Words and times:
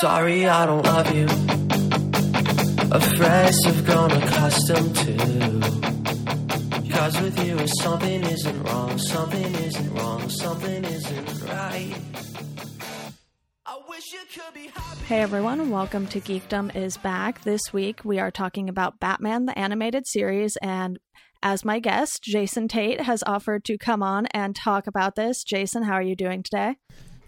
Sorry, 0.00 0.46
I 0.46 0.66
don't 0.66 0.84
love 0.84 1.14
you. 1.14 1.24
A 2.92 3.00
phrase 3.16 3.58
I've 3.64 3.86
grown 3.86 4.12
accustomed 4.12 4.94
to. 4.94 5.60
Cause 6.92 7.18
with 7.22 7.42
you, 7.42 7.66
something 7.66 8.22
isn't 8.24 8.62
wrong, 8.64 8.98
something 8.98 9.54
isn't 9.54 9.94
wrong, 9.94 10.28
something 10.28 10.84
isn't 10.84 11.42
right. 11.44 11.94
I 13.64 13.78
wish 13.88 14.12
you 14.12 14.18
could 14.34 14.52
be 14.52 14.66
happy. 14.66 15.04
Hey 15.06 15.22
everyone, 15.22 15.70
welcome 15.70 16.06
to 16.08 16.20
Geekdom 16.20 16.76
is 16.76 16.98
back. 16.98 17.40
This 17.44 17.72
week 17.72 18.04
we 18.04 18.18
are 18.18 18.30
talking 18.30 18.68
about 18.68 19.00
Batman 19.00 19.46
the 19.46 19.58
animated 19.58 20.06
series 20.06 20.58
and 20.60 20.98
as 21.42 21.64
my 21.64 21.78
guest, 21.78 22.22
Jason 22.22 22.68
Tate 22.68 23.00
has 23.00 23.22
offered 23.26 23.64
to 23.64 23.78
come 23.78 24.02
on 24.02 24.26
and 24.34 24.54
talk 24.54 24.86
about 24.86 25.14
this. 25.14 25.42
Jason, 25.42 25.84
how 25.84 25.92
are 25.92 26.02
you 26.02 26.16
doing 26.16 26.42
today? 26.42 26.76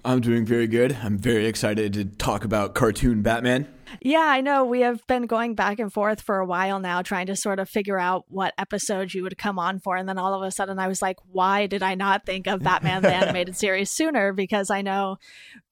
I'm 0.08 0.22
doing 0.22 0.46
very 0.46 0.66
good. 0.66 0.96
I'm 1.02 1.18
very 1.18 1.44
excited 1.44 1.92
to 1.92 2.06
talk 2.06 2.42
about 2.42 2.74
cartoon 2.74 3.20
Batman. 3.20 3.68
Yeah, 4.00 4.24
I 4.24 4.40
know. 4.40 4.64
We 4.64 4.80
have 4.80 5.06
been 5.06 5.26
going 5.26 5.54
back 5.54 5.78
and 5.78 5.92
forth 5.92 6.22
for 6.22 6.38
a 6.38 6.46
while 6.46 6.80
now, 6.80 7.02
trying 7.02 7.26
to 7.26 7.36
sort 7.36 7.58
of 7.58 7.68
figure 7.68 7.98
out 7.98 8.24
what 8.28 8.54
episode 8.56 9.12
you 9.12 9.22
would 9.24 9.36
come 9.36 9.58
on 9.58 9.80
for. 9.80 9.96
And 9.96 10.08
then 10.08 10.16
all 10.16 10.32
of 10.32 10.40
a 10.40 10.50
sudden, 10.50 10.78
I 10.78 10.88
was 10.88 11.02
like, 11.02 11.18
why 11.30 11.66
did 11.66 11.82
I 11.82 11.94
not 11.94 12.24
think 12.24 12.46
of 12.46 12.62
Batman 12.62 13.02
the 13.02 13.12
Animated 13.14 13.54
Series 13.54 13.90
sooner? 13.90 14.32
Because 14.32 14.70
I 14.70 14.80
know 14.80 15.18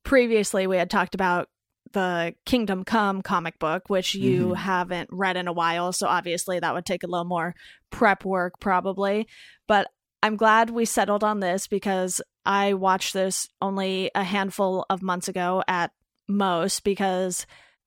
previously 0.04 0.66
we 0.66 0.76
had 0.76 0.90
talked 0.90 1.14
about 1.14 1.48
the 1.92 2.34
Kingdom 2.44 2.84
Come 2.84 3.22
comic 3.22 3.58
book, 3.58 3.88
which 3.88 4.14
you 4.14 4.48
mm-hmm. 4.48 4.54
haven't 4.54 5.08
read 5.10 5.38
in 5.38 5.48
a 5.48 5.52
while. 5.54 5.94
So 5.94 6.08
obviously, 6.08 6.60
that 6.60 6.74
would 6.74 6.84
take 6.84 7.04
a 7.04 7.06
little 7.06 7.24
more 7.24 7.54
prep 7.88 8.22
work, 8.22 8.60
probably. 8.60 9.28
But 9.66 9.88
I'm 10.22 10.36
glad 10.36 10.70
we 10.70 10.84
settled 10.84 11.22
on 11.22 11.40
this 11.40 11.66
because 11.66 12.20
I 12.44 12.74
watched 12.74 13.12
this 13.12 13.48
only 13.60 14.10
a 14.14 14.24
handful 14.24 14.86
of 14.90 15.02
months 15.02 15.28
ago 15.28 15.62
at 15.68 15.92
most 16.28 16.84
because 16.84 17.46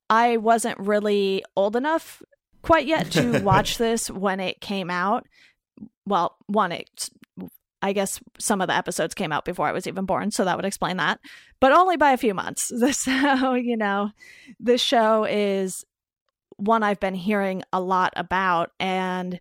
I 0.09 0.37
wasn't 0.37 0.79
really 0.79 1.43
old 1.55 1.75
enough 1.75 2.21
quite 2.61 2.85
yet 2.85 3.11
to 3.11 3.39
watch 3.43 3.77
this 3.77 4.09
when 4.09 4.39
it 4.39 4.61
came 4.61 4.89
out. 4.89 5.25
Well, 6.05 6.35
one, 6.47 6.71
it, 6.71 7.09
I 7.81 7.93
guess 7.93 8.19
some 8.37 8.61
of 8.61 8.67
the 8.67 8.75
episodes 8.75 9.13
came 9.13 9.31
out 9.31 9.45
before 9.45 9.67
I 9.67 9.71
was 9.71 9.87
even 9.87 10.05
born, 10.05 10.31
so 10.31 10.45
that 10.45 10.55
would 10.55 10.65
explain 10.65 10.97
that, 10.97 11.19
but 11.59 11.71
only 11.71 11.97
by 11.97 12.11
a 12.11 12.17
few 12.17 12.33
months. 12.33 12.71
So, 12.93 13.53
you 13.53 13.77
know, 13.77 14.11
this 14.59 14.81
show 14.81 15.25
is 15.25 15.85
one 16.57 16.83
I've 16.83 16.99
been 16.99 17.15
hearing 17.15 17.63
a 17.71 17.79
lot 17.79 18.13
about, 18.15 18.71
and 18.79 19.39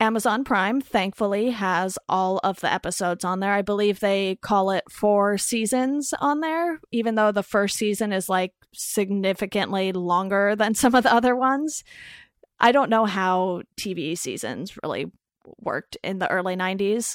Amazon 0.00 0.44
Prime, 0.44 0.80
thankfully, 0.80 1.50
has 1.50 1.98
all 2.08 2.40
of 2.42 2.60
the 2.60 2.72
episodes 2.72 3.22
on 3.22 3.40
there. 3.40 3.52
I 3.52 3.60
believe 3.60 4.00
they 4.00 4.36
call 4.36 4.70
it 4.70 4.84
four 4.90 5.36
seasons 5.36 6.14
on 6.20 6.40
there, 6.40 6.80
even 6.90 7.16
though 7.16 7.32
the 7.32 7.42
first 7.42 7.76
season 7.76 8.10
is 8.10 8.26
like 8.28 8.54
significantly 8.72 9.92
longer 9.92 10.56
than 10.58 10.74
some 10.74 10.94
of 10.94 11.04
the 11.04 11.12
other 11.12 11.36
ones. 11.36 11.84
I 12.58 12.72
don't 12.72 12.90
know 12.90 13.04
how 13.04 13.62
TV 13.78 14.16
seasons 14.16 14.76
really 14.82 15.06
worked 15.58 15.98
in 16.02 16.18
the 16.18 16.30
early 16.30 16.56
90s 16.56 17.14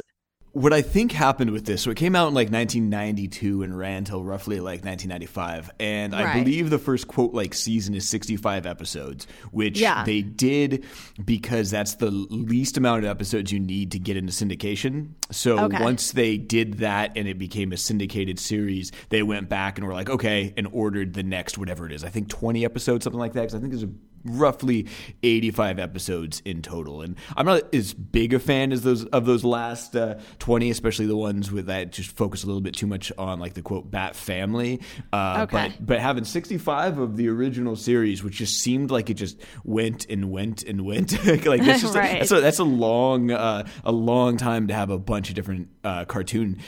what 0.56 0.72
I 0.72 0.82
think 0.82 1.12
happened 1.12 1.52
with 1.52 1.66
this, 1.66 1.82
so 1.82 1.92
it 1.92 1.98
came 1.98 2.16
out 2.16 2.30
in 2.30 2.34
like 2.34 2.50
1992 2.50 3.62
and 3.64 3.78
ran 3.78 3.98
until 3.98 4.24
roughly 4.24 4.62
like 4.62 4.86
1995, 4.86 5.70
and 5.82 6.14
right. 6.14 6.28
I 6.28 6.40
believe 6.40 6.70
the 6.70 6.80
first 6.80 7.10
quote 7.10 7.34
like 7.34 7.54
season 7.54 7.94
is 7.94 8.08
65 8.08 8.66
episodes, 8.66 9.28
which 9.52 9.78
yeah. 9.78 10.06
they 10.06 10.22
did 10.22 10.86
because 11.26 11.72
that's 11.72 11.96
the 11.96 12.10
least 12.10 12.78
amount 12.78 13.04
of 13.04 13.10
episodes 13.10 13.52
you 13.52 13.60
need 13.60 13.92
to 13.92 14.00
get 14.00 14.16
into 14.16 14.32
syndication. 14.32 15.10
So 15.30 15.60
okay. 15.60 15.84
once 15.84 16.14
they 16.14 16.38
did 16.38 16.76
that 16.76 17.12
and 17.18 17.28
it 17.28 17.38
became 17.38 17.74
a 17.74 17.78
syndicated 17.78 18.40
series, 18.40 18.94
they 19.10 19.24
went 19.24 19.50
back 19.50 19.78
and 19.78 19.86
were 19.86 19.94
like, 19.94 20.10
okay, 20.10 20.54
and 20.56 20.70
ordered 20.72 21.16
the 21.16 21.24
next 21.24 21.58
whatever 21.58 21.86
it 21.86 21.92
is. 21.92 22.06
I 22.06 22.10
think 22.10 22.30
20 22.30 22.64
episodes, 22.64 23.04
something 23.04 23.20
like 23.20 23.34
that. 23.34 23.42
Because 23.42 23.56
I 23.56 23.60
think 23.60 23.74
there's 23.74 23.84
a 23.84 23.90
roughly 24.26 24.88
85 25.24 25.80
episodes 25.80 26.42
in 26.46 26.62
total. 26.62 27.02
And 27.02 27.16
I'm 27.38 27.46
not 27.46 27.74
as 27.74 27.94
big 27.94 28.34
a 28.34 28.40
fan 28.40 28.72
as 28.72 28.82
those 28.82 29.06
of 29.06 29.26
those 29.26 29.44
last 29.44 29.96
uh, 29.96 30.16
20, 30.40 30.70
especially 30.70 31.06
the 31.06 31.16
ones 31.16 31.52
with 31.52 31.68
that 31.68 31.92
just 31.92 32.16
focus 32.16 32.44
a 32.44 32.48
little 32.48 32.62
bit 32.62 32.74
too 32.74 32.88
much 32.88 33.12
on 33.18 33.40
like 33.40 33.54
the 33.54 33.62
quote 33.62 33.90
Bat 33.90 34.16
family. 34.16 34.82
Uh, 35.14 35.48
okay. 35.50 35.74
But 35.78 35.86
but 35.86 36.00
having 36.00 36.26
65 36.26 36.98
of 36.98 37.18
the 37.18 37.30
original 37.30 37.76
series, 37.76 38.24
which 38.24 38.36
just 38.36 38.60
seemed 38.60 38.92
like 38.92 39.10
it 39.10 39.16
just 39.16 39.40
went 39.64 40.06
and 40.10 40.32
went 40.32 40.64
and 40.64 40.82
went. 40.82 41.14
like 41.46 41.64
that's 41.64 41.82
just 41.82 41.96
right. 41.96 42.16
a, 42.16 42.20
that's, 42.20 42.32
a, 42.32 42.42
that's 42.42 42.60
a 42.60 42.64
long 42.64 43.32
uh, 43.32 43.68
a 43.84 43.92
long 43.92 44.38
time 44.38 44.68
to 44.68 44.74
have 44.74 44.90
a 44.90 44.98
bunch 44.98 45.30
of 45.30 45.36
different 45.36 45.70
uh, 45.84 46.06
cartoon 46.06 46.60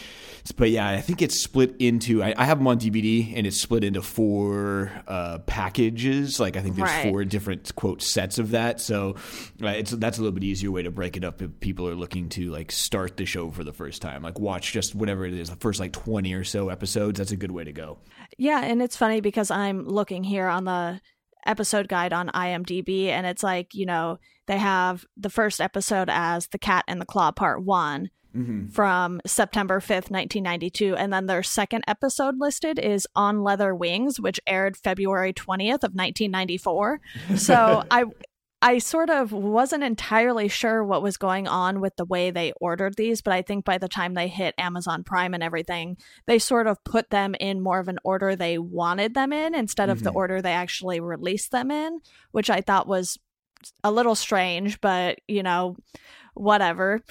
but 0.52 0.70
yeah, 0.70 0.88
I 0.88 1.02
think 1.02 1.22
it's 1.22 1.42
split 1.42 1.76
into. 1.80 2.24
I, 2.24 2.34
I, 2.38 2.46
have 2.46 2.60
them 2.60 2.68
on 2.68 2.80
DVD, 2.80 3.34
and 3.36 3.48
it's 3.48 3.60
split 3.60 3.84
into 3.84 4.02
four 4.02 4.92
uh, 5.08 5.40
packages. 5.40 6.40
Like 6.40 6.58
I 6.58 6.62
think 6.62 6.76
there's 6.76 6.90
right. 6.90 7.10
four 7.10 7.24
different 7.26 7.74
quote 7.76 8.02
sets 8.02 8.38
of 8.38 8.52
that. 8.52 8.80
So 8.80 9.16
uh, 9.62 9.68
it's 9.68 9.92
that's 9.92 10.18
a 10.18 10.22
little 10.22 10.34
bit 10.34 10.44
easier 10.44 10.72
way 10.72 10.84
to 10.84 10.92
break 10.92 11.18
it 11.18 11.24
up 11.24 11.42
if 11.42 11.60
people 11.60 11.88
are 11.88 11.96
looking 11.96 12.30
to 12.30 12.50
like 12.52 12.72
start 12.72 13.18
the 13.18 13.26
show 13.26 13.50
for 13.52 13.64
the 13.64 13.74
first 13.74 14.02
time. 14.02 14.22
Like 14.22 14.40
watch 14.40 14.72
just 14.72 14.96
whatever 14.96 15.26
it 15.26 15.34
is, 15.34 15.50
the 15.50 15.56
first 15.56 15.80
like 15.80 15.94
twenty 15.94 16.34
or 16.34 16.44
so 16.44 16.70
episodes. 16.70 17.18
That's 17.18 17.32
a 17.32 17.38
good 17.38 17.52
way 17.52 17.64
to 17.64 17.72
go. 17.72 18.00
Yeah, 18.38 18.64
and 18.64 18.82
it's 18.82 18.98
funny 18.98 19.22
because 19.22 19.50
I'm 19.50 19.88
looking 19.88 20.24
here 20.24 20.48
on 20.48 20.66
the 20.66 21.02
episode 21.46 21.88
guide 21.88 22.14
on 22.14 22.30
IMDb, 22.30 23.08
and 23.08 23.26
it's 23.26 23.44
like 23.44 23.74
you 23.74 23.86
know 23.86 24.20
they 24.48 24.58
have 24.58 25.06
the 25.18 25.30
first 25.30 25.60
episode 25.60 26.10
as 26.10 26.48
the 26.48 26.60
Cat 26.60 26.86
and 26.88 27.02
the 27.02 27.06
Claw 27.06 27.32
Part 27.32 27.64
One 27.64 28.10
mm-hmm. 28.36 28.68
from 28.68 29.22
September 29.26 29.80
5th, 29.80 30.10
1992. 30.10 30.96
And 30.96 31.12
then 31.12 31.26
their 31.26 31.44
second 31.44 31.84
episode 31.88 32.36
listed 32.40 32.80
is 32.80 33.08
On 33.16 33.44
Leather 33.44 33.74
Wings, 33.74 34.20
which 34.20 34.40
aired 34.48 34.78
February 34.78 35.34
20th 35.34 35.84
of 35.84 35.94
1994. 35.94 37.02
So 37.38 37.84
I 37.92 38.06
I 38.62 38.80
sort 38.80 39.12
of 39.12 39.32
wasn't 39.32 39.84
entirely 39.84 40.48
sure 40.48 40.84
what 40.84 41.04
was 41.04 41.18
going 41.18 41.48
on 41.48 41.80
with 41.80 41.96
the 41.96 42.06
way 42.06 42.32
they 42.32 42.54
ordered 42.60 42.96
these, 42.96 43.22
but 43.22 43.34
I 43.34 43.44
think 43.44 43.66
by 43.66 43.78
the 43.78 43.88
time 43.88 44.16
they 44.16 44.28
hit 44.28 44.56
Amazon 44.58 45.04
Prime 45.04 45.36
and 45.36 45.44
everything, 45.44 45.98
they 46.26 46.40
sort 46.40 46.66
of 46.66 46.84
put 46.84 47.12
them 47.12 47.36
in 47.40 47.62
more 47.62 47.80
of 47.80 47.88
an 47.88 48.00
order 48.04 48.36
they 48.36 48.58
wanted 48.58 49.14
them 49.14 49.32
in 49.32 49.54
instead 49.54 49.90
of 49.90 50.00
mm-hmm. 50.00 50.06
the 50.06 50.12
order 50.12 50.42
they 50.42 50.54
actually 50.54 51.00
released 51.00 51.52
them 51.52 51.70
in, 51.70 52.00
which 52.32 52.50
I 52.50 52.62
thought 52.62 52.88
was 52.88 53.20
a 53.84 53.92
little 53.92 54.16
strange, 54.16 54.82
but 54.82 55.20
you 55.28 55.44
know, 55.44 55.76
whatever. 56.40 57.02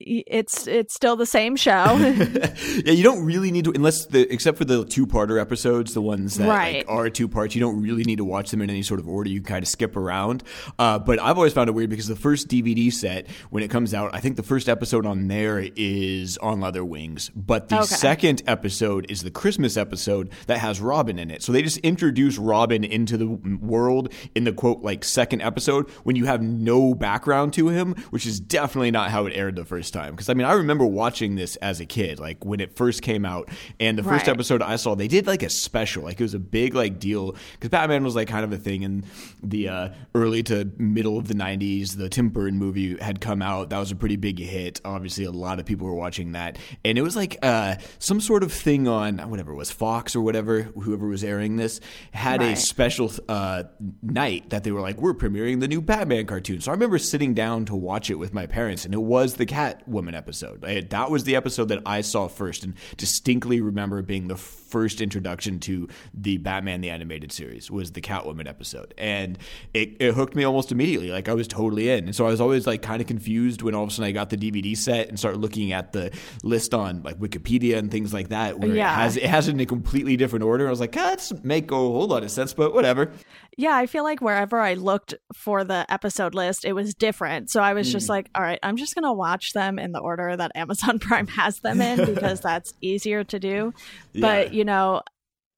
It's 0.00 0.66
it's 0.66 0.94
still 0.94 1.16
the 1.16 1.26
same 1.26 1.56
show. 1.56 1.70
yeah, 1.96 2.92
you 2.92 3.04
don't 3.04 3.24
really 3.24 3.50
need 3.50 3.64
to 3.66 3.72
unless 3.72 4.06
the 4.06 4.32
except 4.32 4.58
for 4.58 4.64
the 4.64 4.84
two 4.84 5.06
parter 5.06 5.40
episodes, 5.40 5.94
the 5.94 6.02
ones 6.02 6.36
that 6.38 6.48
right. 6.48 6.86
like, 6.88 6.88
are 6.88 7.08
two 7.08 7.28
parts. 7.28 7.54
You 7.54 7.60
don't 7.60 7.80
really 7.80 8.02
need 8.04 8.16
to 8.16 8.24
watch 8.24 8.50
them 8.50 8.62
in 8.62 8.70
any 8.70 8.82
sort 8.82 9.00
of 9.00 9.08
order. 9.08 9.30
You 9.30 9.42
kind 9.42 9.62
of 9.62 9.68
skip 9.68 9.96
around. 9.96 10.42
Uh, 10.78 10.98
but 10.98 11.20
I've 11.20 11.36
always 11.36 11.52
found 11.52 11.68
it 11.68 11.72
weird 11.72 11.90
because 11.90 12.08
the 12.08 12.16
first 12.16 12.48
DVD 12.48 12.92
set 12.92 13.28
when 13.50 13.62
it 13.62 13.68
comes 13.68 13.94
out, 13.94 14.10
I 14.12 14.20
think 14.20 14.36
the 14.36 14.42
first 14.42 14.68
episode 14.68 15.06
on 15.06 15.28
there 15.28 15.68
is 15.76 16.36
on 16.38 16.60
Leather 16.60 16.84
Wings, 16.84 17.30
but 17.34 17.68
the 17.68 17.76
okay. 17.78 17.86
second 17.86 18.42
episode 18.46 19.06
is 19.08 19.22
the 19.22 19.30
Christmas 19.30 19.76
episode 19.76 20.30
that 20.46 20.58
has 20.58 20.80
Robin 20.80 21.18
in 21.18 21.30
it. 21.30 21.42
So 21.42 21.52
they 21.52 21.62
just 21.62 21.78
introduce 21.78 22.38
Robin 22.38 22.84
into 22.84 23.16
the 23.16 23.26
world 23.26 24.12
in 24.34 24.44
the 24.44 24.52
quote 24.52 24.82
like 24.82 25.04
second 25.04 25.42
episode 25.42 25.88
when 26.02 26.16
you 26.16 26.26
have 26.26 26.42
no 26.42 26.94
background 26.94 27.52
to 27.54 27.68
him, 27.68 27.94
which 28.10 28.26
is 28.26 28.40
definitely 28.40 28.75
definitely 28.76 28.90
not 28.90 29.10
how 29.10 29.24
it 29.24 29.32
aired 29.34 29.56
the 29.56 29.64
first 29.64 29.94
time. 29.94 30.12
Because 30.12 30.28
I 30.28 30.34
mean, 30.34 30.46
I 30.46 30.52
remember 30.52 30.84
watching 30.84 31.34
this 31.34 31.56
as 31.56 31.80
a 31.80 31.86
kid, 31.86 32.20
like 32.20 32.44
when 32.44 32.60
it 32.60 32.76
first 32.76 33.00
came 33.00 33.24
out, 33.24 33.48
and 33.80 33.96
the 33.96 34.02
first 34.02 34.26
right. 34.26 34.34
episode 34.34 34.60
I 34.60 34.76
saw, 34.76 34.94
they 34.94 35.08
did 35.08 35.26
like 35.26 35.42
a 35.42 35.48
special, 35.48 36.04
like 36.04 36.20
it 36.20 36.22
was 36.22 36.34
a 36.34 36.38
big 36.38 36.74
like 36.74 36.98
deal 36.98 37.34
because 37.52 37.70
Batman 37.70 38.04
was 38.04 38.14
like 38.14 38.28
kind 38.28 38.44
of 38.44 38.52
a 38.52 38.58
thing 38.58 38.82
in 38.82 39.04
the 39.42 39.70
uh, 39.70 39.88
early 40.14 40.42
to 40.42 40.70
middle 40.76 41.16
of 41.16 41.26
the 41.26 41.32
'90s. 41.34 41.96
The 41.96 42.10
Tim 42.10 42.28
Burton 42.28 42.58
movie 42.58 42.98
had 42.98 43.22
come 43.22 43.40
out, 43.40 43.70
that 43.70 43.78
was 43.78 43.90
a 43.90 43.96
pretty 43.96 44.16
big 44.16 44.38
hit. 44.38 44.82
Obviously, 44.84 45.24
a 45.24 45.30
lot 45.30 45.58
of 45.58 45.64
people 45.64 45.86
were 45.86 45.94
watching 45.94 46.32
that, 46.32 46.58
and 46.84 46.98
it 46.98 47.02
was 47.02 47.16
like 47.16 47.38
uh, 47.42 47.76
some 47.98 48.20
sort 48.20 48.42
of 48.42 48.52
thing 48.52 48.86
on 48.86 49.18
whatever 49.30 49.52
it 49.52 49.56
was 49.56 49.70
Fox 49.70 50.14
or 50.14 50.20
whatever, 50.20 50.62
whoever 50.62 51.06
was 51.06 51.24
airing 51.24 51.56
this 51.56 51.80
had 52.12 52.40
right. 52.40 52.52
a 52.52 52.56
special 52.56 53.10
uh, 53.26 53.62
night 54.02 54.50
that 54.50 54.64
they 54.64 54.70
were 54.70 54.82
like, 54.82 55.00
we're 55.00 55.14
premiering 55.14 55.60
the 55.60 55.68
new 55.68 55.80
Batman 55.80 56.26
cartoon. 56.26 56.60
So 56.60 56.70
I 56.70 56.74
remember 56.74 56.98
sitting 56.98 57.32
down 57.32 57.64
to 57.66 57.74
watch 57.74 58.10
it 58.10 58.16
with 58.16 58.34
my 58.34 58.46
parents 58.46 58.65
parents, 58.66 58.84
and 58.84 58.92
it 58.92 59.02
was 59.02 59.34
the 59.34 59.46
Catwoman 59.46 60.16
episode. 60.16 60.62
that 60.90 61.10
was 61.10 61.22
the 61.22 61.36
episode 61.36 61.66
that 61.66 61.82
I 61.86 62.00
saw 62.00 62.26
first, 62.26 62.64
and 62.64 62.74
distinctly 62.96 63.60
remember 63.60 64.02
being 64.02 64.26
the 64.26 64.36
first 64.36 65.00
introduction 65.00 65.60
to 65.60 65.88
the 66.12 66.38
Batman 66.38 66.80
the 66.80 66.90
Animated 66.90 67.30
Series 67.30 67.70
was 67.70 67.92
the 67.92 68.00
Catwoman 68.00 68.48
episode, 68.48 68.92
and 68.98 69.38
it, 69.72 69.96
it 70.00 70.14
hooked 70.14 70.34
me 70.34 70.42
almost 70.42 70.72
immediately. 70.72 71.10
Like 71.12 71.28
I 71.28 71.34
was 71.34 71.46
totally 71.46 71.90
in, 71.90 72.06
and 72.06 72.16
so 72.16 72.26
I 72.26 72.30
was 72.30 72.40
always 72.40 72.66
like 72.66 72.82
kind 72.82 73.00
of 73.00 73.06
confused 73.06 73.62
when 73.62 73.76
all 73.76 73.84
of 73.84 73.90
a 73.90 73.92
sudden 73.92 74.08
I 74.08 74.12
got 74.12 74.30
the 74.30 74.36
DVD 74.36 74.76
set 74.76 75.08
and 75.08 75.16
started 75.16 75.38
looking 75.38 75.70
at 75.70 75.92
the 75.92 76.10
list 76.42 76.74
on 76.74 77.04
like 77.04 77.20
Wikipedia 77.20 77.78
and 77.78 77.88
things 77.88 78.12
like 78.12 78.30
that, 78.30 78.58
where 78.58 78.74
yeah. 78.74 78.92
it 78.92 78.96
has 78.96 79.16
it 79.16 79.26
has 79.26 79.46
it 79.46 79.52
in 79.52 79.60
a 79.60 79.66
completely 79.66 80.16
different 80.16 80.44
order. 80.44 80.66
I 80.66 80.70
was 80.70 80.80
like, 80.80 80.96
ah, 80.96 81.10
that's 81.10 81.32
make 81.44 81.70
a 81.70 81.76
whole 81.76 82.08
lot 82.08 82.24
of 82.24 82.32
sense, 82.32 82.52
but 82.52 82.74
whatever. 82.74 83.12
Yeah, 83.58 83.74
I 83.74 83.86
feel 83.86 84.04
like 84.04 84.20
wherever 84.20 84.60
I 84.60 84.74
looked 84.74 85.14
for 85.34 85.64
the 85.64 85.86
episode 85.88 86.34
list, 86.34 86.66
it 86.66 86.74
was 86.74 86.94
different. 86.94 87.50
So 87.50 87.62
I 87.62 87.72
was 87.72 87.88
mm. 87.88 87.92
just 87.92 88.08
like, 88.08 88.28
all 88.34 88.42
right, 88.42 88.58
I'm 88.62 88.76
just 88.76 88.94
gonna 88.94 89.14
watch 89.14 89.52
them 89.52 89.78
in 89.78 89.92
the 89.92 89.98
order 90.00 90.36
that 90.36 90.52
Amazon 90.54 90.98
Prime 91.00 91.26
has 91.28 91.60
them 91.60 91.80
in 91.80 92.04
because 92.04 92.40
that's 92.42 92.74
easier 92.80 93.24
to 93.24 93.38
do. 93.38 93.72
Yeah. 94.12 94.20
But 94.20 94.54
you 94.54 94.64
know, 94.64 95.02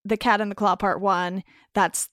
the 0.04 0.16
Cat 0.16 0.40
in 0.40 0.48
the 0.48 0.54
Claw 0.54 0.76
Part 0.76 1.00
One. 1.00 1.42
That's 1.74 2.08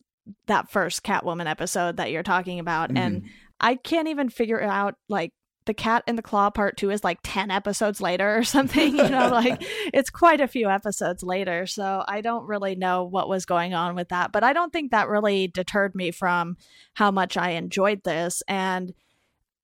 that 0.47 0.71
first 0.71 1.03
Catwoman 1.03 1.49
episode 1.49 1.97
that 1.97 2.11
you're 2.11 2.23
talking 2.23 2.59
about, 2.59 2.89
mm-hmm. 2.89 2.97
and 2.97 3.23
I 3.59 3.75
can't 3.75 4.07
even 4.07 4.29
figure 4.29 4.61
out 4.61 4.95
like 5.07 5.33
the 5.65 5.73
cat 5.73 6.03
in 6.07 6.15
the 6.15 6.21
claw 6.21 6.49
part 6.49 6.77
two 6.77 6.91
is 6.91 7.03
like 7.03 7.19
10 7.23 7.51
episodes 7.51 7.99
later 7.99 8.37
or 8.37 8.43
something 8.43 8.95
you 8.95 9.09
know 9.09 9.29
like 9.31 9.61
it's 9.93 10.09
quite 10.09 10.41
a 10.41 10.47
few 10.47 10.69
episodes 10.69 11.23
later 11.23 11.65
so 11.65 12.03
i 12.07 12.21
don't 12.21 12.47
really 12.47 12.75
know 12.75 13.03
what 13.03 13.29
was 13.29 13.45
going 13.45 13.73
on 13.73 13.95
with 13.95 14.09
that 14.09 14.31
but 14.31 14.43
i 14.43 14.53
don't 14.53 14.71
think 14.71 14.91
that 14.91 15.09
really 15.09 15.47
deterred 15.47 15.95
me 15.95 16.11
from 16.11 16.55
how 16.93 17.11
much 17.11 17.37
i 17.37 17.51
enjoyed 17.51 18.03
this 18.03 18.43
and 18.47 18.93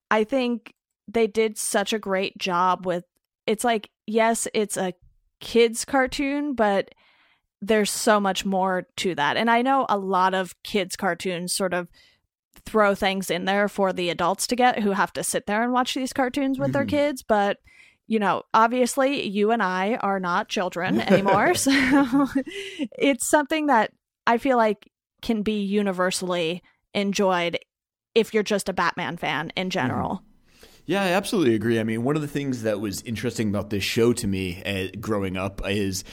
i 0.10 0.24
think 0.24 0.74
they 1.08 1.28
did 1.28 1.58
such 1.58 1.94
a 1.94 2.00
great 2.00 2.38
job 2.38 2.86
with 2.86 3.04
it's 3.46 3.64
like 3.64 3.90
yes 4.08 4.48
it's 4.54 4.78
a 4.78 4.94
kids 5.40 5.86
cartoon 5.86 6.54
but 6.54 6.94
there's 7.64 7.92
so 7.92 8.20
much 8.20 8.44
more 8.44 8.88
to 8.96 9.14
that 9.16 9.38
and 9.38 9.50
i 9.50 9.62
know 9.62 9.86
a 9.90 9.98
lot 9.98 10.34
of 10.34 10.56
kids 10.64 10.96
cartoons 10.96 11.54
sort 11.54 11.74
of 11.74 11.88
throw 12.66 12.96
things 12.96 13.30
in 13.30 13.46
there 13.46 13.68
for 13.68 13.94
the 13.94 14.10
adults 14.10 14.48
to 14.48 14.56
get 14.56 14.80
who 14.80 14.92
have 14.92 15.14
to 15.14 15.24
sit 15.24 15.46
there 15.46 15.64
and 15.64 15.72
watch 15.72 15.94
these 15.94 16.14
cartoons 16.14 16.60
with 16.60 16.68
mm-hmm. 16.68 16.74
their 16.74 16.86
kids 16.86 17.24
but 17.24 17.58
you 18.08 18.20
know 18.20 18.44
obviously 18.54 19.28
you 19.28 19.52
and 19.52 19.64
i 19.64 19.96
are 19.96 20.20
not 20.20 20.50
children 20.50 21.00
anymore 21.02 21.54
so 21.56 21.72
it's 22.98 23.30
something 23.30 23.68
that 23.68 23.92
i 24.28 24.38
feel 24.38 24.58
like 24.58 24.90
can 25.22 25.44
be 25.44 25.62
universally 25.62 26.62
enjoyed 26.94 27.58
if 28.16 28.34
you're 28.34 28.44
just 28.44 28.70
a 28.70 28.74
batman 28.74 29.18
fan 29.18 29.52
in 29.56 29.70
general 29.70 30.16
mm-hmm. 30.16 30.26
Yeah, 30.86 31.04
I 31.04 31.10
absolutely 31.10 31.54
agree. 31.56 31.80
I 31.80 31.84
mean, 31.84 32.04
one 32.04 32.16
of 32.16 32.22
the 32.22 32.28
things 32.28 32.64
that 32.64 32.82
was 32.82 33.02
interesting 33.04 33.50
about 33.50 33.70
this 33.70 33.84
show 33.84 34.14
to 34.14 34.28
me 34.28 34.62
uh, 34.66 34.88
growing 35.00 35.38
up 35.38 35.62
is 35.66 36.04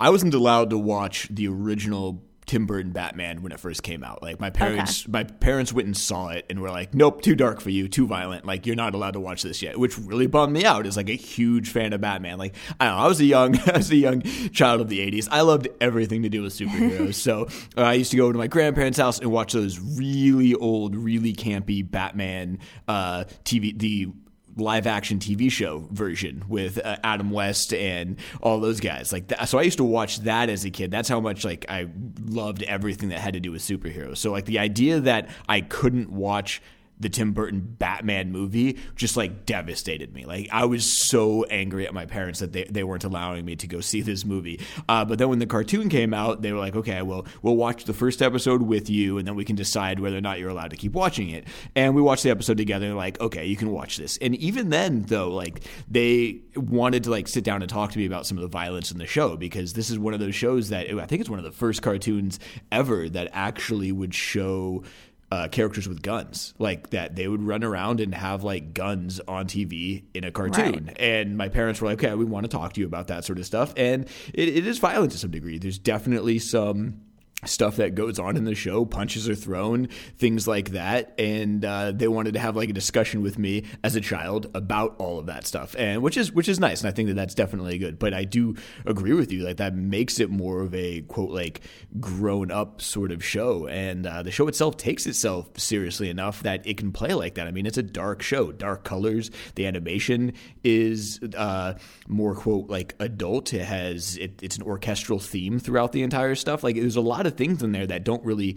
I 0.00 0.10
wasn't 0.10 0.34
allowed 0.34 0.70
to 0.70 0.78
watch 0.78 1.28
the 1.30 1.48
original 1.48 2.22
Tim 2.46 2.64
Burton 2.64 2.92
Batman 2.92 3.42
when 3.42 3.50
it 3.50 3.58
first 3.58 3.82
came 3.82 4.04
out. 4.04 4.22
Like 4.22 4.40
my 4.40 4.50
parents, 4.50 5.02
okay. 5.02 5.10
my 5.10 5.24
parents 5.24 5.72
went 5.72 5.86
and 5.86 5.96
saw 5.96 6.28
it 6.28 6.46
and 6.48 6.60
were 6.60 6.70
like, 6.70 6.94
"Nope, 6.94 7.20
too 7.22 7.34
dark 7.34 7.60
for 7.60 7.70
you, 7.70 7.88
too 7.88 8.06
violent. 8.06 8.46
Like 8.46 8.66
you're 8.66 8.76
not 8.76 8.94
allowed 8.94 9.12
to 9.12 9.20
watch 9.20 9.42
this 9.42 9.62
yet," 9.62 9.78
which 9.78 9.98
really 9.98 10.28
bummed 10.28 10.52
me 10.52 10.64
out. 10.64 10.86
As 10.86 10.96
like 10.96 11.08
a 11.08 11.16
huge 11.16 11.70
fan 11.70 11.92
of 11.92 12.00
Batman, 12.00 12.38
like 12.38 12.54
I 12.78 12.86
don't 12.86 12.96
know, 12.96 13.04
I 13.04 13.08
was 13.08 13.20
a 13.20 13.24
young, 13.24 13.58
I 13.68 13.78
was 13.78 13.90
a 13.90 13.96
young 13.96 14.22
child 14.52 14.80
of 14.80 14.88
the 14.88 15.00
'80s. 15.00 15.28
I 15.30 15.40
loved 15.40 15.68
everything 15.80 16.22
to 16.22 16.28
do 16.28 16.42
with 16.42 16.54
superheroes. 16.54 17.14
so 17.26 17.48
uh, 17.76 17.82
I 17.82 17.94
used 17.94 18.12
to 18.12 18.16
go 18.16 18.30
to 18.30 18.38
my 18.38 18.46
grandparents' 18.46 18.98
house 18.98 19.18
and 19.18 19.30
watch 19.32 19.52
those 19.52 19.80
really 19.80 20.54
old, 20.54 20.94
really 20.94 21.32
campy 21.32 21.88
Batman 21.88 22.60
uh, 22.86 23.24
TV, 23.44 23.76
the 23.76 24.08
live 24.56 24.86
action 24.86 25.18
TV 25.18 25.50
show 25.50 25.86
version 25.90 26.44
with 26.48 26.78
uh, 26.84 26.96
Adam 27.04 27.30
West 27.30 27.74
and 27.74 28.16
all 28.42 28.58
those 28.58 28.80
guys. 28.80 29.12
Like 29.12 29.28
that. 29.28 29.48
so 29.48 29.58
I 29.58 29.62
used 29.62 29.78
to 29.78 29.84
watch 29.84 30.20
that 30.20 30.48
as 30.48 30.64
a 30.64 30.70
kid. 30.70 30.90
That's 30.90 31.08
how 31.08 31.20
much 31.20 31.44
like 31.44 31.66
I 31.68 31.88
loved 32.24 32.62
everything 32.62 33.10
that 33.10 33.20
had 33.20 33.34
to 33.34 33.40
do 33.40 33.52
with 33.52 33.62
superheroes. 33.62 34.16
So 34.18 34.32
like 34.32 34.46
the 34.46 34.58
idea 34.58 35.00
that 35.00 35.28
I 35.48 35.60
couldn't 35.60 36.10
watch 36.10 36.62
the 36.98 37.08
Tim 37.08 37.32
Burton 37.32 37.60
Batman 37.78 38.32
movie 38.32 38.78
just 38.94 39.16
like 39.16 39.46
devastated 39.46 40.12
me. 40.14 40.24
Like 40.24 40.48
I 40.52 40.64
was 40.64 41.08
so 41.08 41.44
angry 41.44 41.86
at 41.86 41.94
my 41.94 42.06
parents 42.06 42.40
that 42.40 42.52
they, 42.52 42.64
they 42.64 42.84
weren't 42.84 43.04
allowing 43.04 43.44
me 43.44 43.56
to 43.56 43.66
go 43.66 43.80
see 43.80 44.00
this 44.00 44.24
movie. 44.24 44.60
Uh, 44.88 45.04
but 45.04 45.18
then 45.18 45.28
when 45.28 45.38
the 45.38 45.46
cartoon 45.46 45.88
came 45.88 46.14
out, 46.14 46.42
they 46.42 46.52
were 46.52 46.58
like, 46.58 46.76
okay, 46.76 47.02
well 47.02 47.26
we'll 47.42 47.56
watch 47.56 47.84
the 47.84 47.92
first 47.92 48.22
episode 48.22 48.62
with 48.62 48.88
you, 48.88 49.18
and 49.18 49.26
then 49.26 49.34
we 49.34 49.44
can 49.44 49.56
decide 49.56 50.00
whether 50.00 50.16
or 50.16 50.20
not 50.20 50.38
you're 50.38 50.50
allowed 50.50 50.70
to 50.70 50.76
keep 50.76 50.92
watching 50.92 51.30
it. 51.30 51.46
And 51.74 51.94
we 51.94 52.02
watched 52.02 52.22
the 52.22 52.30
episode 52.30 52.56
together, 52.56 52.86
and 52.86 52.96
like, 52.96 53.20
okay, 53.20 53.44
you 53.46 53.56
can 53.56 53.70
watch 53.70 53.96
this. 53.96 54.16
And 54.18 54.34
even 54.36 54.70
then, 54.70 55.02
though, 55.02 55.30
like 55.30 55.62
they 55.88 56.40
wanted 56.56 57.04
to 57.04 57.10
like 57.10 57.28
sit 57.28 57.44
down 57.44 57.62
and 57.62 57.70
talk 57.70 57.92
to 57.92 57.98
me 57.98 58.06
about 58.06 58.26
some 58.26 58.38
of 58.38 58.42
the 58.42 58.48
violence 58.48 58.90
in 58.90 58.98
the 58.98 59.06
show 59.06 59.36
because 59.36 59.74
this 59.74 59.90
is 59.90 59.98
one 59.98 60.14
of 60.14 60.20
those 60.20 60.34
shows 60.34 60.70
that 60.70 60.90
I 60.90 61.06
think 61.06 61.20
it's 61.20 61.30
one 61.30 61.38
of 61.38 61.44
the 61.44 61.52
first 61.52 61.82
cartoons 61.82 62.38
ever 62.72 63.08
that 63.10 63.28
actually 63.32 63.92
would 63.92 64.14
show 64.14 64.82
uh, 65.30 65.48
characters 65.48 65.88
with 65.88 66.02
guns. 66.02 66.54
Like 66.58 66.90
that 66.90 67.16
they 67.16 67.28
would 67.28 67.42
run 67.42 67.64
around 67.64 68.00
and 68.00 68.14
have 68.14 68.44
like 68.44 68.74
guns 68.74 69.20
on 69.26 69.46
tv 69.46 70.04
in 70.14 70.24
a 70.24 70.30
cartoon. 70.30 70.86
Right. 70.86 71.00
and 71.00 71.36
my 71.36 71.48
parents 71.48 71.80
were 71.80 71.88
like 71.88 72.02
okay 72.02 72.14
we 72.14 72.24
want 72.24 72.44
to 72.44 72.48
talk 72.48 72.74
to 72.74 72.80
you 72.80 72.86
about 72.86 73.08
that 73.08 73.24
sort 73.24 73.38
of 73.38 73.46
stuff. 73.46 73.72
And 73.76 74.06
it, 74.32 74.48
it 74.48 74.66
is 74.66 74.78
violent 74.78 75.12
to 75.12 75.18
some 75.18 75.30
degree. 75.30 75.58
There's 75.58 75.78
definitely 75.78 76.38
some 76.38 77.00
stuff 77.48 77.76
that 77.76 77.94
goes 77.94 78.18
on 78.18 78.36
in 78.36 78.44
the 78.44 78.54
show 78.54 78.84
punches 78.84 79.28
are 79.28 79.34
thrown 79.34 79.88
things 80.18 80.46
like 80.46 80.70
that. 80.70 81.14
And 81.18 81.64
uh, 81.64 81.92
they 81.92 82.08
wanted 82.08 82.34
to 82.34 82.40
have 82.40 82.56
like 82.56 82.70
a 82.70 82.72
discussion 82.72 83.22
with 83.22 83.38
me 83.38 83.64
as 83.82 83.96
a 83.96 84.00
child 84.00 84.50
about 84.54 84.96
all 84.98 85.18
of 85.18 85.26
that 85.26 85.46
stuff. 85.46 85.74
And 85.78 86.02
which 86.02 86.16
is 86.16 86.32
which 86.32 86.48
is 86.48 86.60
nice 86.60 86.80
and 86.82 86.88
i 86.88 86.92
think 86.92 87.08
that 87.08 87.14
that's 87.14 87.34
definitely 87.34 87.78
good. 87.78 87.98
But 87.98 88.14
i 88.14 88.24
do 88.24 88.56
agree 88.84 89.12
with 89.12 89.32
you 89.32 89.44
like 89.44 89.58
that 89.58 89.74
makes 89.74 90.20
it 90.20 90.30
more 90.30 90.62
of 90.62 90.74
a 90.74 91.02
quote 91.02 91.30
like 91.30 91.60
grown 92.00 92.50
up 92.50 92.80
sort 92.80 93.12
of 93.12 93.24
show. 93.24 93.66
And 93.66 94.06
uh, 94.06 94.22
the 94.22 94.30
show 94.30 94.48
itself 94.48 94.76
takes 94.76 95.06
itself 95.06 95.48
seriously 95.58 96.10
enough 96.10 96.42
that 96.42 96.66
it 96.66 96.76
can 96.76 96.92
play 96.92 97.14
like 97.14 97.34
that. 97.34 97.46
I 97.46 97.50
mean 97.50 97.66
it's 97.66 97.78
a 97.78 97.82
dark 97.82 98.22
show 98.22 98.52
dark 98.52 98.84
colors. 98.84 99.30
The 99.54 99.66
animation 99.66 100.32
is 100.64 101.20
uh, 101.36 101.74
more 102.08 102.34
quote 102.34 102.68
like 102.68 102.94
adult. 102.98 103.52
It 103.52 103.64
has 103.64 104.16
it, 104.16 104.42
it's 104.42 104.56
an 104.56 104.62
orchestral 104.62 105.18
theme 105.18 105.58
throughout 105.58 105.92
the 105.92 106.02
entire 106.02 106.34
stuff. 106.34 106.64
Like 106.64 106.76
there's 106.76 106.96
a 106.96 107.00
lot 107.00 107.26
of 107.26 107.35
things 107.36 107.62
in 107.62 107.72
there 107.72 107.86
that 107.86 108.04
don't 108.04 108.24
really 108.24 108.56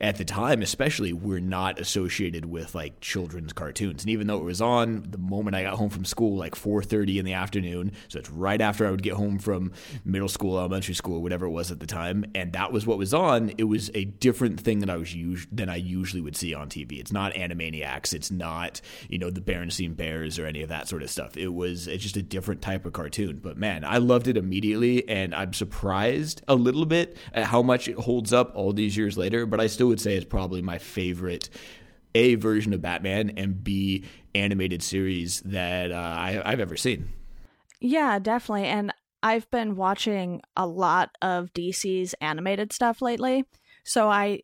at 0.00 0.16
the 0.16 0.24
time 0.24 0.62
especially 0.62 1.12
were 1.12 1.40
not 1.40 1.78
associated 1.78 2.44
with 2.44 2.74
like 2.74 3.00
children's 3.00 3.52
cartoons. 3.52 4.02
And 4.02 4.10
even 4.10 4.26
though 4.26 4.38
it 4.38 4.44
was 4.44 4.60
on 4.60 5.06
the 5.08 5.18
moment 5.18 5.56
i 5.56 5.62
got 5.62 5.74
home 5.74 5.90
from 5.90 6.04
school 6.04 6.36
like 6.36 6.54
4.30 6.54 7.18
in 7.18 7.24
the 7.24 7.32
afternoon 7.32 7.92
so 8.08 8.18
it's 8.18 8.30
right 8.30 8.60
after 8.60 8.86
i 8.86 8.90
would 8.90 9.02
get 9.02 9.14
home 9.14 9.38
from 9.38 9.72
middle 10.04 10.28
school 10.28 10.58
elementary 10.58 10.94
school 10.94 11.22
whatever 11.22 11.46
it 11.46 11.50
was 11.50 11.70
at 11.70 11.80
the 11.80 11.86
time 11.86 12.24
and 12.34 12.52
that 12.52 12.72
was 12.72 12.86
what 12.86 12.98
was 12.98 13.14
on 13.14 13.52
it 13.58 13.64
was 13.64 13.90
a 13.94 14.04
different 14.04 14.60
thing 14.60 14.80
that 14.80 14.90
i 14.90 14.96
was 14.96 15.14
us- 15.14 15.46
than 15.52 15.68
i 15.68 15.76
usually 15.76 16.20
would 16.20 16.36
see 16.36 16.54
on 16.54 16.68
tv 16.68 16.98
it's 16.98 17.12
not 17.12 17.32
animaniacs. 17.34 18.12
It's 18.14 18.30
not 18.30 18.80
you 19.08 19.18
know 19.18 19.30
the 19.30 19.40
berenstain 19.40 19.96
bears 19.96 20.38
or 20.38 20.46
any 20.46 20.62
of 20.62 20.68
that 20.68 20.88
sort 20.88 21.02
of 21.02 21.10
stuff. 21.10 21.36
It 21.36 21.48
was 21.48 21.86
it's 21.86 22.02
just 22.02 22.16
a 22.16 22.22
different 22.22 22.62
type 22.62 22.86
of 22.86 22.92
cartoon. 22.92 23.40
But 23.42 23.56
man 23.56 23.84
i 23.84 23.98
loved 23.98 24.28
it 24.28 24.36
immediately 24.36 25.08
and 25.08 25.34
i'm 25.34 25.52
surprised 25.52 26.42
a 26.48 26.54
little 26.54 26.86
bit 26.86 27.16
at 27.32 27.44
how 27.44 27.62
much 27.62 27.88
it 27.88 27.96
holds 27.96 28.32
up 28.32 28.52
all 28.54 28.72
these 28.72 28.96
years 28.96 29.16
later 29.16 29.46
but 29.46 29.60
i 29.60 29.66
still 29.66 29.83
still 29.84 29.90
would 29.90 30.00
say 30.00 30.16
it's 30.16 30.24
probably 30.24 30.62
my 30.62 30.78
favorite 30.78 31.50
A 32.14 32.36
version 32.36 32.72
of 32.72 32.80
Batman 32.80 33.32
and 33.36 33.62
B 33.62 34.04
animated 34.34 34.82
series 34.82 35.42
that 35.42 35.92
uh, 35.92 35.94
I, 35.94 36.40
I've 36.42 36.60
ever 36.60 36.76
seen. 36.76 37.10
Yeah, 37.80 38.18
definitely. 38.18 38.64
And 38.64 38.94
I've 39.22 39.50
been 39.50 39.76
watching 39.76 40.40
a 40.56 40.66
lot 40.66 41.10
of 41.20 41.52
DC's 41.52 42.14
animated 42.22 42.72
stuff 42.72 43.02
lately. 43.02 43.44
So 43.84 44.08
I 44.08 44.40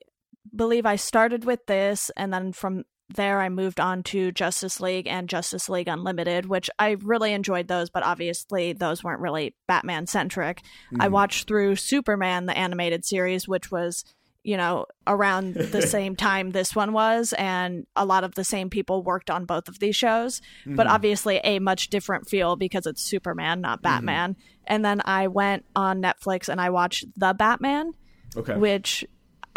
believe 0.55 0.85
I 0.85 0.97
started 0.97 1.47
with 1.47 1.65
this 1.65 2.11
and 2.19 2.35
then 2.35 2.53
from 2.53 2.85
there 3.09 3.41
I 3.41 3.49
moved 3.49 3.81
on 3.81 4.03
to 4.05 4.31
Justice 4.31 4.79
League 4.79 5.07
and 5.07 5.27
Justice 5.27 5.71
League 5.71 5.89
Unlimited, 5.89 6.47
which 6.47 6.69
I 6.79 6.97
really 7.01 7.33
enjoyed 7.33 7.67
those, 7.67 7.89
but 7.89 8.03
obviously 8.03 8.75
those 8.75 9.03
weren't 9.03 9.23
really 9.23 9.55
Batman 9.67 10.07
centric. 10.07 10.63
Mm. 10.93 10.99
I 11.01 11.09
watched 11.09 11.49
through 11.49 11.77
Superman 11.77 12.45
the 12.45 12.57
animated 12.57 13.07
series, 13.07 13.49
which 13.49 13.71
was 13.71 14.05
you 14.43 14.57
know, 14.57 14.87
around 15.07 15.55
the 15.55 15.83
same 15.83 16.17
time 16.17 16.51
this 16.51 16.75
one 16.75 16.93
was, 16.93 17.33
and 17.35 17.87
a 17.97 18.05
lot 18.05 18.25
of 18.25 18.35
the 18.35 18.45
same 18.45 18.71
people 18.71 19.03
worked 19.03 19.31
on 19.31 19.45
both 19.45 19.69
of 19.69 19.79
these 19.79 19.97
shows, 19.97 20.41
mm-hmm. 20.63 20.77
but 20.77 20.87
obviously 20.87 21.39
a 21.45 21.59
much 21.59 21.89
different 21.89 22.29
feel 22.29 22.57
because 22.57 22.87
it's 22.87 23.03
Superman, 23.03 23.61
not 23.61 23.79
mm-hmm. 23.79 23.97
Batman. 23.97 24.33
Mm-hmm. 24.33 24.41
And 24.67 24.85
then 24.85 25.03
I 25.05 25.27
went 25.27 25.65
on 25.75 26.03
Netflix 26.03 26.49
and 26.49 26.61
I 26.61 26.71
watched 26.71 27.07
The 27.17 27.35
Batman, 27.35 27.93
okay. 28.37 28.57
which 28.57 29.05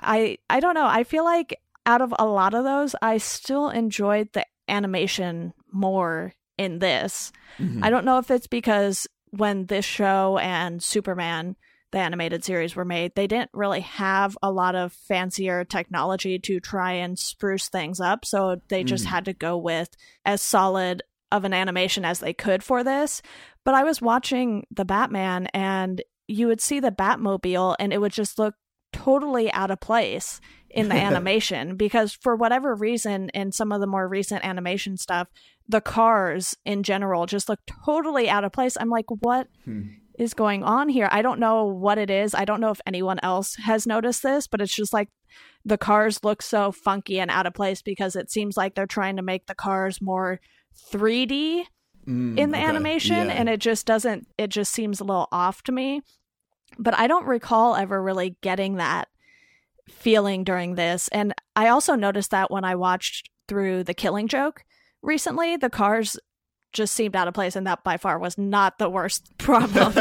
I 0.01 0.37
I 0.49 0.59
don't 0.59 0.73
know. 0.73 0.87
I 0.87 1.03
feel 1.03 1.23
like 1.23 1.59
out 1.85 2.01
of 2.01 2.13
a 2.17 2.25
lot 2.25 2.53
of 2.53 2.63
those, 2.63 2.95
I 3.01 3.17
still 3.17 3.69
enjoyed 3.69 4.29
the 4.33 4.45
animation 4.67 5.53
more 5.71 6.33
in 6.57 6.79
this. 6.79 7.31
Mm-hmm. 7.59 7.83
I 7.83 7.89
don't 7.89 8.05
know 8.05 8.17
if 8.17 8.31
it's 8.31 8.47
because 8.47 9.07
when 9.31 9.65
this 9.65 9.85
show 9.85 10.37
and 10.37 10.81
Superman 10.81 11.55
the 11.93 11.99
animated 11.99 12.43
series 12.43 12.75
were 12.75 12.83
made, 12.83 13.13
they 13.15 13.27
didn't 13.27 13.51
really 13.53 13.81
have 13.81 14.37
a 14.41 14.51
lot 14.51 14.75
of 14.75 14.91
fancier 14.91 15.63
technology 15.63 16.39
to 16.39 16.59
try 16.59 16.93
and 16.93 17.17
spruce 17.17 17.69
things 17.69 18.01
up. 18.01 18.25
So 18.25 18.59
they 18.67 18.83
just 18.83 19.05
mm. 19.05 19.09
had 19.09 19.25
to 19.25 19.33
go 19.33 19.57
with 19.57 19.95
as 20.25 20.41
solid 20.41 21.03
of 21.31 21.45
an 21.45 21.53
animation 21.53 22.03
as 22.03 22.19
they 22.19 22.33
could 22.33 22.63
for 22.63 22.83
this. 22.83 23.21
But 23.63 23.75
I 23.75 23.83
was 23.83 24.01
watching 24.01 24.65
the 24.71 24.85
Batman 24.85 25.47
and 25.53 26.01
you 26.27 26.47
would 26.47 26.61
see 26.61 26.79
the 26.79 26.91
Batmobile 26.91 27.75
and 27.79 27.93
it 27.93 28.01
would 28.01 28.11
just 28.11 28.39
look 28.39 28.55
totally 28.91 29.51
out 29.53 29.71
of 29.71 29.79
place 29.79 30.41
in 30.71 30.89
the 30.89 30.95
animation 31.07 31.75
because 31.75 32.11
for 32.11 32.35
whatever 32.35 32.73
reason 32.73 33.29
in 33.29 33.51
some 33.51 33.71
of 33.71 33.81
the 33.81 33.87
more 33.87 34.07
recent 34.07 34.43
animation 34.43 34.97
stuff 34.97 35.27
the 35.67 35.81
cars 35.81 36.55
in 36.65 36.83
general 36.83 37.25
just 37.25 37.49
look 37.49 37.59
totally 37.85 38.29
out 38.29 38.43
of 38.43 38.51
place 38.51 38.77
i'm 38.79 38.89
like 38.89 39.05
what 39.21 39.47
hmm 39.65 39.87
is 40.17 40.33
going 40.33 40.63
on 40.63 40.89
here. 40.89 41.09
I 41.11 41.21
don't 41.21 41.39
know 41.39 41.65
what 41.65 41.97
it 41.97 42.09
is. 42.09 42.35
I 42.35 42.45
don't 42.45 42.61
know 42.61 42.71
if 42.71 42.81
anyone 42.85 43.19
else 43.23 43.55
has 43.55 43.87
noticed 43.87 44.23
this, 44.23 44.47
but 44.47 44.61
it's 44.61 44.75
just 44.75 44.93
like 44.93 45.09
the 45.65 45.77
cars 45.77 46.23
look 46.23 46.41
so 46.41 46.71
funky 46.71 47.19
and 47.19 47.31
out 47.31 47.45
of 47.45 47.53
place 47.53 47.81
because 47.81 48.15
it 48.15 48.29
seems 48.29 48.57
like 48.57 48.75
they're 48.75 48.85
trying 48.85 49.15
to 49.15 49.21
make 49.21 49.47
the 49.47 49.55
cars 49.55 50.01
more 50.01 50.39
3D 50.91 51.63
mm, 52.07 52.37
in 52.37 52.51
the 52.51 52.57
okay. 52.57 52.65
animation 52.65 53.27
yeah. 53.27 53.33
and 53.33 53.49
it 53.49 53.59
just 53.59 53.85
doesn't 53.85 54.27
it 54.37 54.49
just 54.49 54.71
seems 54.73 54.99
a 54.99 55.03
little 55.03 55.27
off 55.31 55.63
to 55.63 55.71
me. 55.71 56.01
But 56.77 56.97
I 56.97 57.07
don't 57.07 57.27
recall 57.27 57.75
ever 57.75 58.01
really 58.01 58.35
getting 58.41 58.75
that 58.75 59.07
feeling 59.89 60.43
during 60.43 60.75
this. 60.75 61.07
And 61.09 61.33
I 61.55 61.67
also 61.67 61.95
noticed 61.95 62.31
that 62.31 62.51
when 62.51 62.63
I 62.63 62.75
watched 62.75 63.29
through 63.47 63.83
The 63.83 63.93
Killing 63.93 64.27
Joke 64.27 64.63
recently, 65.01 65.57
the 65.57 65.69
cars 65.69 66.17
just 66.73 66.93
seemed 66.93 67.15
out 67.15 67.27
of 67.27 67.33
place 67.33 67.55
and 67.55 67.65
that 67.67 67.83
by 67.83 67.97
far 67.97 68.19
was 68.19 68.37
not 68.37 68.77
the 68.79 68.89
worst 68.89 69.37
problem 69.37 69.93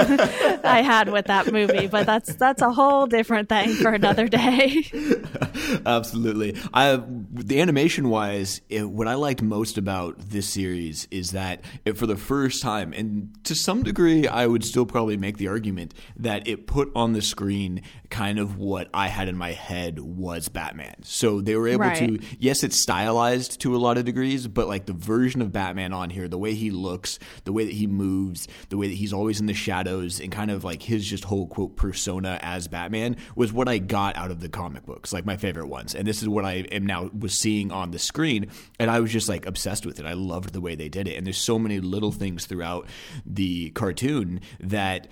I 0.65 0.83
had 0.85 1.11
with 1.11 1.27
that 1.27 1.53
movie 1.53 1.87
but 1.87 2.07
that's 2.07 2.35
that's 2.35 2.63
a 2.63 2.73
whole 2.73 3.07
different 3.07 3.49
thing 3.49 3.75
for 3.75 3.91
another 3.91 4.29
day. 4.29 4.91
Absolutely. 5.87 6.57
I 6.73 7.03
the 7.33 7.61
animation 7.61 8.09
wise 8.09 8.61
it, 8.69 8.89
what 8.89 9.07
I 9.07 9.15
liked 9.15 9.43
most 9.43 9.79
about 9.79 10.19
this 10.19 10.49
series 10.49 11.07
is 11.11 11.33
that 11.33 11.63
it, 11.85 11.97
for 11.97 12.07
the 12.07 12.17
first 12.17 12.63
time 12.63 12.93
and 12.93 13.33
to 13.45 13.55
some 13.55 13.83
degree 13.83 14.27
I 14.27 14.47
would 14.47 14.65
still 14.65 14.87
probably 14.87 15.17
make 15.17 15.37
the 15.37 15.49
argument 15.49 15.95
that 16.17 16.49
it 16.49 16.67
put 16.67 16.91
on 16.95 17.13
the 17.13 17.23
screen 17.23 17.83
kind 18.13 18.39
of 18.39 18.59
what 18.59 18.89
I 18.93 19.09
had 19.09 19.29
in 19.29 19.37
my 19.37 19.53
head 19.53 19.99
was 19.99 20.49
Batman 20.49 20.97
so 21.03 21.41
they 21.41 21.57
were 21.57 21.69
able 21.69 21.85
right. 21.85 21.99
to 21.99 22.19
yes 22.39 22.63
it's 22.63 22.81
stylized 22.81 23.61
to 23.63 23.75
a 23.75 23.79
lot 23.79 23.99
of 23.99 24.05
degrees 24.05 24.47
but 24.47 24.69
like 24.69 24.87
the 24.87 24.93
version 24.93 25.43
of 25.43 25.53
Batman 25.53 25.93
on 25.93 26.11
here 26.11 26.29
the 26.29 26.39
way 26.39 26.55
he 26.55 26.71
looks, 26.71 27.19
the 27.45 27.53
way 27.53 27.65
that 27.65 27.75
he 27.75 27.87
moves, 27.87 28.49
the 28.69 28.77
way 28.77 28.89
that 28.89 28.95
he's 28.95 29.13
always 29.13 29.41
in 29.41 29.47
the 29.47 29.55
shadows, 29.55 30.21
and 30.21 30.33
kind 30.33 30.51
of 30.51 30.65
like 30.65 30.83
his 30.83 31.07
just 31.07 31.25
whole 31.25 31.47
quote 31.47 31.77
persona 31.77 32.39
as 32.43 32.69
Batman 32.69 33.17
was 33.37 33.53
what 33.53 33.69
I 33.69 33.79
got 33.79 34.17
out 34.17 34.31
of 34.31 34.41
the 34.41 34.49
comic 34.49 34.85
books, 34.85 35.13
like 35.13 35.27
my 35.27 35.37
favorite 35.37 35.69
ones. 35.69 35.95
And 35.95 36.07
this 36.07 36.23
is 36.23 36.29
what 36.29 36.45
I 36.45 36.65
am 36.73 36.87
now 36.87 37.11
was 37.17 37.39
seeing 37.39 37.73
on 37.73 37.91
the 37.91 37.99
screen, 37.99 38.49
and 38.79 38.91
I 38.91 39.01
was 39.01 39.13
just 39.13 39.29
like 39.29 39.47
obsessed 39.47 39.87
with 39.87 40.01
it. 40.01 40.07
I 40.07 40.15
loved 40.15 40.53
the 40.53 40.61
way 40.61 40.75
they 40.75 40.89
did 40.89 41.09
it, 41.09 41.17
and 41.17 41.27
there's 41.27 41.39
so 41.39 41.59
many 41.59 41.81
little 41.81 42.13
things 42.13 42.47
throughout 42.47 42.89
the 43.25 43.71
cartoon 43.71 44.41
that 44.61 45.09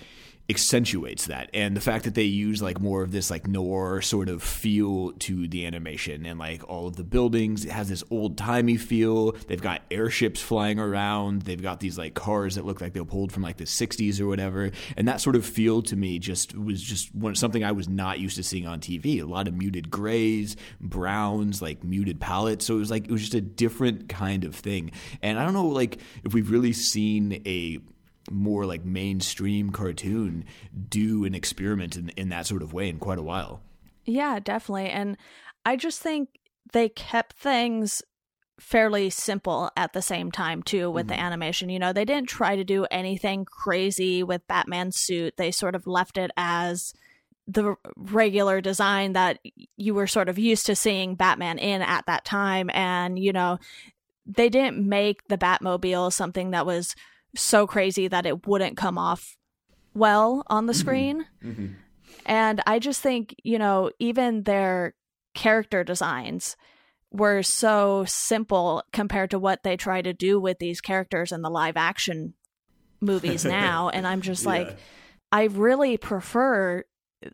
accentuates 0.50 1.26
that. 1.26 1.48
And 1.54 1.76
the 1.76 1.80
fact 1.80 2.04
that 2.04 2.14
they 2.14 2.24
use 2.24 2.60
like 2.60 2.80
more 2.80 3.02
of 3.02 3.12
this 3.12 3.30
like 3.30 3.46
noir 3.46 4.02
sort 4.02 4.28
of 4.28 4.42
feel 4.42 5.12
to 5.12 5.46
the 5.48 5.64
animation 5.64 6.26
and 6.26 6.38
like 6.38 6.68
all 6.68 6.88
of 6.88 6.96
the 6.96 7.04
buildings 7.04 7.64
it 7.64 7.70
has 7.70 7.88
this 7.88 8.02
old 8.10 8.36
timey 8.36 8.76
feel. 8.76 9.32
They've 9.32 9.62
got 9.62 9.82
airships 9.90 10.40
flying 10.40 10.78
around. 10.78 11.42
They've 11.42 11.62
got 11.62 11.80
these 11.80 11.96
like 11.96 12.14
cars 12.14 12.56
that 12.56 12.66
look 12.66 12.80
like 12.80 12.92
they're 12.92 13.04
pulled 13.04 13.32
from 13.32 13.44
like 13.44 13.56
the 13.56 13.64
60s 13.64 14.20
or 14.20 14.26
whatever. 14.26 14.72
And 14.96 15.06
that 15.08 15.20
sort 15.20 15.36
of 15.36 15.46
feel 15.46 15.82
to 15.82 15.96
me 15.96 16.18
just 16.18 16.56
was 16.58 16.82
just 16.82 17.14
one, 17.14 17.34
something 17.36 17.64
i 17.64 17.72
was 17.72 17.88
not 17.88 18.18
used 18.18 18.36
to 18.36 18.42
seeing 18.42 18.66
on 18.66 18.80
tv 18.80 19.22
a 19.22 19.24
lot 19.24 19.46
of 19.46 19.54
muted 19.54 19.90
grays 19.90 20.56
browns 20.80 21.62
like 21.62 21.84
muted 21.84 22.20
palettes. 22.20 22.66
So 22.66 22.74
it 22.74 22.78
was 22.78 22.90
like 22.90 23.04
it 23.04 23.10
was 23.10 23.20
just 23.20 23.34
a 23.34 23.40
different 23.40 24.08
kind 24.08 24.44
of 24.44 24.56
thing. 24.56 24.90
And 25.22 25.38
i 25.38 25.44
don't 25.44 25.54
know 25.54 25.68
like 25.68 25.98
if 26.24 26.34
we've 26.34 26.50
really 26.50 26.72
seen 26.72 27.40
a 27.46 27.78
more 28.30 28.66
like 28.66 28.84
mainstream 28.84 29.70
cartoon 29.70 30.44
do 30.88 31.24
an 31.24 31.34
experiment 31.34 31.96
in, 31.96 32.10
in 32.10 32.28
that 32.30 32.46
sort 32.46 32.62
of 32.62 32.72
way 32.72 32.88
in 32.88 32.98
quite 32.98 33.18
a 33.18 33.22
while. 33.22 33.60
Yeah, 34.04 34.40
definitely. 34.40 34.90
And 34.90 35.16
I 35.64 35.76
just 35.76 36.00
think 36.00 36.28
they 36.72 36.88
kept 36.88 37.34
things 37.36 38.02
fairly 38.60 39.08
simple 39.08 39.70
at 39.76 39.92
the 39.92 40.02
same 40.02 40.30
time 40.30 40.62
too 40.62 40.90
with 40.90 41.06
mm-hmm. 41.06 41.16
the 41.16 41.20
animation. 41.20 41.70
You 41.70 41.78
know, 41.78 41.92
they 41.92 42.04
didn't 42.04 42.28
try 42.28 42.56
to 42.56 42.64
do 42.64 42.86
anything 42.90 43.44
crazy 43.44 44.22
with 44.22 44.46
Batman's 44.46 45.00
suit. 45.00 45.36
They 45.36 45.50
sort 45.50 45.74
of 45.74 45.86
left 45.86 46.18
it 46.18 46.30
as 46.36 46.92
the 47.48 47.74
regular 47.96 48.60
design 48.60 49.14
that 49.14 49.38
you 49.76 49.94
were 49.94 50.06
sort 50.06 50.28
of 50.28 50.38
used 50.38 50.66
to 50.66 50.76
seeing 50.76 51.16
Batman 51.16 51.58
in 51.58 51.82
at 51.82 52.06
that 52.06 52.24
time 52.24 52.70
and 52.74 53.18
you 53.18 53.32
know, 53.32 53.58
they 54.26 54.48
didn't 54.48 54.88
make 54.88 55.26
the 55.28 55.38
Batmobile 55.38 56.12
something 56.12 56.52
that 56.52 56.66
was 56.66 56.94
so 57.36 57.66
crazy 57.66 58.08
that 58.08 58.26
it 58.26 58.46
wouldn't 58.46 58.76
come 58.76 58.98
off 58.98 59.36
well 59.94 60.42
on 60.46 60.66
the 60.66 60.72
mm-hmm. 60.72 60.80
screen. 60.80 61.26
Mm-hmm. 61.44 61.66
And 62.26 62.60
I 62.66 62.78
just 62.78 63.00
think, 63.00 63.34
you 63.42 63.58
know, 63.58 63.90
even 63.98 64.42
their 64.42 64.94
character 65.34 65.84
designs 65.84 66.56
were 67.10 67.42
so 67.42 68.04
simple 68.06 68.82
compared 68.92 69.30
to 69.30 69.38
what 69.38 69.62
they 69.62 69.76
try 69.76 70.00
to 70.02 70.12
do 70.12 70.38
with 70.38 70.58
these 70.58 70.80
characters 70.80 71.32
in 71.32 71.42
the 71.42 71.50
live 71.50 71.76
action 71.76 72.34
movies 73.00 73.44
now. 73.44 73.88
and 73.88 74.06
I'm 74.06 74.20
just 74.20 74.44
yeah. 74.44 74.50
like, 74.50 74.78
I 75.32 75.44
really 75.44 75.96
prefer 75.96 76.84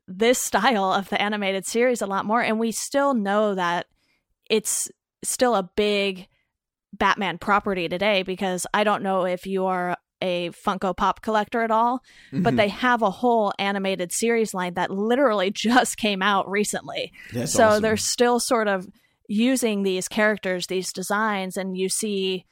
this 0.07 0.41
style 0.41 0.93
of 0.93 1.09
the 1.09 1.21
animated 1.21 1.67
series 1.67 2.03
a 2.03 2.07
lot 2.07 2.25
more. 2.25 2.43
And 2.43 2.59
we 2.59 2.73
still 2.73 3.15
know 3.15 3.55
that 3.55 3.87
it's 4.49 4.91
still 5.23 5.55
a 5.55 5.71
big 5.77 6.29
Batman 6.93 7.39
property 7.39 7.89
today 7.89 8.23
because 8.23 8.67
I 8.73 8.85
don't 8.85 9.03
know 9.03 9.25
if 9.25 9.47
you 9.47 9.67
are 9.67 9.97
a 10.23 10.51
Funko 10.51 10.97
Pop 10.97 11.21
collector 11.21 11.63
at 11.63 11.71
all, 11.71 11.99
mm-hmm. 12.33 12.43
but 12.43 12.57
they 12.57 12.69
have 12.69 13.03
a 13.03 13.11
whole 13.11 13.53
animated 13.59 14.13
series 14.13 14.55
line 14.55 14.75
that 14.75 14.91
literally 14.91 15.51
just 15.55 15.97
came 15.97 16.23
out 16.23 16.49
recently. 16.51 17.13
That's 17.33 17.53
so 17.53 17.69
awesome. 17.69 17.83
they're 17.83 17.97
still 17.97 18.41
sort 18.41 18.69
of 18.69 18.87
using 19.29 19.83
these 19.83 20.09
characters, 20.09 20.67
these 20.67 20.93
designs, 20.93 21.57
and 21.57 21.77
you 21.77 21.89
see, 21.89 22.45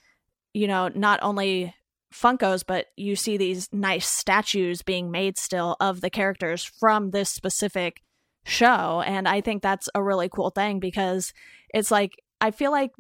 you 0.52 0.66
know, 0.66 0.88
not 0.88 1.20
only 1.22 1.74
Funkos, 2.12 2.62
but 2.66 2.86
you 2.96 3.16
see 3.16 3.36
these 3.36 3.68
nice 3.72 4.08
statues 4.08 4.82
being 4.82 5.10
made 5.10 5.36
still 5.36 5.76
of 5.80 6.00
the 6.00 6.10
characters 6.10 6.64
from 6.64 7.10
this 7.10 7.30
specific 7.30 8.02
show. 8.44 9.02
And 9.04 9.26
I 9.26 9.40
think 9.40 9.62
that's 9.62 9.88
a 9.94 10.02
really 10.02 10.28
cool 10.28 10.50
thing 10.50 10.78
because 10.78 11.32
it's 11.72 11.90
like, 11.90 12.12
I 12.40 12.50
feel 12.50 12.70
like 12.70 12.92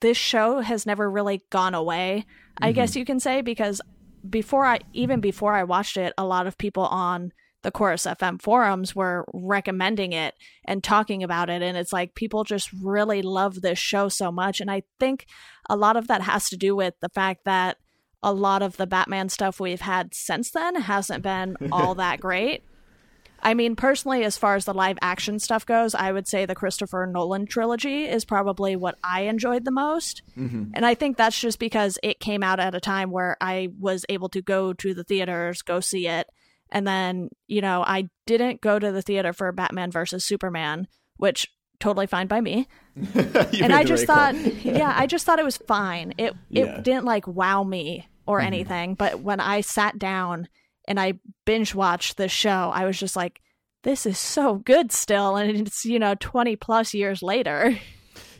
this 0.00 0.16
show 0.16 0.60
has 0.60 0.86
never 0.86 1.10
really 1.10 1.42
gone 1.50 1.74
away, 1.74 2.24
mm-hmm. 2.26 2.64
I 2.64 2.72
guess 2.72 2.96
you 2.96 3.04
can 3.04 3.20
say, 3.20 3.40
because 3.42 3.80
before 4.28 4.66
I 4.66 4.80
even 4.92 5.20
before 5.20 5.54
I 5.54 5.64
watched 5.64 5.96
it, 5.96 6.12
a 6.18 6.24
lot 6.24 6.46
of 6.46 6.58
people 6.58 6.84
on 6.84 7.32
the 7.62 7.70
Chorus 7.70 8.04
FM 8.04 8.40
forums 8.40 8.94
were 8.94 9.24
recommending 9.32 10.12
it 10.12 10.34
and 10.64 10.82
talking 10.82 11.22
about 11.22 11.50
it. 11.50 11.60
And 11.60 11.76
it's 11.76 11.92
like 11.92 12.14
people 12.14 12.44
just 12.44 12.70
really 12.72 13.20
love 13.20 13.60
this 13.60 13.78
show 13.78 14.08
so 14.08 14.30
much. 14.30 14.60
And 14.60 14.70
I 14.70 14.82
think 15.00 15.26
a 15.68 15.76
lot 15.76 15.96
of 15.96 16.06
that 16.06 16.22
has 16.22 16.48
to 16.50 16.56
do 16.56 16.76
with 16.76 16.94
the 17.00 17.08
fact 17.08 17.44
that 17.44 17.78
a 18.22 18.32
lot 18.32 18.62
of 18.62 18.76
the 18.76 18.86
Batman 18.86 19.28
stuff 19.28 19.60
we've 19.60 19.80
had 19.80 20.14
since 20.14 20.50
then 20.50 20.76
hasn't 20.82 21.22
been 21.22 21.56
all 21.72 21.94
that 21.96 22.20
great. 22.20 22.62
I 23.40 23.54
mean, 23.54 23.76
personally, 23.76 24.24
as 24.24 24.36
far 24.36 24.56
as 24.56 24.64
the 24.64 24.74
live 24.74 24.98
action 25.00 25.38
stuff 25.38 25.64
goes, 25.64 25.94
I 25.94 26.10
would 26.10 26.26
say 26.26 26.44
the 26.44 26.54
Christopher 26.54 27.06
Nolan 27.06 27.46
trilogy 27.46 28.04
is 28.04 28.24
probably 28.24 28.76
what 28.76 28.98
I 29.02 29.22
enjoyed 29.22 29.64
the 29.64 29.70
most. 29.70 30.22
Mm-hmm. 30.36 30.72
And 30.74 30.84
I 30.84 30.94
think 30.94 31.16
that's 31.16 31.38
just 31.38 31.58
because 31.58 31.98
it 32.02 32.20
came 32.20 32.42
out 32.42 32.60
at 32.60 32.74
a 32.74 32.80
time 32.80 33.10
where 33.10 33.36
I 33.40 33.68
was 33.78 34.04
able 34.08 34.28
to 34.30 34.42
go 34.42 34.72
to 34.74 34.94
the 34.94 35.04
theaters, 35.04 35.62
go 35.62 35.80
see 35.80 36.08
it. 36.08 36.28
And 36.70 36.86
then, 36.86 37.30
you 37.46 37.60
know, 37.60 37.82
I 37.86 38.08
didn't 38.26 38.60
go 38.60 38.78
to 38.78 38.92
the 38.92 39.02
theater 39.02 39.32
for 39.32 39.50
Batman 39.52 39.90
versus 39.90 40.24
Superman, 40.24 40.88
which 41.16 41.46
totally 41.80 42.06
fine 42.06 42.26
by 42.26 42.40
me. 42.40 42.66
and 43.14 43.72
I 43.72 43.84
just 43.84 44.06
thought, 44.06 44.34
yeah, 44.64 44.92
I 44.94 45.06
just 45.06 45.24
thought 45.24 45.38
it 45.38 45.44
was 45.44 45.56
fine. 45.56 46.12
It 46.18 46.34
it 46.50 46.66
yeah. 46.66 46.80
didn't 46.80 47.04
like 47.04 47.26
wow 47.26 47.62
me 47.62 48.08
or 48.26 48.38
mm-hmm. 48.38 48.46
anything, 48.46 48.94
but 48.94 49.20
when 49.20 49.40
I 49.40 49.60
sat 49.60 49.98
down 49.98 50.48
and 50.88 50.98
I 50.98 51.14
binge 51.44 51.74
watched 51.74 52.16
the 52.16 52.28
show, 52.28 52.72
I 52.74 52.86
was 52.86 52.98
just 52.98 53.14
like, 53.14 53.40
this 53.84 54.06
is 54.06 54.18
so 54.18 54.56
good 54.56 54.90
still. 54.90 55.36
And 55.36 55.50
it's, 55.68 55.84
you 55.84 55.98
know, 55.98 56.16
20 56.18 56.56
plus 56.56 56.94
years 56.94 57.22
later. 57.22 57.78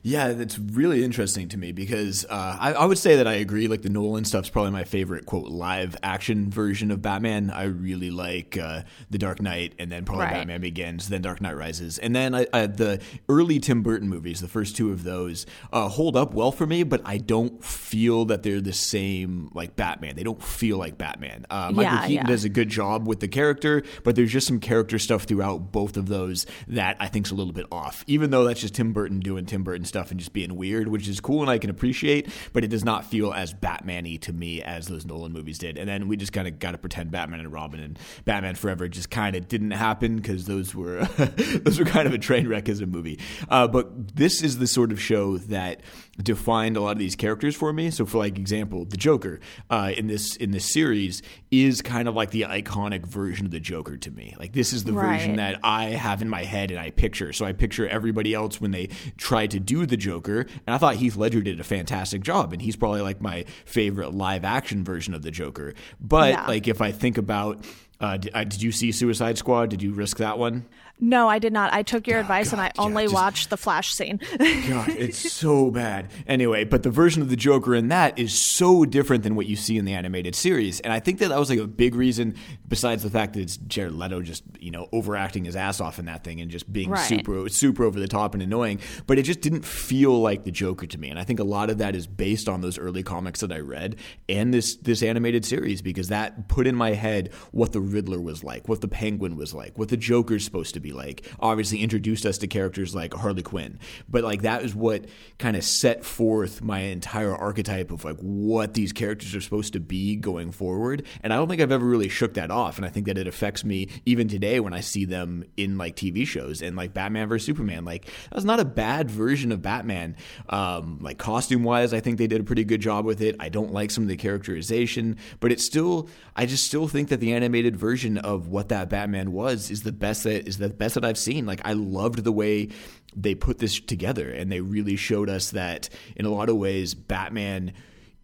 Yeah, 0.03 0.33
that's 0.33 0.59
really 0.59 1.05
interesting 1.05 1.49
to 1.49 1.57
me 1.57 1.73
because 1.73 2.25
uh, 2.25 2.57
I, 2.61 2.73
I, 2.73 2.85
would 2.85 2.99
say 2.99 3.17
that 3.17 3.27
I 3.27 3.35
agree. 3.35 3.69
Like 3.69 3.83
the 3.83 3.89
Nolan 3.89 4.25
stuff's 4.25 4.49
probably 4.49 4.71
my 4.71 4.85
favorite 4.85 5.27
quote 5.27 5.49
live 5.49 5.97
action 6.03 6.51
version 6.51 6.91
of 6.91 7.03
Batman. 7.03 7.51
I 7.51 7.65
really 7.65 8.11
like 8.11 8.57
uh, 8.57 8.83
the 9.11 9.19
Dark 9.19 9.43
Knight, 9.43 9.75
and 9.79 9.91
then 9.91 10.05
probably 10.05 10.27
right. 10.27 10.35
Batman 10.35 10.61
Begins, 10.61 11.09
then 11.09 11.23
Dark 11.23 11.41
Knight 11.41 11.57
Rises, 11.57 11.99
and 11.99 12.15
then 12.15 12.35
I, 12.35 12.47
I, 12.53 12.67
the 12.67 13.01
early 13.29 13.59
Tim 13.59 13.83
Burton 13.83 14.09
movies. 14.09 14.41
The 14.41 14.49
first 14.49 14.77
two 14.77 14.93
of 14.93 15.05
those 15.05 15.47
uh, 15.73 15.89
hold 15.89 16.17
up 16.17 16.35
well 16.35 16.53
for 16.53 16.67
me, 16.67 16.83
but 16.83 17.03
I 17.05 17.19
don't 17.19 17.63
feel 17.65 18.25
that 18.27 18.43
they're 18.43 18.61
the 18.61 18.73
same 18.73 19.51
like 19.55 19.77
Batman. 19.77 20.17
They 20.17 20.25
don't 20.25 20.43
feel 20.43 20.79
like 20.79 20.99
Batman. 20.99 21.47
Uh, 21.51 21.71
Michael 21.73 21.83
yeah, 21.83 22.07
Keaton 22.07 22.27
yeah. 22.27 22.31
does 22.31 22.45
a 22.45 22.49
good 22.49 22.69
job 22.69 23.07
with 23.07 23.21
the 23.21 23.29
character, 23.29 23.83
but 24.05 24.17
there's 24.17 24.33
just 24.33 24.47
some 24.47 24.61
character 24.61 24.99
stuff 24.99 25.25
throughout 25.25 25.73
both 25.73 25.97
of 25.97 26.09
those 26.09 26.47
that 26.69 26.97
I 27.01 27.09
think's 27.09 27.31
a 27.31 27.35
little 27.35 27.53
bit 27.53 27.67
off. 27.73 28.05
Even 28.07 28.31
though 28.31 28.45
that's 28.45 28.61
just 28.61 28.75
Tim 28.75 28.93
Burton 28.93 29.21
doing 29.21 29.47
Tim 29.47 29.65
Burton 29.65 29.85
stuff 29.89 30.11
and 30.11 30.21
just 30.21 30.33
being 30.33 30.55
weird, 30.57 30.89
which 30.89 31.09
is 31.09 31.21
cool 31.21 31.41
and 31.41 31.51
I 31.51 31.59
can 31.59 31.71
appreciate, 31.71 32.29
but 32.53 32.65
it 32.65 32.69
does 32.69 32.85
not 32.85 33.05
feel 33.05 33.33
as 33.33 33.53
Batman-y 33.53 34.17
to 34.23 34.33
me 34.33 34.63
as 34.63 34.87
those 34.87 35.05
Nolan 35.05 35.33
movies 35.33 35.59
did. 35.59 35.79
And 35.79 35.89
then 35.89 36.09
we 36.09 36.17
just 36.17 36.33
kind 36.33 36.47
of 36.47 36.59
got 36.59 36.73
to 36.73 36.79
pretend 36.79 37.11
Batman 37.11 37.41
and 37.41 37.53
Robin 37.53 37.81
and 37.81 37.99
Batman 38.25 38.55
Forever 38.55 38.89
just 38.89 39.11
kind 39.11 39.35
of 39.35 39.49
didn't 39.49 39.73
happen 39.73 40.17
because 40.17 40.45
those 40.45 40.75
were 40.75 41.05
those 41.63 41.79
were 41.79 41.85
kind 41.85 42.07
of 42.07 42.15
a 42.15 42.19
train 42.19 42.49
wreck 42.49 42.69
as 42.69 42.81
a 42.81 42.87
movie. 42.87 43.19
Uh, 43.49 43.67
but 43.67 44.17
this 44.17 44.43
is 44.43 44.59
the 44.59 44.67
sort 44.67 44.93
of 44.93 45.01
show 45.01 45.39
that 45.39 45.81
defined 46.23 46.77
a 46.77 46.81
lot 46.81 46.93
of 46.93 46.99
these 46.99 47.17
characters 47.17 47.55
for 47.55 47.73
me. 47.73 47.91
So, 47.91 48.05
for 48.05 48.19
like 48.19 48.39
example, 48.39 48.85
the 48.85 48.97
Joker 48.97 49.41
uh, 49.71 49.93
in 49.97 50.07
this 50.07 50.37
in 50.37 50.51
this 50.51 50.73
series 50.73 51.23
is 51.51 51.83
kind 51.83 52.09
of 52.09 52.15
like 52.15 52.31
the 52.31 52.43
iconic 52.43 53.07
version 53.07 53.47
of 53.47 53.53
the 53.53 53.61
Joker 53.61 53.97
to 53.97 54.11
me. 54.11 54.35
Like 54.39 54.53
this 54.53 54.73
is 54.73 54.85
the 54.85 54.93
right. 54.93 55.19
version 55.19 55.37
that 55.37 55.61
I 55.63 55.87
have 55.87 56.23
in 56.23 56.29
my 56.29 56.45
head 56.45 56.71
and 56.71 56.81
I 56.81 56.91
picture. 56.91 57.33
So 57.33 57.45
I 57.45 57.53
picture 57.53 57.89
everybody 57.89 58.35
else 58.35 58.61
when 58.61 58.71
they 58.71 58.89
try 59.17 59.47
to 59.47 59.61
do 59.61 59.78
the 59.87 59.97
Joker 59.97 60.47
and 60.67 60.75
I 60.75 60.79
thought 60.79 60.97
Heath 60.97 61.17
Ledger 61.17 61.41
did 61.41 61.61
a 61.61 61.65
fantastic 61.65 62.23
job, 62.23 62.53
and 62.53 62.63
he's 62.63 62.77
probably 62.77 63.01
like 63.01 63.21
my 63.21 63.45
favorite 63.65 64.15
live 64.15 64.45
action 64.45 64.85
version 64.85 65.15
of 65.15 65.23
the 65.23 65.31
Joker. 65.31 65.75
But 66.01 66.31
yeah. 66.31 66.47
like 66.47 66.69
if 66.69 66.81
I 66.81 66.93
think 66.93 67.19
about 67.19 67.65
Uh, 68.01 68.17
did, 68.17 68.31
uh, 68.33 68.45
did, 68.45 68.63
you 68.63 68.71
see 68.71 68.93
Suicide 68.93 69.39
Squad? 69.39 69.71
Did 69.71 69.83
you 69.83 69.93
risk 69.93 70.19
that 70.19 70.39
one? 70.39 70.67
No, 71.01 71.29
I 71.29 71.39
did 71.39 71.53
not. 71.53 71.73
I 71.73 71.83
took 71.83 72.07
your 72.07 72.19
oh, 72.19 72.21
advice 72.21 72.51
God, 72.51 72.59
and 72.59 72.63
I 72.63 72.73
only 72.83 73.05
just, 73.05 73.15
watched 73.15 73.51
the 73.51 73.57
Flash 73.57 73.93
scene. 73.95 74.21
God, 74.39 74.89
it's 74.89 75.33
so 75.33 75.71
bad. 75.71 76.11
Anyway, 76.27 76.65
but 76.65 76.83
the 76.83 76.91
version 76.91 77.23
of 77.23 77.31
the 77.31 77.37
Joker 77.37 77.75
in 77.75 77.89
that 77.89 78.19
is 78.19 78.33
so 78.33 78.85
different 78.85 79.23
than 79.23 79.37
what 79.37 79.47
you 79.47 79.57
see 79.57 79.79
in 79.79 79.85
the 79.85 79.95
animated 79.95 80.35
series, 80.35 80.81
and 80.81 80.93
I 80.93 81.01
think 81.01 81.21
that 81.21 81.29
that 81.29 81.39
was 81.39 81.51
like 81.51 81.61
a 81.61 81.67
big 81.67 81.95
reason. 81.95 82.35
Besides 82.67 83.03
the 83.03 83.11
fact 83.11 83.35
that 83.35 83.41
it's 83.41 83.57
Jared 83.57 83.95
Leto 83.95 84.21
just 84.23 84.43
you 84.59 84.71
know 84.71 84.89
overacting 84.93 85.45
his 85.45 85.57
ass 85.57 85.81
off 85.81 85.99
in 85.99 86.07
that 86.07 86.25
thing 86.25 86.41
and 86.41 86.51
just 86.51 86.71
being 86.73 86.91
right. 86.91 86.99
super 86.99 87.49
super 87.49 87.85
over 87.85 88.01
the 88.01 88.09
top 88.09 88.35
and 88.35 88.43
annoying, 88.43 88.81
but 89.07 89.19
it 89.19 89.23
just 89.23 89.41
didn't 89.41 89.65
feel 89.65 90.21
like 90.21 90.45
the 90.45 90.51
Joker 90.51 90.87
to 90.87 90.99
me. 90.99 91.11
And 91.11 91.19
I 91.19 91.25
think 91.25 91.39
a 91.39 91.45
lot 91.45 91.71
of 91.71 91.79
that 91.79 91.95
is 91.95 92.07
based 92.07 92.49
on 92.49 92.61
those 92.61 92.79
early 92.79 93.03
comics 93.03 93.41
that 93.41 93.53
I 93.53 93.61
read 93.61 93.97
and 94.29 94.53
this 94.53 94.77
this 94.77 95.03
animated 95.03 95.45
series 95.45 95.81
because 95.81 96.09
that 96.09 96.49
put 96.49 96.67
in 96.67 96.75
my 96.75 96.91
head 96.91 97.31
what 97.53 97.73
the 97.73 97.81
Riddler 97.81 98.21
was 98.21 98.43
like, 98.43 98.69
what 98.69 98.81
the 98.81 98.89
Penguin 98.89 99.37
was 99.37 99.55
like, 99.55 99.79
what 99.79 99.89
the 99.89 99.97
Joker's 99.97 100.45
supposed 100.45 100.75
to 100.75 100.81
be 100.81 100.88
like. 100.93 101.27
Obviously, 101.41 101.83
introduced 101.83 102.27
us 102.27 102.39
to 102.39 102.47
characters 102.47 102.95
like 102.95 103.15
Harley 103.15 103.43
Quinn, 103.43 103.79
but 104.09 104.25
like 104.25 104.43
that 104.43 104.63
is 104.63 104.75
what 104.75 105.07
kind 105.39 105.57
of 105.57 105.65
set 105.65 106.05
forth 106.05 106.63
my 106.63 106.81
entire 106.81 107.35
archetype 107.35 107.91
of 107.91 108.05
like 108.05 108.19
what 108.19 108.75
these 108.75 108.93
characters 108.93 109.35
are 109.35 109.41
supposed 109.41 109.73
to 109.73 109.81
be 109.81 110.17
going 110.17 110.53
forward. 110.53 111.07
And 111.23 111.33
I 111.33 111.37
don't 111.37 111.49
think 111.49 111.61
I've 111.61 111.73
ever 111.73 111.87
really 111.87 112.09
shook 112.09 112.35
that 112.35 112.51
off. 112.51 112.77
And 112.77 112.87
I 112.87 112.89
think 112.89 113.07
that 113.07 113.19
it 113.19 113.27
affects 113.27 113.65
me 113.65 113.89
even 114.05 114.29
today 114.29 114.61
when 114.61 114.73
I 114.73 114.81
see 114.81 115.05
them 115.05 115.45
in 115.57 115.79
like 115.79 115.97
TV 115.97 116.27
shows 116.27 116.63
and 116.63 116.77
like 116.77 116.95
Batman 116.95 117.29
vs 117.29 117.47
Superman. 117.47 117.85
Like 117.85 118.07
that 118.07 118.35
was 118.35 118.45
not 118.45 118.61
a 118.61 118.65
bad 118.65 119.11
version 119.11 119.53
of 119.53 119.63
Batman. 119.63 120.17
Um, 120.49 120.99
like 121.01 121.19
costume 121.19 121.65
wise, 121.65 121.93
I 121.93 122.01
think 122.01 122.19
they 122.19 122.27
did 122.27 122.41
a 122.41 122.45
pretty 122.45 122.65
good 122.65 122.81
job 122.81 123.05
with 123.05 123.21
it. 123.21 123.37
I 123.41 123.49
don't 123.49 123.73
like 123.73 123.91
some 123.91 124.05
of 124.05 124.09
the 124.09 124.17
characterization, 124.17 125.17
but 125.41 125.53
it's 125.53 125.65
still 125.65 126.09
I 126.37 126.47
just 126.47 126.67
still 126.67 126.89
think 126.89 127.09
that 127.09 127.21
the 127.21 127.33
animated 127.33 127.77
version 127.77 128.19
of 128.19 128.49
what 128.49 128.69
that 128.69 128.89
Batman 128.89 129.33
was 129.33 129.71
is 129.71 129.83
the 129.83 129.93
best 129.93 130.25
that 130.25 130.47
is 130.47 130.59
the 130.59 130.69
best 130.79 130.95
that 130.95 131.05
I've 131.05 131.19
seen. 131.19 131.47
Like 131.47 131.61
I 131.65 131.73
loved 131.73 132.25
the 132.25 132.33
way 132.33 132.69
they 133.17 133.35
put 133.35 133.59
this 133.59 133.81
together 133.81 134.31
and 134.31 134.51
they 134.51 134.61
really 134.61 134.97
showed 134.97 135.29
us 135.29 135.51
that 135.51 135.89
in 136.17 136.25
a 136.27 136.31
lot 136.31 136.49
of 136.49 136.57
ways 136.57 136.95
Batman 136.95 137.73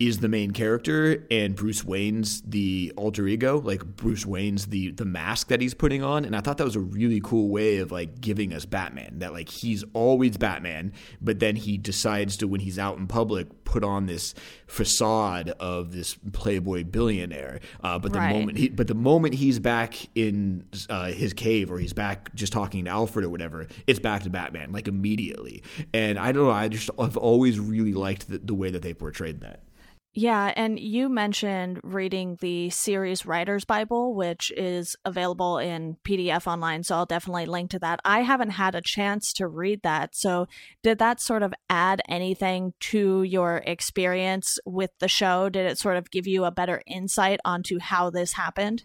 is 0.06 0.18
the 0.18 0.28
main 0.28 0.50
character 0.50 1.24
and 1.30 1.54
Bruce 1.54 1.84
Wayne's 1.84 2.42
the 2.42 2.92
alter 2.96 3.26
ego, 3.26 3.60
like 3.60 3.84
Bruce 3.84 4.26
Wayne's 4.26 4.66
the 4.66 4.90
the 4.92 5.04
mask 5.04 5.48
that 5.48 5.60
he's 5.60 5.74
putting 5.74 6.02
on. 6.02 6.24
And 6.24 6.36
I 6.36 6.40
thought 6.40 6.58
that 6.58 6.64
was 6.64 6.76
a 6.76 6.80
really 6.80 7.20
cool 7.22 7.48
way 7.48 7.78
of 7.78 7.90
like 7.90 8.20
giving 8.20 8.52
us 8.52 8.64
Batman. 8.64 9.18
That 9.20 9.32
like 9.32 9.48
he's 9.48 9.82
always 9.92 10.36
Batman, 10.36 10.92
but 11.20 11.40
then 11.40 11.56
he 11.56 11.78
decides 11.78 12.36
to 12.38 12.48
when 12.48 12.60
he's 12.60 12.78
out 12.78 12.98
in 12.98 13.06
public 13.06 13.64
put 13.64 13.82
on 13.82 14.06
this 14.06 14.34
facade 14.66 15.50
of 15.58 15.92
this 15.92 16.16
playboy 16.32 16.84
billionaire. 16.84 17.60
Uh, 17.82 17.98
but 17.98 18.12
the 18.12 18.18
right. 18.18 18.32
moment 18.32 18.58
he 18.58 18.68
but 18.68 18.86
the 18.86 18.94
moment 18.94 19.34
he's 19.34 19.58
back 19.58 19.96
in 20.14 20.64
uh, 20.90 21.06
his 21.06 21.32
cave 21.32 21.70
or 21.72 21.78
he's 21.78 21.92
back 21.92 22.34
just 22.34 22.52
talking 22.52 22.84
to 22.84 22.90
Alfred 22.90 23.24
or 23.24 23.30
whatever, 23.30 23.66
it's 23.86 23.98
back 23.98 24.22
to 24.24 24.30
Batman 24.30 24.70
like 24.70 24.86
immediately. 24.86 25.62
And 25.92 26.18
I 26.18 26.32
don't 26.32 26.44
know, 26.44 26.50
I 26.50 26.68
just 26.68 26.90
I've 26.98 27.16
always 27.16 27.58
really 27.58 27.94
liked 27.94 28.28
the, 28.28 28.38
the 28.38 28.54
way 28.54 28.70
that 28.70 28.82
they 28.82 28.94
portrayed 28.94 29.40
that. 29.40 29.63
Yeah, 30.16 30.52
and 30.54 30.78
you 30.78 31.08
mentioned 31.08 31.80
reading 31.82 32.38
the 32.40 32.70
series 32.70 33.26
Writer's 33.26 33.64
Bible, 33.64 34.14
which 34.14 34.52
is 34.56 34.94
available 35.04 35.58
in 35.58 35.96
PDF 36.04 36.46
online. 36.46 36.84
So 36.84 36.94
I'll 36.94 37.04
definitely 37.04 37.46
link 37.46 37.72
to 37.72 37.80
that. 37.80 37.98
I 38.04 38.20
haven't 38.20 38.50
had 38.50 38.76
a 38.76 38.80
chance 38.80 39.32
to 39.34 39.48
read 39.48 39.82
that. 39.82 40.14
So, 40.14 40.46
did 40.84 41.00
that 41.00 41.20
sort 41.20 41.42
of 41.42 41.52
add 41.68 42.00
anything 42.08 42.74
to 42.90 43.24
your 43.24 43.64
experience 43.66 44.56
with 44.64 44.90
the 45.00 45.08
show? 45.08 45.48
Did 45.48 45.66
it 45.66 45.78
sort 45.78 45.96
of 45.96 46.12
give 46.12 46.28
you 46.28 46.44
a 46.44 46.52
better 46.52 46.80
insight 46.86 47.40
onto 47.44 47.80
how 47.80 48.10
this 48.10 48.34
happened? 48.34 48.84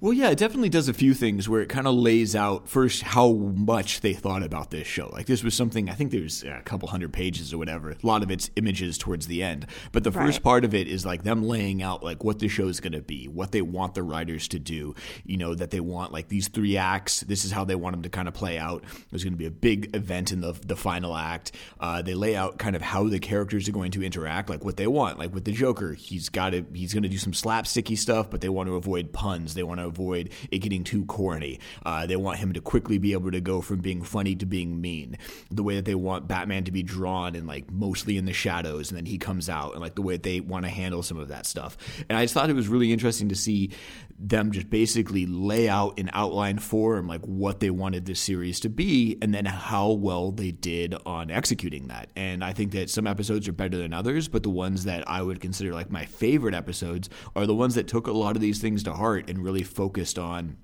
Well, 0.00 0.12
yeah, 0.12 0.30
it 0.30 0.38
definitely 0.38 0.68
does 0.68 0.88
a 0.88 0.92
few 0.92 1.14
things 1.14 1.48
where 1.48 1.60
it 1.60 1.68
kind 1.68 1.86
of 1.86 1.94
lays 1.94 2.34
out 2.34 2.68
first 2.68 3.02
how 3.02 3.32
much 3.32 4.00
they 4.00 4.12
thought 4.12 4.42
about 4.42 4.70
this 4.70 4.86
show. 4.86 5.08
Like 5.12 5.26
this 5.26 5.44
was 5.44 5.54
something 5.54 5.88
I 5.88 5.94
think 5.94 6.10
there's 6.10 6.42
a 6.42 6.60
couple 6.64 6.88
hundred 6.88 7.12
pages 7.12 7.52
or 7.54 7.58
whatever. 7.58 7.90
A 7.90 7.96
lot 8.02 8.22
of 8.22 8.30
it's 8.30 8.50
images 8.56 8.98
towards 8.98 9.28
the 9.28 9.42
end, 9.42 9.66
but 9.92 10.02
the 10.02 10.10
right. 10.10 10.26
first 10.26 10.42
part 10.42 10.64
of 10.64 10.74
it 10.74 10.88
is 10.88 11.06
like 11.06 11.22
them 11.22 11.44
laying 11.44 11.82
out 11.82 12.02
like 12.02 12.24
what 12.24 12.40
the 12.40 12.48
show 12.48 12.66
is 12.66 12.80
going 12.80 12.94
to 12.94 13.00
be, 13.00 13.28
what 13.28 13.52
they 13.52 13.62
want 13.62 13.94
the 13.94 14.02
writers 14.02 14.48
to 14.48 14.58
do. 14.58 14.94
You 15.24 15.36
know 15.36 15.54
that 15.54 15.70
they 15.70 15.80
want 15.80 16.12
like 16.12 16.28
these 16.28 16.48
three 16.48 16.76
acts. 16.76 17.20
This 17.20 17.44
is 17.44 17.52
how 17.52 17.64
they 17.64 17.76
want 17.76 17.94
them 17.94 18.02
to 18.02 18.08
kind 18.08 18.26
of 18.26 18.34
play 18.34 18.58
out. 18.58 18.84
There's 19.10 19.22
going 19.22 19.34
to 19.34 19.38
be 19.38 19.46
a 19.46 19.50
big 19.50 19.94
event 19.94 20.32
in 20.32 20.40
the 20.40 20.52
the 20.66 20.76
final 20.76 21.16
act. 21.16 21.52
Uh, 21.78 22.02
they 22.02 22.14
lay 22.14 22.34
out 22.34 22.58
kind 22.58 22.74
of 22.74 22.82
how 22.82 23.08
the 23.08 23.20
characters 23.20 23.68
are 23.68 23.72
going 23.72 23.92
to 23.92 24.02
interact, 24.02 24.50
like 24.50 24.64
what 24.64 24.76
they 24.76 24.88
want. 24.88 25.18
Like 25.18 25.32
with 25.32 25.44
the 25.44 25.52
Joker, 25.52 25.94
he's 25.94 26.28
got 26.28 26.50
to 26.50 26.64
he's 26.74 26.92
going 26.92 27.04
to 27.04 27.08
do 27.08 27.18
some 27.18 27.32
slapsticky 27.32 27.96
stuff, 27.96 28.30
but 28.30 28.40
they 28.40 28.48
want 28.48 28.68
to 28.68 28.74
avoid 28.74 29.12
puns. 29.12 29.51
They 29.54 29.62
want 29.62 29.80
to 29.80 29.86
avoid 29.86 30.30
it 30.50 30.58
getting 30.58 30.84
too 30.84 31.04
corny. 31.06 31.60
Uh, 31.84 32.06
they 32.06 32.16
want 32.16 32.38
him 32.38 32.52
to 32.52 32.60
quickly 32.60 32.98
be 32.98 33.12
able 33.12 33.30
to 33.30 33.40
go 33.40 33.60
from 33.60 33.80
being 33.80 34.02
funny 34.02 34.34
to 34.36 34.46
being 34.46 34.80
mean. 34.80 35.18
The 35.50 35.62
way 35.62 35.76
that 35.76 35.84
they 35.84 35.94
want 35.94 36.28
Batman 36.28 36.64
to 36.64 36.72
be 36.72 36.82
drawn 36.82 37.34
and 37.34 37.46
like 37.46 37.70
mostly 37.70 38.16
in 38.16 38.24
the 38.24 38.32
shadows, 38.32 38.90
and 38.90 38.98
then 38.98 39.06
he 39.06 39.18
comes 39.18 39.48
out, 39.48 39.72
and 39.72 39.80
like 39.80 39.94
the 39.94 40.02
way 40.02 40.14
that 40.14 40.22
they 40.22 40.40
want 40.40 40.64
to 40.64 40.70
handle 40.70 41.02
some 41.02 41.18
of 41.18 41.28
that 41.28 41.46
stuff. 41.46 41.76
And 42.08 42.18
I 42.18 42.24
just 42.24 42.34
thought 42.34 42.50
it 42.50 42.56
was 42.56 42.68
really 42.68 42.92
interesting 42.92 43.28
to 43.28 43.34
see 43.34 43.70
them 44.18 44.52
just 44.52 44.70
basically 44.70 45.26
lay 45.26 45.68
out 45.68 45.98
in 45.98 46.10
outline 46.12 46.58
form 46.58 47.06
like 47.06 47.22
what 47.22 47.60
they 47.60 47.70
wanted 47.70 48.06
this 48.06 48.20
series 48.20 48.60
to 48.60 48.68
be, 48.68 49.18
and 49.20 49.34
then 49.34 49.44
how 49.44 49.90
well 49.90 50.30
they 50.30 50.50
did 50.50 50.94
on 51.06 51.30
executing 51.30 51.88
that. 51.88 52.10
And 52.16 52.44
I 52.44 52.52
think 52.52 52.72
that 52.72 52.90
some 52.90 53.06
episodes 53.06 53.48
are 53.48 53.52
better 53.52 53.78
than 53.78 53.92
others, 53.92 54.28
but 54.28 54.42
the 54.42 54.50
ones 54.50 54.84
that 54.84 55.08
I 55.08 55.22
would 55.22 55.40
consider 55.40 55.72
like 55.72 55.90
my 55.90 56.04
favorite 56.04 56.54
episodes 56.54 57.08
are 57.34 57.46
the 57.46 57.54
ones 57.54 57.74
that 57.74 57.88
took 57.88 58.06
a 58.06 58.12
lot 58.12 58.36
of 58.36 58.42
these 58.42 58.60
things 58.60 58.82
to 58.84 58.92
heart 58.92 59.28
and 59.28 59.42
really 59.42 59.62
focused 59.62 60.18
on 60.18 60.56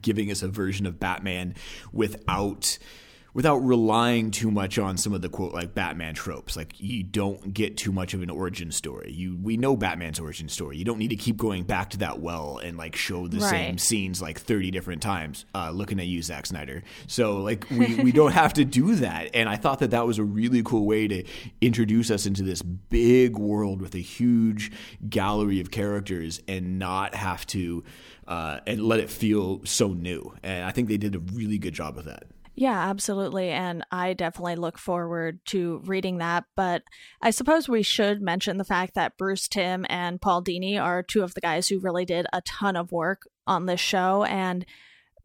giving 0.00 0.30
us 0.30 0.42
a 0.42 0.48
version 0.48 0.86
of 0.86 0.98
Batman 0.98 1.54
without 1.92 2.78
without 3.36 3.58
relying 3.58 4.30
too 4.30 4.50
much 4.50 4.78
on 4.78 4.96
some 4.96 5.12
of 5.12 5.20
the 5.20 5.28
quote 5.28 5.52
like 5.52 5.74
Batman 5.74 6.14
tropes. 6.14 6.56
Like 6.56 6.72
you 6.80 7.02
don't 7.02 7.52
get 7.52 7.76
too 7.76 7.92
much 7.92 8.14
of 8.14 8.22
an 8.22 8.30
origin 8.30 8.72
story. 8.72 9.12
You 9.12 9.36
we 9.36 9.58
know 9.58 9.76
Batman's 9.76 10.18
origin 10.18 10.48
story. 10.48 10.78
You 10.78 10.86
don't 10.86 10.96
need 10.96 11.10
to 11.10 11.16
keep 11.16 11.36
going 11.36 11.64
back 11.64 11.90
to 11.90 11.98
that 11.98 12.18
well 12.20 12.56
and 12.64 12.78
like 12.78 12.96
show 12.96 13.28
the 13.28 13.36
right. 13.40 13.50
same 13.50 13.76
scenes 13.76 14.22
like 14.22 14.40
30 14.40 14.70
different 14.70 15.02
times. 15.02 15.44
Uh, 15.54 15.70
looking 15.70 16.00
at 16.00 16.06
you, 16.06 16.22
Zack 16.22 16.46
Snyder. 16.46 16.82
So 17.08 17.36
like 17.42 17.66
we 17.70 17.96
we 17.96 18.10
don't 18.10 18.32
have 18.32 18.54
to 18.54 18.64
do 18.64 18.94
that. 18.94 19.28
And 19.34 19.50
I 19.50 19.56
thought 19.56 19.80
that 19.80 19.90
that 19.90 20.06
was 20.06 20.18
a 20.18 20.24
really 20.24 20.62
cool 20.62 20.86
way 20.86 21.06
to 21.06 21.22
introduce 21.60 22.10
us 22.10 22.24
into 22.24 22.42
this 22.42 22.62
big 22.62 23.36
world 23.36 23.82
with 23.82 23.94
a 23.94 23.98
huge 23.98 24.72
gallery 25.10 25.60
of 25.60 25.70
characters 25.70 26.40
and 26.48 26.78
not 26.78 27.14
have 27.14 27.46
to 27.48 27.84
uh, 28.26 28.60
and 28.66 28.80
let 28.80 28.98
it 28.98 29.10
feel 29.10 29.60
so 29.64 29.88
new. 29.88 30.34
And 30.42 30.64
I 30.64 30.70
think 30.70 30.88
they 30.88 30.96
did 30.96 31.14
a 31.14 31.18
really 31.18 31.58
good 31.58 31.74
job 31.74 31.98
of 31.98 32.06
that. 32.06 32.24
Yeah, 32.58 32.88
absolutely. 32.88 33.50
And 33.50 33.84
I 33.92 34.14
definitely 34.14 34.56
look 34.56 34.78
forward 34.78 35.40
to 35.46 35.82
reading 35.84 36.18
that. 36.18 36.44
But 36.56 36.82
I 37.20 37.30
suppose 37.30 37.68
we 37.68 37.82
should 37.82 38.22
mention 38.22 38.56
the 38.56 38.64
fact 38.64 38.94
that 38.94 39.18
Bruce 39.18 39.46
Timm 39.46 39.84
and 39.90 40.20
Paul 40.20 40.42
Dini 40.42 40.82
are 40.82 41.02
two 41.02 41.22
of 41.22 41.34
the 41.34 41.42
guys 41.42 41.68
who 41.68 41.78
really 41.78 42.06
did 42.06 42.26
a 42.32 42.40
ton 42.40 42.74
of 42.74 42.90
work 42.90 43.28
on 43.46 43.66
this 43.66 43.80
show. 43.80 44.24
And 44.24 44.64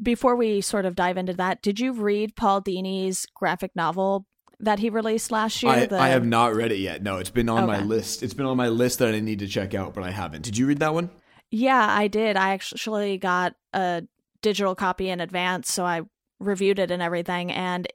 before 0.02 0.36
we 0.36 0.60
sort 0.60 0.86
of 0.86 0.96
dive 0.96 1.16
into 1.16 1.34
that, 1.34 1.62
did 1.62 1.80
you 1.80 1.94
read 1.94 2.36
Paul 2.36 2.62
Dini's 2.62 3.26
graphic 3.34 3.72
novel 3.78 4.26
that 4.60 4.80
he 4.80 4.90
released 4.90 5.32
last 5.32 5.64
year? 5.64 5.72
I, 5.72 5.86
the... 5.86 6.00
I 6.00 6.10
have 6.10 6.26
not 6.26 6.54
read 6.54 6.74
it 6.74 6.80
yet. 6.80 7.02
No, 7.02 7.18
it's 7.18 7.30
been 7.30 7.48
on 7.48 7.64
okay. 7.64 7.80
my 7.80 7.82
list. 7.82 8.24
It's 8.24 8.34
been 8.34 8.46
on 8.46 8.58
my 8.58 8.68
list 8.68 9.00
that 9.00 9.14
I 9.14 9.20
need 9.22 9.40
to 9.40 9.48
check 9.48 9.74
out, 9.74 9.94
but 9.94 10.04
I 10.04 10.12
haven't. 10.12 10.42
Did 10.42 10.58
you 10.58 10.68
read 10.68 10.80
that 10.80 10.94
one? 10.94 11.10
Yeah, 11.50 11.88
I 11.90 12.10
did. 12.10 12.36
I 12.36 12.52
actually 12.54 13.18
got 13.18 13.56
a 13.74 14.04
digital 14.42 14.76
copy 14.76 15.10
in 15.10 15.22
advance, 15.22 15.72
so 15.72 15.86
I 15.86 16.02
reviewed 16.42 16.80
it 16.80 16.92
and 16.92 17.02
everything 17.02 17.52
and 17.52 17.88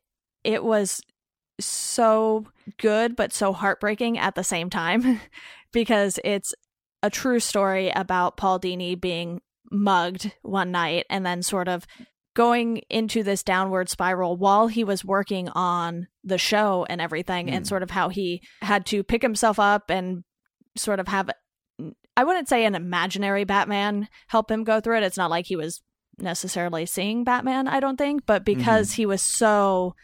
it 0.45 0.63
was 0.63 1.01
so 1.59 2.47
good 2.79 3.17
but 3.17 3.33
so 3.33 3.53
heartbreaking 3.53 4.19
at 4.19 4.35
the 4.35 4.45
same 4.45 4.71
time 4.71 5.21
because 5.73 6.19
it's 6.25 6.55
a 7.03 7.11
true 7.11 7.41
story 7.41 7.91
about 7.91 8.37
Paul 8.37 8.59
Dini 8.61 8.99
being 9.01 9.41
mugged 9.71 10.33
one 10.43 10.71
night 10.71 11.07
and 11.11 11.25
then 11.27 11.43
sort 11.43 11.69
of 11.69 11.87
going 12.35 12.79
into 12.91 13.23
this 13.23 13.43
downward 13.43 13.89
spiral 13.89 14.37
while 14.37 14.69
he 14.69 14.85
was 14.85 15.05
working 15.05 15.49
on 15.51 16.07
the 16.23 16.39
show 16.39 16.87
and 16.89 17.01
everything 17.01 17.47
mm. 17.47 17.53
and 17.53 17.65
hmm. 17.65 17.69
sort 17.69 17.83
of 17.83 17.91
how 17.91 18.11
he 18.11 18.43
had 18.61 18.85
to 18.87 19.03
pick 19.03 19.23
himself 19.23 19.59
up 19.59 19.91
and 19.91 20.23
sort 20.77 21.01
of 21.01 21.09
have 21.09 21.31
I 22.17 22.25
wouldn't 22.25 22.49
say 22.49 22.65
an 22.65 22.75
imaginary 22.75 23.45
Batman 23.45 24.09
help 24.29 24.51
him 24.51 24.65
go 24.65 24.81
through 24.81 24.99
it. 24.99 25.03
It's 25.03 25.19
not 25.19 25.31
like 25.31 25.47
he 25.47 25.57
was 25.57 25.83
necessarily 26.19 26.87
seeing 26.87 27.25
Batman, 27.25 27.69
I 27.69 27.81
don't 27.81 27.97
think, 27.97 28.27
but 28.27 28.45
because 28.45 28.91
mm-hmm. 28.91 29.03
he 29.03 29.07
was 29.07 29.23
so 29.23 29.95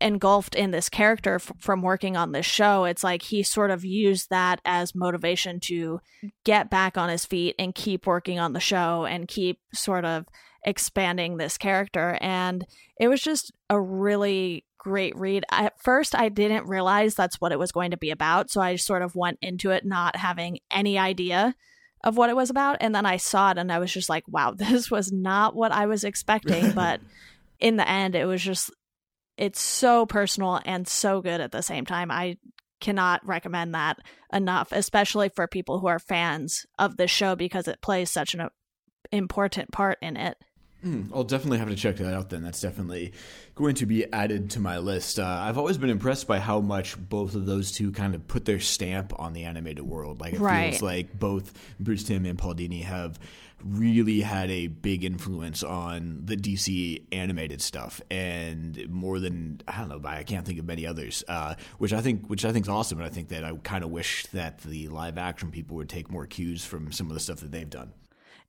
engulfed 0.00 0.54
in 0.54 0.70
this 0.70 0.88
character 0.88 1.34
f- 1.34 1.52
from 1.58 1.82
working 1.82 2.16
on 2.16 2.32
this 2.32 2.46
show, 2.46 2.84
it's 2.84 3.04
like 3.04 3.22
he 3.22 3.42
sort 3.42 3.70
of 3.70 3.84
used 3.84 4.30
that 4.30 4.60
as 4.64 4.94
motivation 4.94 5.60
to 5.60 6.00
get 6.44 6.70
back 6.70 6.96
on 6.96 7.08
his 7.08 7.26
feet 7.26 7.54
and 7.58 7.74
keep 7.74 8.06
working 8.06 8.38
on 8.38 8.52
the 8.52 8.60
show 8.60 9.04
and 9.04 9.28
keep 9.28 9.60
sort 9.74 10.04
of 10.04 10.26
expanding 10.64 11.36
this 11.36 11.58
character. 11.58 12.18
And 12.20 12.66
it 12.98 13.08
was 13.08 13.20
just 13.20 13.52
a 13.68 13.80
really 13.80 14.64
great 14.78 15.14
read. 15.16 15.44
At 15.50 15.80
first, 15.82 16.14
I 16.14 16.30
didn't 16.30 16.66
realize 16.66 17.14
that's 17.14 17.40
what 17.40 17.52
it 17.52 17.58
was 17.58 17.72
going 17.72 17.90
to 17.90 17.96
be 17.96 18.10
about. 18.10 18.50
So 18.50 18.60
I 18.60 18.76
sort 18.76 19.02
of 19.02 19.14
went 19.14 19.38
into 19.42 19.70
it 19.70 19.84
not 19.84 20.16
having 20.16 20.58
any 20.70 20.98
idea 20.98 21.54
of 22.02 22.16
what 22.16 22.30
it 22.30 22.36
was 22.36 22.50
about. 22.50 22.78
And 22.80 22.94
then 22.94 23.06
I 23.06 23.16
saw 23.16 23.50
it 23.50 23.58
and 23.58 23.70
I 23.70 23.78
was 23.78 23.92
just 23.92 24.08
like, 24.08 24.24
wow, 24.28 24.52
this 24.56 24.90
was 24.90 25.12
not 25.12 25.54
what 25.54 25.72
I 25.72 25.86
was 25.86 26.04
expecting. 26.04 26.72
but 26.74 27.00
in 27.58 27.76
the 27.76 27.88
end, 27.88 28.14
it 28.14 28.26
was 28.26 28.42
just, 28.42 28.70
it's 29.36 29.60
so 29.60 30.06
personal 30.06 30.60
and 30.64 30.86
so 30.86 31.20
good 31.20 31.40
at 31.40 31.52
the 31.52 31.62
same 31.62 31.86
time. 31.86 32.10
I 32.10 32.36
cannot 32.80 33.26
recommend 33.26 33.74
that 33.74 33.98
enough, 34.32 34.72
especially 34.72 35.28
for 35.28 35.46
people 35.46 35.78
who 35.78 35.86
are 35.86 35.98
fans 35.98 36.66
of 36.78 36.96
the 36.96 37.06
show 37.06 37.36
because 37.36 37.68
it 37.68 37.82
plays 37.82 38.10
such 38.10 38.34
an 38.34 38.40
uh, 38.40 38.48
important 39.12 39.70
part 39.70 39.98
in 40.00 40.16
it. 40.16 40.36
Mm, 40.84 41.10
I'll 41.14 41.24
definitely 41.24 41.58
have 41.58 41.68
to 41.68 41.74
check 41.74 41.96
that 41.96 42.14
out 42.14 42.30
then. 42.30 42.42
That's 42.42 42.60
definitely 42.60 43.12
going 43.54 43.74
to 43.76 43.86
be 43.86 44.10
added 44.12 44.50
to 44.50 44.60
my 44.60 44.78
list. 44.78 45.18
Uh, 45.18 45.26
I've 45.26 45.58
always 45.58 45.76
been 45.76 45.90
impressed 45.90 46.26
by 46.26 46.38
how 46.38 46.60
much 46.60 46.96
both 46.98 47.34
of 47.34 47.44
those 47.44 47.70
two 47.70 47.92
kind 47.92 48.14
of 48.14 48.26
put 48.26 48.46
their 48.46 48.60
stamp 48.60 49.12
on 49.18 49.34
the 49.34 49.44
animated 49.44 49.84
world. 49.84 50.20
Like 50.20 50.34
it 50.34 50.40
right. 50.40 50.70
feels 50.70 50.82
like 50.82 51.18
both 51.18 51.52
Bruce 51.78 52.04
Timm 52.04 52.24
and 52.24 52.38
Paul 52.38 52.54
Dini 52.54 52.82
have 52.82 53.18
really 53.62 54.20
had 54.20 54.50
a 54.50 54.68
big 54.68 55.04
influence 55.04 55.62
on 55.62 56.22
the 56.24 56.36
DC 56.36 57.04
animated 57.12 57.60
stuff, 57.60 58.00
and 58.10 58.88
more 58.88 59.18
than 59.20 59.60
I 59.68 59.78
don't 59.78 59.88
know, 59.88 60.08
I 60.08 60.22
can't 60.22 60.46
think 60.46 60.58
of 60.58 60.64
many 60.64 60.86
others. 60.86 61.22
Uh, 61.28 61.54
which 61.78 61.92
I 61.92 62.00
think, 62.00 62.26
which 62.28 62.44
I 62.44 62.52
think 62.52 62.64
is 62.64 62.70
awesome, 62.70 62.98
and 62.98 63.06
I 63.06 63.10
think 63.10 63.28
that 63.28 63.44
I 63.44 63.52
kind 63.62 63.84
of 63.84 63.90
wish 63.90 64.26
that 64.28 64.60
the 64.62 64.88
live 64.88 65.18
action 65.18 65.50
people 65.50 65.76
would 65.76 65.88
take 65.88 66.10
more 66.10 66.26
cues 66.26 66.64
from 66.64 66.92
some 66.92 67.08
of 67.08 67.14
the 67.14 67.20
stuff 67.20 67.40
that 67.40 67.52
they've 67.52 67.68
done. 67.68 67.92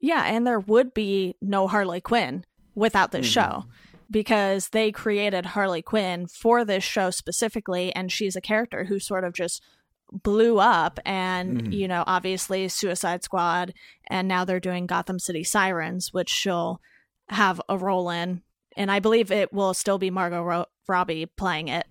Yeah, 0.02 0.24
and 0.26 0.46
there 0.46 0.60
would 0.60 0.94
be 0.94 1.36
no 1.42 1.68
Harley 1.68 2.02
Quinn 2.02 2.44
without 2.76 3.12
this 3.12 3.28
mm-hmm. 3.28 3.62
show 3.62 3.66
because 4.10 4.70
they 4.70 4.92
created 4.92 5.46
Harley 5.46 5.82
Quinn 5.82 6.28
for 6.28 6.66
this 6.66 6.84
show 6.84 7.12
specifically, 7.12 7.96
and 7.96 8.12
she's 8.12 8.36
a 8.36 8.42
character 8.42 8.86
who 8.86 9.00
sort 9.00 9.24
of 9.24 9.34
just 9.34 9.64
blew 10.12 10.60
up 10.60 11.00
and 11.06 11.62
mm-hmm. 11.62 11.72
you 11.72 11.88
know 11.88 12.04
obviously 12.06 12.68
suicide 12.68 13.24
squad 13.24 13.74
and 14.08 14.28
now 14.28 14.44
they're 14.44 14.60
doing 14.60 14.86
gotham 14.86 15.18
city 15.18 15.44
sirens 15.44 16.12
which 16.12 16.30
she'll 16.30 16.82
have 17.30 17.62
a 17.70 17.78
role 17.78 18.10
in 18.10 18.42
and 18.76 18.92
i 18.92 19.00
believe 19.00 19.32
it 19.32 19.54
will 19.54 19.74
still 19.74 19.98
be 19.98 20.10
margot 20.10 20.44
Ro- 20.44 20.66
robbie 20.86 21.26
playing 21.26 21.70
it 21.70 21.88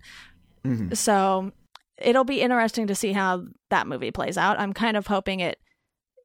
mm-hmm. 0.67 0.93
so 0.93 1.51
it'll 1.97 2.25
be 2.25 2.43
interesting 2.43 2.89
to 2.89 2.95
see 2.95 3.13
how 3.13 3.47
that 3.71 3.87
movie 3.87 4.11
plays 4.11 4.37
out 4.37 4.61
i'm 4.61 4.75
kind 4.75 4.99
of 4.99 5.07
hoping 5.07 5.41
it 5.41 5.59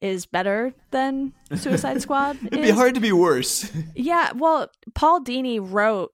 is 0.01 0.25
better 0.25 0.73
than 0.91 1.33
suicide 1.55 2.01
squad 2.01 2.37
it'd 2.45 2.59
is. 2.59 2.71
be 2.71 2.71
hard 2.71 2.93
to 2.95 3.01
be 3.01 3.11
worse 3.11 3.71
yeah 3.95 4.31
well 4.35 4.69
paul 4.93 5.21
dini 5.21 5.59
wrote 5.61 6.11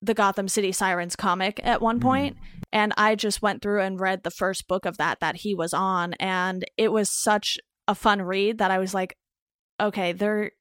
the 0.00 0.14
gotham 0.14 0.48
city 0.48 0.72
sirens 0.72 1.16
comic 1.16 1.60
at 1.62 1.80
one 1.80 1.96
mm-hmm. 1.96 2.08
point 2.08 2.36
mm 2.36 2.62
and 2.72 2.94
I 2.96 3.14
just 3.14 3.42
went 3.42 3.60
through 3.60 3.82
and 3.82 4.00
read 4.00 4.22
the 4.22 4.30
first 4.30 4.66
book 4.66 4.86
of 4.86 4.96
that 4.96 5.20
that 5.20 5.36
he 5.36 5.54
was 5.54 5.74
on 5.74 6.14
and 6.14 6.64
it 6.76 6.90
was 6.90 7.10
such 7.22 7.58
a 7.86 7.94
fun 7.94 8.22
read 8.22 8.58
that 8.58 8.70
I 8.70 8.78
was 8.78 8.94
like 8.94 9.16
okay 9.80 10.12
they're 10.12 10.52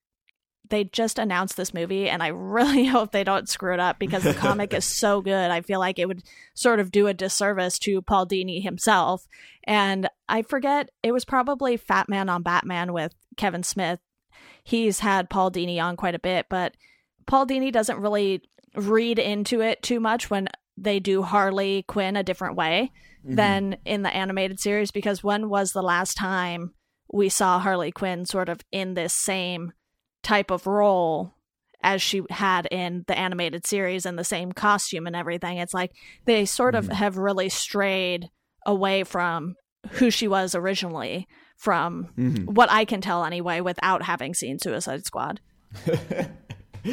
they 0.71 0.85
just 0.85 1.19
announced 1.19 1.57
this 1.57 1.73
movie 1.73 2.09
and 2.09 2.23
I 2.23 2.27
really 2.27 2.85
hope 2.87 3.11
they 3.11 3.23
don't 3.23 3.47
screw 3.47 3.73
it 3.73 3.79
up 3.79 3.99
because 3.99 4.23
the 4.23 4.33
comic 4.33 4.73
is 4.73 4.85
so 4.99 5.21
good. 5.21 5.51
I 5.51 5.61
feel 5.61 5.79
like 5.79 5.99
it 5.99 6.07
would 6.07 6.23
sort 6.55 6.79
of 6.79 6.91
do 6.91 7.05
a 7.07 7.13
disservice 7.13 7.77
to 7.79 8.01
Paul 8.01 8.25
Dini 8.25 8.63
himself. 8.63 9.27
And 9.65 10.09
I 10.27 10.41
forget, 10.41 10.89
it 11.03 11.11
was 11.11 11.25
probably 11.25 11.77
Fat 11.77 12.09
Man 12.09 12.29
on 12.29 12.41
Batman 12.41 12.93
with 12.93 13.13
Kevin 13.37 13.63
Smith. 13.63 13.99
He's 14.63 14.99
had 14.99 15.29
Paul 15.29 15.51
Dini 15.51 15.81
on 15.81 15.95
quite 15.95 16.15
a 16.15 16.19
bit, 16.19 16.47
but 16.49 16.75
Paul 17.27 17.45
Dini 17.45 17.71
doesn't 17.71 17.99
really 17.99 18.41
read 18.75 19.19
into 19.19 19.61
it 19.61 19.83
too 19.83 19.99
much 19.99 20.29
when 20.29 20.47
they 20.77 20.99
do 20.99 21.21
Harley 21.21 21.83
Quinn 21.83 22.15
a 22.15 22.23
different 22.23 22.55
way 22.55 22.91
mm-hmm. 23.25 23.35
than 23.35 23.77
in 23.85 24.01
the 24.01 24.15
animated 24.15 24.59
series 24.59 24.91
because 24.91 25.23
when 25.23 25.49
was 25.49 25.71
the 25.71 25.83
last 25.83 26.15
time 26.15 26.73
we 27.11 27.27
saw 27.27 27.59
Harley 27.59 27.91
Quinn 27.91 28.25
sort 28.25 28.47
of 28.47 28.61
in 28.71 28.93
this 28.93 29.13
same 29.13 29.73
type 30.23 30.51
of 30.51 30.67
role 30.67 31.35
as 31.83 32.01
she 32.01 32.21
had 32.29 32.67
in 32.67 33.03
the 33.07 33.17
animated 33.17 33.65
series 33.65 34.05
and 34.05 34.17
the 34.17 34.23
same 34.23 34.51
costume 34.51 35.07
and 35.07 35.15
everything. 35.15 35.57
It's 35.57 35.73
like 35.73 35.91
they 36.25 36.45
sort 36.45 36.75
of 36.75 36.85
mm-hmm. 36.85 36.93
have 36.93 37.17
really 37.17 37.49
strayed 37.49 38.29
away 38.65 39.03
from 39.03 39.55
who 39.91 40.11
she 40.11 40.27
was 40.27 40.53
originally 40.53 41.27
from 41.57 42.09
mm-hmm. 42.17 42.45
what 42.45 42.71
I 42.71 42.85
can 42.85 43.01
tell 43.01 43.23
anyway 43.23 43.61
without 43.61 44.03
having 44.03 44.33
seen 44.33 44.59
Suicide 44.59 45.05
Squad. 45.05 45.41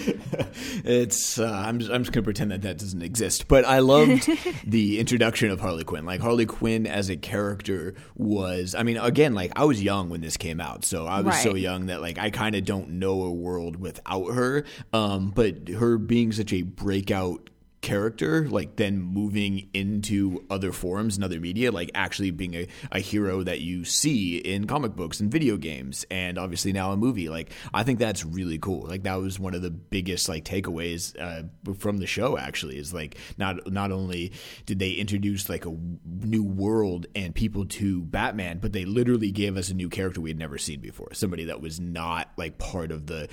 it's 0.85 1.39
uh, 1.39 1.51
I'm 1.51 1.79
just, 1.79 1.91
I'm 1.91 2.03
just 2.03 2.13
gonna 2.13 2.25
pretend 2.25 2.51
that 2.51 2.63
that 2.63 2.79
doesn't 2.79 3.03
exist. 3.03 3.49
But 3.49 3.65
I 3.65 3.79
loved 3.79 4.29
the 4.67 4.99
introduction 4.99 5.51
of 5.51 5.61
Harley 5.61 5.85
Quinn. 5.85 6.05
Like 6.05 6.21
Harley 6.21 6.47
Quinn 6.47 6.87
as 6.87 7.09
a 7.09 7.17
character 7.17 7.95
was. 8.17 8.75
I 8.75 8.83
mean, 8.83 8.99
again, 8.99 9.35
like 9.35 9.53
I 9.57 9.65
was 9.65 9.83
young 9.83 10.11
when 10.11 10.21
this 10.21 10.37
came 10.37 10.61
out, 10.61 10.85
so 10.85 11.07
I 11.07 11.21
was 11.21 11.35
right. 11.35 11.43
so 11.43 11.55
young 11.55 11.87
that 11.87 12.03
like 12.03 12.19
I 12.19 12.31
kind 12.31 12.55
of 12.55 12.65
don't 12.65 12.91
know 12.91 13.23
a 13.23 13.33
world 13.33 13.77
without 13.77 14.35
her. 14.35 14.65
Um, 14.93 15.31
but 15.31 15.69
her 15.69 15.97
being 15.99 16.33
such 16.33 16.53
a 16.53 16.63
breakout 16.63 17.49
character, 17.81 18.49
like 18.49 18.77
then 18.77 19.01
moving 19.01 19.69
into 19.73 20.45
other 20.51 20.73
forms 20.73 21.17
and 21.17 21.25
other 21.25 21.41
media, 21.41 21.71
like 21.71 21.91
actually 21.95 22.31
being 22.31 22.55
a, 22.55 22.67
a 22.93 23.01
hero 23.01 23.43
that 23.43 23.61
you 23.61 23.85
see 23.85 24.39
in 24.39 24.67
comic 24.67 24.95
books 24.97 25.21
and 25.21 25.31
video 25.31 25.57
games 25.57 26.05
and 26.11 26.39
obviously 26.39 26.73
now 26.73 26.93
a 26.93 26.97
movie. 26.97 27.29
Like 27.29 27.53
I 27.73 27.83
think 27.83 27.99
that's 27.99 28.25
really 28.25 28.59
cool. 28.59 28.87
Like 28.87 29.05
that 29.05 29.17
was 29.17 29.39
one 29.39 29.55
of 29.55 29.63
the 29.63 29.71
biggest 29.71 30.29
like 30.29 30.45
takeaways 30.45 31.15
uh, 31.21 31.45
from 31.75 31.99
the 31.99 32.07
show 32.07 32.37
actually 32.37 32.79
is 32.79 32.93
like 32.93 33.17
not 33.37 33.71
not 33.71 33.93
only 33.93 34.33
did 34.67 34.79
they 34.79 34.93
introduce 34.93 35.49
like 35.49 35.67
a 35.67 35.77
new 36.05 36.43
world 36.43 37.07
and 37.15 37.35
people 37.35 37.67
to 37.67 38.03
Batman, 38.03 38.59
but 38.59 38.73
they 38.73 38.85
literally 38.85 39.31
gave 39.31 39.57
us 39.57 39.71
a 39.71 39.75
new 39.75 39.89
character 39.89 40.21
we 40.21 40.31
had 40.31 40.39
never 40.39 40.59
seen 40.59 40.81
before. 40.81 41.13
Somebody 41.15 41.45
that 41.45 41.61
was 41.61 41.81
not 41.81 42.31
like 42.37 42.59
part 42.59 42.91
of 42.91 43.07
the 43.07 43.29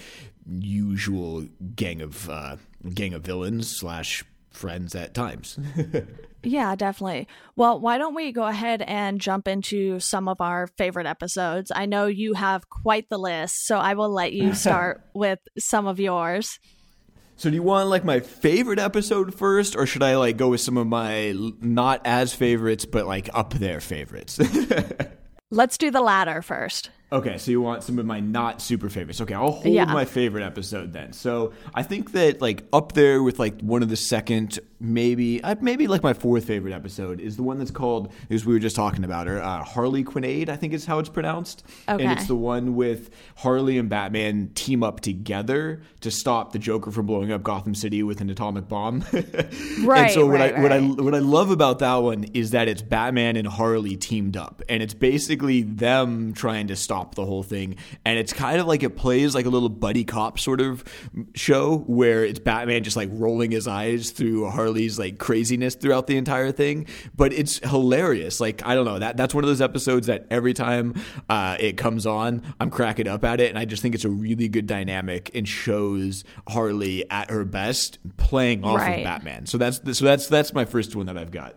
usual 0.47 1.45
gang 1.75 2.01
of 2.01 2.29
uh, 2.29 2.58
gang 2.93 3.13
of 3.13 3.23
villains 3.23 3.75
slash 3.75 4.23
friends 4.55 4.95
at 4.95 5.13
times. 5.13 5.59
yeah, 6.43 6.75
definitely. 6.75 7.27
Well, 7.55 7.79
why 7.79 7.97
don't 7.97 8.15
we 8.15 8.31
go 8.31 8.45
ahead 8.45 8.81
and 8.81 9.21
jump 9.21 9.47
into 9.47 9.99
some 9.99 10.27
of 10.27 10.41
our 10.41 10.67
favorite 10.77 11.07
episodes? 11.07 11.71
I 11.73 11.85
know 11.85 12.07
you 12.07 12.33
have 12.33 12.69
quite 12.69 13.09
the 13.09 13.17
list, 13.17 13.65
so 13.65 13.77
I 13.77 13.93
will 13.93 14.11
let 14.11 14.33
you 14.33 14.53
start 14.55 15.01
with 15.13 15.39
some 15.57 15.87
of 15.87 15.99
yours. 15.99 16.59
So 17.37 17.49
do 17.49 17.55
you 17.55 17.63
want 17.63 17.89
like 17.89 18.05
my 18.05 18.21
favorite 18.21 18.79
episode 18.79 19.35
first 19.35 19.75
or 19.75 19.85
should 19.85 20.03
I 20.03 20.15
like 20.15 20.37
go 20.37 20.49
with 20.49 20.61
some 20.61 20.77
of 20.77 20.87
my 20.87 21.33
not 21.59 22.01
as 22.05 22.33
favorites 22.33 22.85
but 22.85 23.05
like 23.05 23.29
up 23.33 23.53
there 23.53 23.81
favorites? 23.81 24.39
Let's 25.51 25.77
do 25.77 25.91
the 25.91 25.99
latter 25.99 26.41
first. 26.41 26.91
Okay, 27.11 27.37
so 27.37 27.51
you 27.51 27.61
want 27.61 27.83
some 27.83 27.99
of 27.99 28.05
my 28.05 28.19
not 28.19 28.61
super 28.61 28.89
favorites. 28.89 29.21
Okay, 29.21 29.35
I'll 29.35 29.51
hold 29.51 29.73
yeah. 29.73 29.85
my 29.85 30.05
favorite 30.05 30.43
episode 30.43 30.91
then. 30.91 31.13
So 31.13 31.53
I 31.73 31.83
think 31.83 32.13
that 32.13 32.41
like 32.41 32.63
up 32.73 32.93
there 32.93 33.21
with 33.21 33.37
like 33.37 33.61
one 33.61 33.83
of 33.83 33.89
the 33.89 33.95
second, 33.95 34.59
maybe 34.79 35.41
uh, 35.43 35.55
maybe 35.61 35.85
like 35.85 36.01
my 36.01 36.13
fourth 36.13 36.45
favorite 36.45 36.73
episode 36.73 37.21
is 37.21 37.37
the 37.37 37.43
one 37.43 37.59
that's 37.59 37.69
called, 37.69 38.11
as 38.31 38.43
we 38.43 38.53
were 38.53 38.59
just 38.59 38.75
talking 38.75 39.03
about 39.03 39.27
her, 39.27 39.41
uh, 39.41 39.63
Harlequinade, 39.63 40.49
I 40.49 40.55
think 40.55 40.73
is 40.73 40.85
how 40.85 40.97
it's 40.97 41.09
pronounced. 41.09 41.63
Okay. 41.87 42.03
And 42.03 42.11
it's 42.11 42.27
the 42.27 42.35
one 42.35 42.75
with 42.75 43.11
Harley 43.37 43.77
and 43.77 43.87
Batman 43.87 44.49
team 44.55 44.81
up 44.81 45.01
together 45.01 45.83
to 46.01 46.09
stop 46.09 46.53
the 46.53 46.59
Joker 46.59 46.91
from 46.91 47.05
blowing 47.05 47.31
up 47.31 47.43
Gotham 47.43 47.75
City 47.75 48.01
with 48.01 48.19
an 48.19 48.31
atomic 48.31 48.67
bomb. 48.67 49.05
right. 49.83 50.05
And 50.05 50.11
so 50.11 50.25
what 50.25 50.39
right, 50.39 50.55
I 50.55 50.61
what 50.61 50.71
I 50.71 50.79
what 50.81 51.15
I 51.15 51.19
love 51.19 51.51
about 51.51 51.79
that 51.79 51.95
one 51.95 52.25
is 52.33 52.51
that 52.51 52.67
it's 52.67 52.81
Batman 52.81 53.37
and 53.37 53.47
Harley 53.47 53.95
teamed 53.95 54.35
up, 54.35 54.61
and 54.67 54.83
it's 54.83 54.93
basically 54.93 55.61
them 55.61 56.33
trying 56.33 56.67
to 56.67 56.75
stop 56.75 56.94
stop 56.95 57.15
the 57.15 57.25
whole 57.25 57.43
thing. 57.43 57.75
And 58.05 58.17
it's 58.17 58.31
kind 58.31 58.60
of 58.60 58.67
like 58.67 58.84
it 58.84 58.95
plays 58.95 59.36
like 59.36 59.45
a 59.45 59.49
little 59.49 59.69
buddy 59.69 60.05
cop 60.05 60.39
sort 60.39 60.62
of 60.62 60.84
show 61.34 61.79
where 61.88 62.23
it's 62.23 62.39
Batman 62.39 62.84
just 62.84 62.95
like 62.95 63.10
rolling 63.12 63.51
his 63.51 63.67
eyes 63.67 64.12
through 64.12 64.49
Harley's 64.49 64.97
like 64.97 65.17
craziness 65.17 65.75
throughout 65.75 66.08
the 66.08 66.15
entire 66.15 66.53
thing. 66.53 66.88
But 67.15 67.34
it's 67.34 67.60
hilarious. 67.60 68.39
Like, 68.39 68.65
I 68.65 68.75
don't 68.75 68.86
know, 68.86 68.99
that 68.99 69.17
that's 69.17 69.34
one 69.36 69.43
of 69.43 69.49
those 69.49 69.62
episodes 69.62 70.08
that 70.08 70.25
every 70.29 70.53
time 70.53 70.93
uh, 71.29 71.58
it 71.60 71.75
comes 71.77 72.05
on, 72.05 72.41
I'm 72.62 72.69
cracking 72.69 73.10
up 73.10 73.25
at 73.25 73.41
it. 73.41 73.49
And 73.49 73.60
I 73.60 73.65
just 73.65 73.81
think 73.81 73.93
it's 73.93 74.05
a 74.05 74.10
really 74.10 74.47
good 74.47 74.67
dynamic 74.67 75.31
and 75.36 75.45
shows 75.45 76.23
Harley 76.47 77.10
at 77.10 77.29
her 77.29 77.43
best 77.43 77.99
playing 78.15 78.63
off 78.63 78.77
right. 78.77 78.99
of 78.99 79.03
Batman. 79.03 79.47
So 79.47 79.58
that's 79.58 79.81
so 79.97 80.05
that's 80.05 80.27
that's 80.27 80.53
my 80.53 80.63
first 80.63 80.95
one 80.95 81.08
that 81.08 81.17
I've 81.17 81.31
got. 81.31 81.55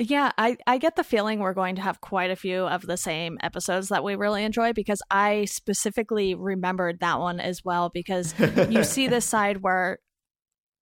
Yeah, 0.00 0.30
I, 0.38 0.56
I 0.64 0.78
get 0.78 0.94
the 0.94 1.02
feeling 1.02 1.40
we're 1.40 1.54
going 1.54 1.74
to 1.74 1.82
have 1.82 2.00
quite 2.00 2.30
a 2.30 2.36
few 2.36 2.66
of 2.68 2.82
the 2.82 2.96
same 2.96 3.36
episodes 3.42 3.88
that 3.88 4.04
we 4.04 4.14
really 4.14 4.44
enjoy 4.44 4.72
because 4.72 5.02
I 5.10 5.46
specifically 5.46 6.36
remembered 6.36 7.00
that 7.00 7.18
one 7.18 7.40
as 7.40 7.64
well 7.64 7.90
because 7.92 8.32
you 8.70 8.84
see 8.84 9.08
this 9.08 9.24
side 9.24 9.62
where 9.62 9.98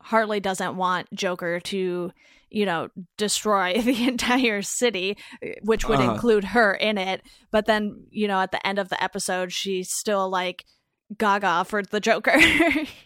Harley 0.02 0.38
doesn't 0.38 0.76
want 0.76 1.08
Joker 1.14 1.60
to, 1.60 2.12
you 2.50 2.66
know, 2.66 2.88
destroy 3.16 3.80
the 3.80 4.06
entire 4.06 4.60
city, 4.60 5.16
which 5.62 5.88
would 5.88 6.00
uh 6.00 6.12
include 6.12 6.44
her 6.44 6.74
in 6.74 6.98
it. 6.98 7.22
But 7.50 7.64
then, 7.64 8.04
you 8.10 8.28
know, 8.28 8.40
at 8.40 8.52
the 8.52 8.64
end 8.66 8.78
of 8.78 8.90
the 8.90 9.02
episode, 9.02 9.50
she's 9.50 9.90
still 9.90 10.28
like 10.28 10.64
gaga 11.16 11.64
for 11.64 11.82
the 11.82 12.00
Joker. 12.00 12.38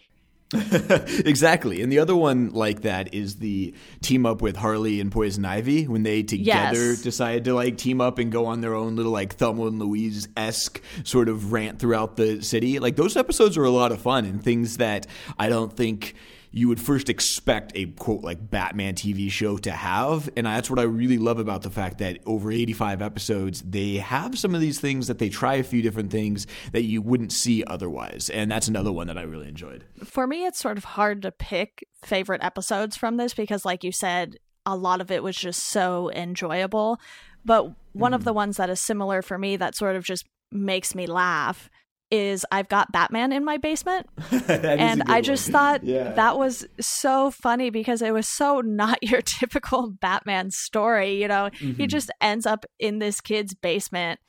exactly. 1.25 1.81
And 1.81 1.91
the 1.91 1.99
other 1.99 2.15
one 2.15 2.49
like 2.49 2.81
that 2.81 3.13
is 3.13 3.35
the 3.37 3.73
team 4.01 4.25
up 4.25 4.41
with 4.41 4.57
Harley 4.57 4.99
and 4.99 5.11
Poison 5.11 5.45
Ivy 5.45 5.87
when 5.87 6.03
they 6.03 6.23
together 6.23 6.89
yes. 6.89 7.01
decide 7.01 7.45
to 7.45 7.53
like 7.53 7.77
team 7.77 8.01
up 8.01 8.19
and 8.19 8.31
go 8.31 8.45
on 8.47 8.61
their 8.61 8.75
own 8.75 8.95
little 8.95 9.11
like 9.11 9.35
Thelma 9.35 9.67
and 9.67 9.79
Louise 9.79 10.27
esque 10.35 10.81
sort 11.03 11.29
of 11.29 11.53
rant 11.53 11.79
throughout 11.79 12.17
the 12.17 12.41
city. 12.41 12.79
Like 12.79 12.97
those 12.97 13.15
episodes 13.15 13.57
are 13.57 13.63
a 13.63 13.69
lot 13.69 13.91
of 13.91 14.01
fun 14.01 14.25
and 14.25 14.43
things 14.43 14.77
that 14.77 15.07
I 15.39 15.47
don't 15.47 15.71
think 15.75 16.15
you 16.51 16.67
would 16.67 16.79
first 16.79 17.09
expect 17.09 17.71
a 17.75 17.85
quote 17.85 18.21
like 18.21 18.49
Batman 18.49 18.93
TV 18.93 19.31
show 19.31 19.57
to 19.57 19.71
have. 19.71 20.29
And 20.35 20.45
that's 20.45 20.69
what 20.69 20.79
I 20.79 20.83
really 20.83 21.17
love 21.17 21.39
about 21.39 21.61
the 21.61 21.69
fact 21.69 21.99
that 21.99 22.19
over 22.25 22.51
85 22.51 23.01
episodes, 23.01 23.61
they 23.61 23.95
have 23.95 24.37
some 24.37 24.53
of 24.53 24.61
these 24.61 24.79
things 24.79 25.07
that 25.07 25.17
they 25.17 25.29
try 25.29 25.55
a 25.55 25.63
few 25.63 25.81
different 25.81 26.11
things 26.11 26.47
that 26.73 26.83
you 26.83 27.01
wouldn't 27.01 27.31
see 27.31 27.63
otherwise. 27.65 28.29
And 28.29 28.51
that's 28.51 28.67
another 28.67 28.91
one 28.91 29.07
that 29.07 29.17
I 29.17 29.23
really 29.23 29.47
enjoyed. 29.47 29.85
For 30.03 30.27
me, 30.27 30.45
it's 30.45 30.59
sort 30.59 30.77
of 30.77 30.83
hard 30.83 31.21
to 31.21 31.31
pick 31.31 31.87
favorite 32.03 32.43
episodes 32.43 32.97
from 32.97 33.17
this 33.17 33.33
because, 33.33 33.63
like 33.63 33.83
you 33.83 33.91
said, 33.91 34.35
a 34.65 34.75
lot 34.75 35.01
of 35.01 35.09
it 35.09 35.23
was 35.23 35.37
just 35.37 35.63
so 35.63 36.11
enjoyable. 36.11 36.99
But 37.45 37.71
one 37.93 38.11
mm. 38.11 38.15
of 38.15 38.25
the 38.25 38.33
ones 38.33 38.57
that 38.57 38.69
is 38.69 38.81
similar 38.81 39.21
for 39.21 39.37
me 39.37 39.55
that 39.55 39.75
sort 39.75 39.95
of 39.95 40.03
just 40.03 40.25
makes 40.51 40.93
me 40.93 41.07
laugh 41.07 41.69
is 42.11 42.45
I've 42.51 42.69
got 42.69 42.91
Batman 42.91 43.31
in 43.31 43.43
my 43.43 43.57
basement. 43.57 44.07
and 44.49 45.03
I 45.07 45.21
just 45.21 45.47
one. 45.47 45.53
thought 45.53 45.83
yeah. 45.83 46.11
that 46.13 46.37
was 46.37 46.65
so 46.79 47.31
funny 47.31 47.69
because 47.69 48.01
it 48.01 48.13
was 48.13 48.27
so 48.27 48.61
not 48.61 48.99
your 49.01 49.21
typical 49.21 49.89
Batman 49.89 50.51
story. 50.51 51.21
You 51.21 51.27
know, 51.27 51.49
mm-hmm. 51.53 51.73
he 51.73 51.87
just 51.87 52.11
ends 52.19 52.45
up 52.45 52.65
in 52.79 52.99
this 52.99 53.21
kid's 53.21 53.53
basement 53.53 54.19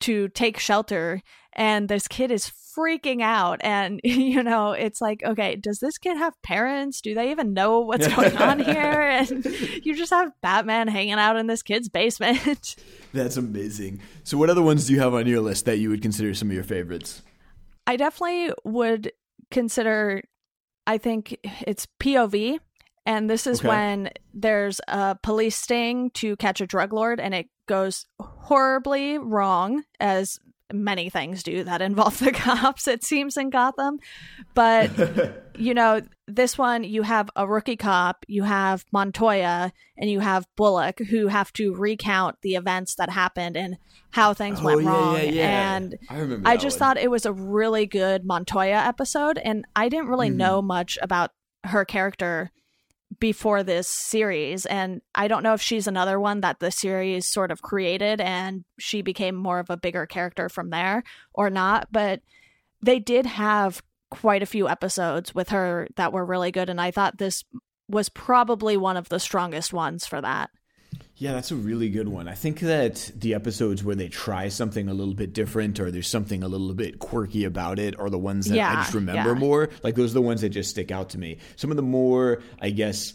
to 0.00 0.28
take 0.28 0.58
shelter 0.58 1.22
and 1.52 1.88
this 1.88 2.06
kid 2.06 2.30
is 2.30 2.52
freaking 2.76 3.22
out. 3.22 3.60
And 3.62 4.00
you 4.04 4.42
know 4.42 4.72
it's 4.72 5.00
like 5.00 5.22
okay 5.24 5.56
does 5.56 5.78
this 5.78 5.98
kid 5.98 6.16
have 6.16 6.40
parents? 6.42 7.00
Do 7.00 7.14
they 7.14 7.30
even 7.30 7.54
know 7.54 7.80
what's 7.80 8.06
going 8.06 8.36
on 8.36 8.60
here? 8.60 9.00
And 9.00 9.44
you 9.82 9.96
just 9.96 10.12
have 10.12 10.32
batman 10.42 10.88
hanging 10.88 11.14
out 11.14 11.36
in 11.36 11.46
this 11.46 11.62
kid's 11.62 11.88
basement. 11.88 12.76
That's 13.12 13.36
amazing. 13.36 14.00
So 14.24 14.36
what 14.36 14.50
other 14.50 14.62
ones 14.62 14.86
do 14.86 14.92
you 14.92 15.00
have 15.00 15.14
on 15.14 15.26
your 15.26 15.40
list 15.40 15.64
that 15.64 15.78
you 15.78 15.90
would 15.90 16.02
consider 16.02 16.34
some 16.34 16.48
of 16.48 16.54
your 16.54 16.64
favorites? 16.64 17.22
I 17.86 17.96
definitely 17.96 18.52
would 18.64 19.12
consider 19.50 20.22
i 20.88 20.98
think 20.98 21.38
it's 21.66 21.86
pov 22.00 22.58
and 23.06 23.30
this 23.30 23.46
is 23.46 23.60
okay. 23.60 23.68
when 23.68 24.10
there's 24.34 24.80
a 24.88 25.16
police 25.22 25.56
sting 25.56 26.10
to 26.10 26.34
catch 26.36 26.60
a 26.60 26.66
drug 26.66 26.92
lord 26.92 27.20
and 27.20 27.32
it 27.32 27.46
goes 27.66 28.06
horribly 28.18 29.18
wrong, 29.18 29.84
as 30.00 30.38
many 30.72 31.08
things 31.10 31.42
do 31.42 31.64
that 31.64 31.80
involve 31.80 32.18
the 32.20 32.32
cops, 32.32 32.88
it 32.88 33.04
seems, 33.04 33.36
in 33.36 33.50
Gotham. 33.50 33.98
But, 34.54 34.90
you 35.58 35.74
know, 35.74 36.02
this 36.26 36.58
one, 36.58 36.84
you 36.84 37.02
have 37.02 37.30
a 37.36 37.46
rookie 37.46 37.76
cop, 37.76 38.24
you 38.28 38.42
have 38.42 38.84
Montoya, 38.92 39.72
and 39.96 40.10
you 40.10 40.20
have 40.20 40.46
Bullock, 40.56 40.98
who 40.98 41.28
have 41.28 41.52
to 41.54 41.74
recount 41.74 42.36
the 42.42 42.54
events 42.54 42.94
that 42.96 43.10
happened 43.10 43.56
and 43.56 43.76
how 44.10 44.34
things 44.34 44.60
oh, 44.60 44.64
went 44.64 44.82
yeah, 44.82 44.88
wrong. 44.88 45.16
Yeah, 45.16 45.22
yeah. 45.22 45.76
And 45.76 45.98
I, 46.10 46.52
I 46.52 46.56
just 46.56 46.76
one. 46.76 46.78
thought 46.78 46.98
it 46.98 47.10
was 47.10 47.26
a 47.26 47.32
really 47.32 47.86
good 47.86 48.24
Montoya 48.24 48.82
episode. 48.86 49.38
And 49.38 49.64
I 49.74 49.88
didn't 49.88 50.08
really 50.08 50.30
mm. 50.30 50.36
know 50.36 50.62
much 50.62 50.98
about 51.00 51.30
her 51.64 51.84
character 51.84 52.52
before 53.18 53.62
this 53.62 53.88
series 53.88 54.66
and 54.66 55.00
i 55.14 55.28
don't 55.28 55.42
know 55.42 55.54
if 55.54 55.62
she's 55.62 55.86
another 55.86 56.18
one 56.18 56.40
that 56.40 56.60
the 56.60 56.70
series 56.70 57.26
sort 57.30 57.50
of 57.50 57.62
created 57.62 58.20
and 58.20 58.64
she 58.78 59.02
became 59.02 59.34
more 59.34 59.58
of 59.58 59.70
a 59.70 59.76
bigger 59.76 60.06
character 60.06 60.48
from 60.48 60.70
there 60.70 61.02
or 61.32 61.50
not 61.50 61.88
but 61.90 62.20
they 62.82 62.98
did 62.98 63.26
have 63.26 63.82
quite 64.10 64.42
a 64.42 64.46
few 64.46 64.68
episodes 64.68 65.34
with 65.34 65.48
her 65.48 65.88
that 65.96 66.12
were 66.12 66.24
really 66.24 66.50
good 66.50 66.68
and 66.68 66.80
i 66.80 66.90
thought 66.90 67.18
this 67.18 67.44
was 67.88 68.08
probably 68.08 68.76
one 68.76 68.96
of 68.96 69.08
the 69.08 69.20
strongest 69.20 69.72
ones 69.72 70.06
for 70.06 70.20
that 70.20 70.50
yeah, 71.18 71.32
that's 71.32 71.50
a 71.50 71.56
really 71.56 71.88
good 71.88 72.08
one. 72.08 72.28
I 72.28 72.34
think 72.34 72.60
that 72.60 73.10
the 73.16 73.34
episodes 73.34 73.82
where 73.82 73.96
they 73.96 74.08
try 74.08 74.48
something 74.48 74.88
a 74.88 74.94
little 74.94 75.14
bit 75.14 75.32
different 75.32 75.80
or 75.80 75.90
there's 75.90 76.08
something 76.08 76.42
a 76.42 76.48
little 76.48 76.74
bit 76.74 76.98
quirky 76.98 77.44
about 77.44 77.78
it 77.78 77.98
are 77.98 78.10
the 78.10 78.18
ones 78.18 78.48
that 78.48 78.56
yeah, 78.56 78.70
I 78.70 78.74
just 78.82 78.92
remember 78.92 79.32
yeah. 79.32 79.38
more. 79.38 79.70
Like 79.82 79.94
those 79.94 80.10
are 80.10 80.14
the 80.14 80.22
ones 80.22 80.42
that 80.42 80.50
just 80.50 80.68
stick 80.68 80.90
out 80.90 81.10
to 81.10 81.18
me. 81.18 81.38
Some 81.56 81.70
of 81.70 81.76
the 81.76 81.82
more, 81.82 82.42
I 82.60 82.68
guess, 82.68 83.14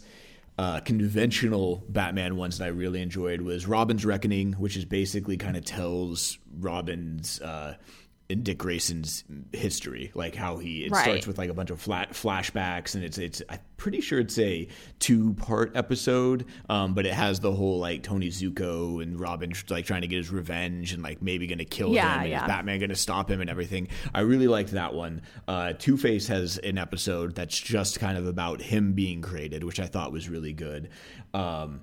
uh, 0.58 0.80
conventional 0.80 1.84
Batman 1.88 2.36
ones 2.36 2.58
that 2.58 2.64
I 2.64 2.68
really 2.68 3.00
enjoyed 3.00 3.40
was 3.40 3.66
Robin's 3.66 4.04
Reckoning, 4.04 4.54
which 4.54 4.76
is 4.76 4.84
basically 4.84 5.36
kind 5.36 5.56
of 5.56 5.64
tells 5.64 6.38
Robin's. 6.58 7.40
Uh, 7.40 7.76
Dick 8.36 8.58
Grayson's 8.58 9.24
history, 9.52 10.10
like 10.14 10.34
how 10.34 10.58
he 10.58 10.84
it 10.84 10.92
right. 10.92 11.02
starts 11.02 11.26
with 11.26 11.38
like 11.38 11.50
a 11.50 11.54
bunch 11.54 11.70
of 11.70 11.80
flat 11.80 12.12
flashbacks, 12.12 12.94
and 12.94 13.04
it's 13.04 13.18
it's 13.18 13.42
I'm 13.48 13.58
pretty 13.76 14.00
sure 14.00 14.20
it's 14.20 14.38
a 14.38 14.68
two 14.98 15.34
part 15.34 15.76
episode, 15.76 16.46
um, 16.68 16.94
but 16.94 17.06
it 17.06 17.14
has 17.14 17.40
the 17.40 17.52
whole 17.52 17.78
like 17.78 18.02
Tony 18.02 18.28
Zucco 18.28 19.02
and 19.02 19.18
Robin 19.18 19.52
like 19.68 19.86
trying 19.86 20.02
to 20.02 20.06
get 20.06 20.16
his 20.16 20.30
revenge 20.30 20.92
and 20.92 21.02
like 21.02 21.22
maybe 21.22 21.46
gonna 21.46 21.64
kill 21.64 21.92
yeah, 21.92 22.14
him, 22.14 22.20
and 22.22 22.30
yeah. 22.30 22.42
is 22.42 22.48
Batman 22.48 22.80
gonna 22.80 22.94
stop 22.94 23.30
him 23.30 23.40
and 23.40 23.50
everything. 23.50 23.88
I 24.14 24.20
really 24.20 24.48
liked 24.48 24.72
that 24.72 24.94
one. 24.94 25.22
Uh, 25.46 25.72
Two 25.78 25.96
Face 25.96 26.26
has 26.28 26.58
an 26.58 26.78
episode 26.78 27.34
that's 27.34 27.58
just 27.58 28.00
kind 28.00 28.16
of 28.16 28.26
about 28.26 28.60
him 28.60 28.92
being 28.92 29.22
created, 29.22 29.64
which 29.64 29.80
I 29.80 29.86
thought 29.86 30.12
was 30.12 30.28
really 30.28 30.52
good. 30.52 30.88
Um, 31.34 31.80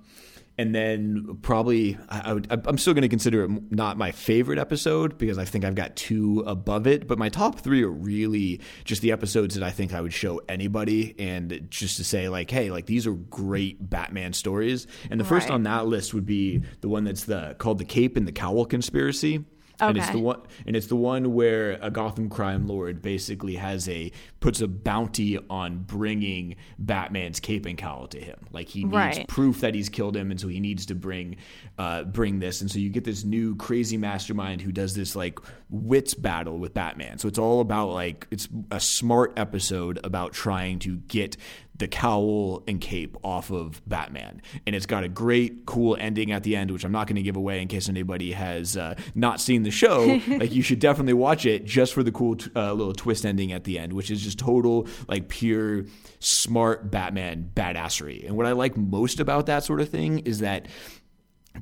and 0.60 0.76
then 0.76 1.38
probably 1.42 1.98
I, 2.10 2.34
would, 2.34 2.48
I'm 2.52 2.78
still 2.78 2.94
going 2.94 3.04
to 3.04 3.08
consider 3.08 3.46
it 3.46 3.72
not 3.72 3.98
my 3.98 4.12
favorite 4.12 4.60
episode 4.60 5.18
because 5.18 5.38
I 5.38 5.46
think 5.46 5.64
I've 5.64 5.74
got 5.74 5.96
two 5.96 6.44
above 6.46 6.86
it. 6.86 7.08
But 7.08 7.18
my 7.18 7.30
top 7.30 7.62
three 7.62 7.82
are 7.82 7.90
really 7.90 8.60
just 8.84 9.02
the 9.02 9.14
episodes 9.14 9.56
that 9.56 9.64
I 9.64 9.72
think 9.72 9.94
I 9.94 10.02
would 10.02 10.12
show 10.12 10.42
anybody, 10.50 11.16
and 11.18 11.68
just 11.70 11.96
to 11.96 12.04
say 12.04 12.28
like, 12.28 12.52
hey, 12.52 12.72
like 12.72 12.88
these 12.88 13.08
are 13.08 13.14
great 13.14 13.90
Batman 13.90 14.34
stories. 14.34 14.86
And 15.10 15.18
the 15.18 15.24
first 15.24 15.50
on 15.50 15.64
that 15.64 15.88
list 15.88 16.14
would 16.14 16.26
be 16.26 16.62
the 16.82 16.90
one 16.90 17.06
that's 17.06 17.24
the 17.24 17.56
called 17.58 17.78
the 17.78 17.86
Cape 17.86 18.18
and 18.18 18.28
the 18.28 18.34
Cowl 18.34 18.66
Conspiracy. 18.66 19.46
Okay. 19.82 19.88
And 19.88 19.98
it's 19.98 20.10
the 20.10 20.20
one 20.20 20.42
and 20.66 20.76
it's 20.76 20.88
the 20.88 20.98
one 20.98 21.34
where 21.34 21.80
a 21.82 21.90
Gotham 21.90 22.30
crime 22.30 22.68
lord 22.68 23.02
basically 23.02 23.56
has 23.56 23.88
a 23.88 24.12
puts 24.40 24.62
a 24.62 24.68
bounty 24.68 25.38
on 25.50 25.80
bringing 25.80 26.56
Batman's 26.78 27.40
cape 27.40 27.66
and 27.66 27.78
cowl 27.78 28.08
to 28.08 28.20
him. 28.20 28.48
Like 28.52 28.70
he 28.70 28.84
needs 28.84 28.94
right. 28.94 29.28
proof 29.28 29.62
that 29.62 29.76
he's 29.76 29.90
killed 29.90 30.16
him 30.16 30.32
and 30.32 30.40
so 30.40 30.48
he 30.48 30.60
needs 30.60 30.86
to 30.88 30.96
bring 30.96 31.38
uh, 31.78 32.04
bring 32.04 32.40
this 32.40 32.62
and 32.62 32.70
so 32.70 32.80
you 32.80 32.90
get 32.90 33.04
this 33.04 33.24
new 33.24 33.56
crazy 33.56 33.98
mastermind 33.98 34.62
who 34.62 34.72
does 34.72 34.96
this 34.96 35.16
like 35.16 35.40
wits 35.70 36.14
battle 36.14 36.58
with 36.58 36.74
Batman. 36.74 37.18
So 37.18 37.28
it's 37.28 37.40
all 37.40 37.62
about 37.62 37.90
like 37.90 38.28
it's 38.32 38.48
a 38.72 38.80
smart 38.80 39.34
episode 39.38 40.00
about 40.04 40.34
trying 40.34 40.80
to 40.80 40.98
get 40.98 41.38
the 41.80 41.88
cowl 41.88 42.62
and 42.68 42.80
cape 42.80 43.18
off 43.24 43.52
of 43.52 43.82
Batman. 43.88 44.42
And 44.68 44.76
it's 44.76 44.86
got 44.86 45.04
a 45.04 45.10
great, 45.10 45.66
cool 45.66 45.96
ending 45.98 46.32
at 46.32 46.44
the 46.44 46.56
end, 46.56 46.72
which 46.72 46.84
I'm 46.84 46.92
not 46.92 47.08
going 47.08 47.16
to 47.16 47.22
give 47.22 47.38
away 47.38 47.62
in 47.62 47.68
case 47.68 47.90
anybody 47.90 48.34
has 48.34 48.78
uh, 48.78 48.96
not 49.16 49.42
seen 49.42 49.64
the 49.64 49.72
show. 49.72 50.22
like, 50.28 50.54
you 50.54 50.62
should 50.62 50.80
definitely 50.80 51.14
watch 51.14 51.46
it 51.46 51.66
just 51.66 51.94
for 51.94 52.04
the 52.04 52.12
cool 52.12 52.36
t- 52.36 52.52
uh, 52.56 52.74
little 52.74 52.94
twist 52.94 53.26
ending 53.26 53.54
at 53.54 53.64
the 53.64 53.80
end, 53.80 53.94
which 53.94 54.12
is 54.12 54.22
just 54.22 54.29
total, 54.36 54.88
like, 55.08 55.30
pure, 55.30 55.86
smart 56.20 56.92
Batman 56.92 57.52
badassery. 57.54 58.26
And 58.26 58.36
what 58.36 58.46
I 58.46 58.52
like 58.54 58.78
most 58.78 59.20
about 59.20 59.46
that 59.48 59.64
sort 59.64 59.82
of 59.82 59.90
thing 59.90 60.20
is 60.20 60.40
that 60.40 60.68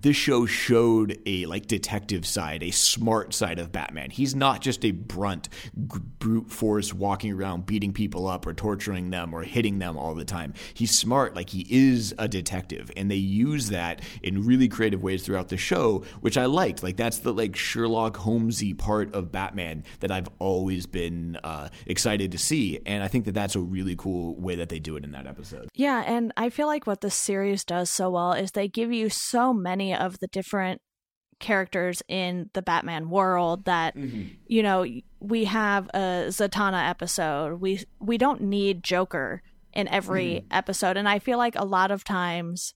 this 0.01 0.15
show 0.15 0.45
showed 0.45 1.19
a 1.25 1.45
like 1.45 1.67
detective 1.67 2.25
side, 2.25 2.61
a 2.61 2.71
smart 2.71 3.33
side 3.33 3.59
of 3.59 3.71
Batman. 3.71 4.09
He's 4.09 4.35
not 4.35 4.61
just 4.61 4.83
a 4.85 4.91
brunt 4.91 5.49
brute 5.73 6.51
force 6.51 6.93
walking 6.93 7.31
around 7.31 7.65
beating 7.65 7.93
people 7.93 8.27
up 8.27 8.45
or 8.45 8.53
torturing 8.53 9.09
them 9.09 9.33
or 9.33 9.43
hitting 9.43 9.79
them 9.79 9.97
all 9.97 10.13
the 10.13 10.25
time. 10.25 10.53
He's 10.73 10.91
smart, 10.91 11.35
like 11.35 11.49
he 11.49 11.65
is 11.69 12.13
a 12.17 12.27
detective, 12.27 12.91
and 12.95 13.09
they 13.09 13.15
use 13.15 13.69
that 13.69 14.01
in 14.21 14.45
really 14.45 14.67
creative 14.67 15.01
ways 15.01 15.23
throughout 15.23 15.49
the 15.49 15.57
show, 15.57 16.03
which 16.21 16.37
I 16.37 16.45
liked. 16.45 16.83
Like 16.83 16.97
that's 16.97 17.19
the 17.19 17.33
like 17.33 17.55
Sherlock 17.55 18.17
Holmesy 18.17 18.73
part 18.73 19.13
of 19.13 19.31
Batman 19.31 19.83
that 20.01 20.11
I've 20.11 20.29
always 20.39 20.85
been 20.85 21.37
uh, 21.43 21.69
excited 21.85 22.31
to 22.33 22.37
see, 22.37 22.79
and 22.85 23.03
I 23.03 23.07
think 23.07 23.25
that 23.25 23.33
that's 23.33 23.55
a 23.55 23.61
really 23.61 23.95
cool 23.95 24.35
way 24.35 24.55
that 24.55 24.69
they 24.69 24.79
do 24.79 24.95
it 24.95 25.03
in 25.03 25.11
that 25.11 25.27
episode. 25.27 25.69
Yeah, 25.73 26.03
and 26.05 26.33
I 26.37 26.49
feel 26.49 26.67
like 26.67 26.85
what 26.85 27.01
the 27.01 27.09
series 27.09 27.63
does 27.63 27.89
so 27.89 28.09
well 28.09 28.33
is 28.33 28.51
they 28.51 28.67
give 28.67 28.91
you 28.91 29.09
so 29.09 29.53
many 29.53 29.76
of 29.93 30.19
the 30.19 30.27
different 30.27 30.81
characters 31.39 32.01
in 32.07 32.49
the 32.53 32.61
Batman 32.61 33.09
world 33.09 33.65
that 33.65 33.95
mm-hmm. 33.95 34.33
you 34.47 34.63
know 34.63 34.85
we 35.19 35.45
have 35.45 35.87
a 35.93 36.25
Zatanna 36.29 36.89
episode 36.89 37.61
we 37.61 37.83
we 37.99 38.17
don't 38.17 38.41
need 38.41 38.83
Joker 38.83 39.43
in 39.73 39.87
every 39.87 40.27
mm-hmm. 40.27 40.47
episode 40.51 40.97
and 40.97 41.07
I 41.07 41.19
feel 41.19 41.37
like 41.37 41.55
a 41.55 41.65
lot 41.65 41.91
of 41.91 42.03
times 42.03 42.73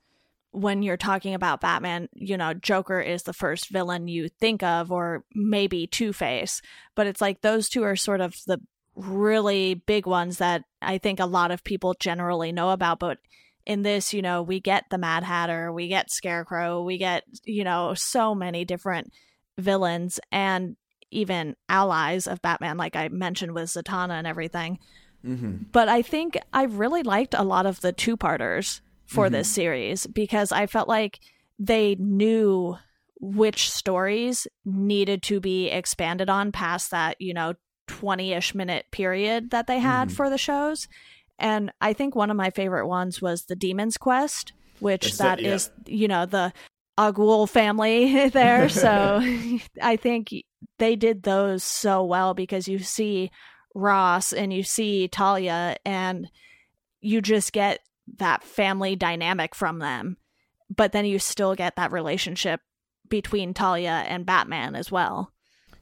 when 0.51 0.83
you're 0.83 0.97
talking 0.97 1.33
about 1.33 1.61
Batman 1.61 2.07
you 2.13 2.37
know 2.37 2.53
Joker 2.53 3.01
is 3.01 3.23
the 3.23 3.33
first 3.33 3.69
villain 3.69 4.07
you 4.07 4.29
think 4.29 4.61
of 4.61 4.91
or 4.91 5.23
maybe 5.33 5.87
Two-Face 5.87 6.61
but 6.93 7.07
it's 7.07 7.21
like 7.21 7.41
those 7.41 7.67
two 7.67 7.83
are 7.83 7.95
sort 7.95 8.21
of 8.21 8.35
the 8.45 8.59
really 8.95 9.73
big 9.73 10.05
ones 10.05 10.37
that 10.37 10.65
I 10.83 10.99
think 10.99 11.19
a 11.19 11.25
lot 11.25 11.49
of 11.49 11.63
people 11.63 11.95
generally 11.99 12.51
know 12.51 12.69
about 12.69 12.99
but 12.99 13.17
in 13.65 13.83
this, 13.83 14.13
you 14.13 14.21
know, 14.21 14.41
we 14.41 14.59
get 14.59 14.85
the 14.89 14.97
Mad 14.97 15.23
Hatter, 15.23 15.71
we 15.71 15.87
get 15.87 16.11
Scarecrow, 16.11 16.81
we 16.83 16.97
get, 16.97 17.23
you 17.45 17.63
know, 17.63 17.93
so 17.95 18.33
many 18.33 18.65
different 18.65 19.11
villains 19.57 20.19
and 20.31 20.75
even 21.11 21.55
allies 21.69 22.27
of 22.27 22.41
Batman, 22.41 22.77
like 22.77 22.95
I 22.95 23.09
mentioned 23.09 23.53
with 23.53 23.69
Zatanna 23.69 24.11
and 24.11 24.27
everything. 24.27 24.79
Mm-hmm. 25.25 25.63
But 25.71 25.89
I 25.89 26.01
think 26.01 26.37
I 26.53 26.63
really 26.63 27.03
liked 27.03 27.33
a 27.33 27.43
lot 27.43 27.65
of 27.65 27.81
the 27.81 27.91
two 27.91 28.17
parters 28.17 28.81
for 29.05 29.25
mm-hmm. 29.25 29.33
this 29.33 29.51
series 29.51 30.07
because 30.07 30.51
I 30.51 30.65
felt 30.65 30.87
like 30.87 31.19
they 31.59 31.95
knew 31.95 32.77
which 33.19 33.69
stories 33.69 34.47
needed 34.65 35.21
to 35.23 35.39
be 35.39 35.69
expanded 35.69 36.29
on 36.29 36.51
past 36.51 36.89
that, 36.91 37.21
you 37.21 37.33
know, 37.33 37.53
20 37.87 38.33
ish 38.33 38.55
minute 38.55 38.85
period 38.91 39.51
that 39.51 39.67
they 39.67 39.79
had 39.79 40.09
mm. 40.09 40.11
for 40.11 40.29
the 40.29 40.37
shows. 40.37 40.87
And 41.41 41.71
I 41.81 41.93
think 41.93 42.15
one 42.15 42.29
of 42.29 42.37
my 42.37 42.51
favorite 42.51 42.87
ones 42.87 43.19
was 43.19 43.45
the 43.45 43.55
Demon's 43.55 43.97
Quest, 43.97 44.53
which 44.79 45.07
it's 45.07 45.17
that 45.17 45.41
yeah. 45.41 45.55
is, 45.55 45.71
you 45.87 46.07
know, 46.07 46.27
the 46.27 46.53
Al 46.99 47.47
family 47.47 48.29
there. 48.29 48.69
So 48.69 49.19
I 49.81 49.95
think 49.95 50.29
they 50.77 50.95
did 50.95 51.23
those 51.23 51.63
so 51.63 52.05
well 52.05 52.35
because 52.35 52.67
you 52.67 52.77
see 52.79 53.31
Ra's 53.73 54.33
and 54.33 54.53
you 54.53 54.61
see 54.61 55.07
Talia 55.07 55.77
and 55.83 56.27
you 56.99 57.21
just 57.21 57.53
get 57.53 57.79
that 58.17 58.43
family 58.43 58.95
dynamic 58.95 59.55
from 59.55 59.79
them. 59.79 60.17
But 60.69 60.91
then 60.91 61.05
you 61.05 61.17
still 61.17 61.55
get 61.55 61.75
that 61.75 61.91
relationship 61.91 62.61
between 63.09 63.55
Talia 63.55 64.05
and 64.07 64.27
Batman 64.27 64.75
as 64.75 64.91
well. 64.91 65.33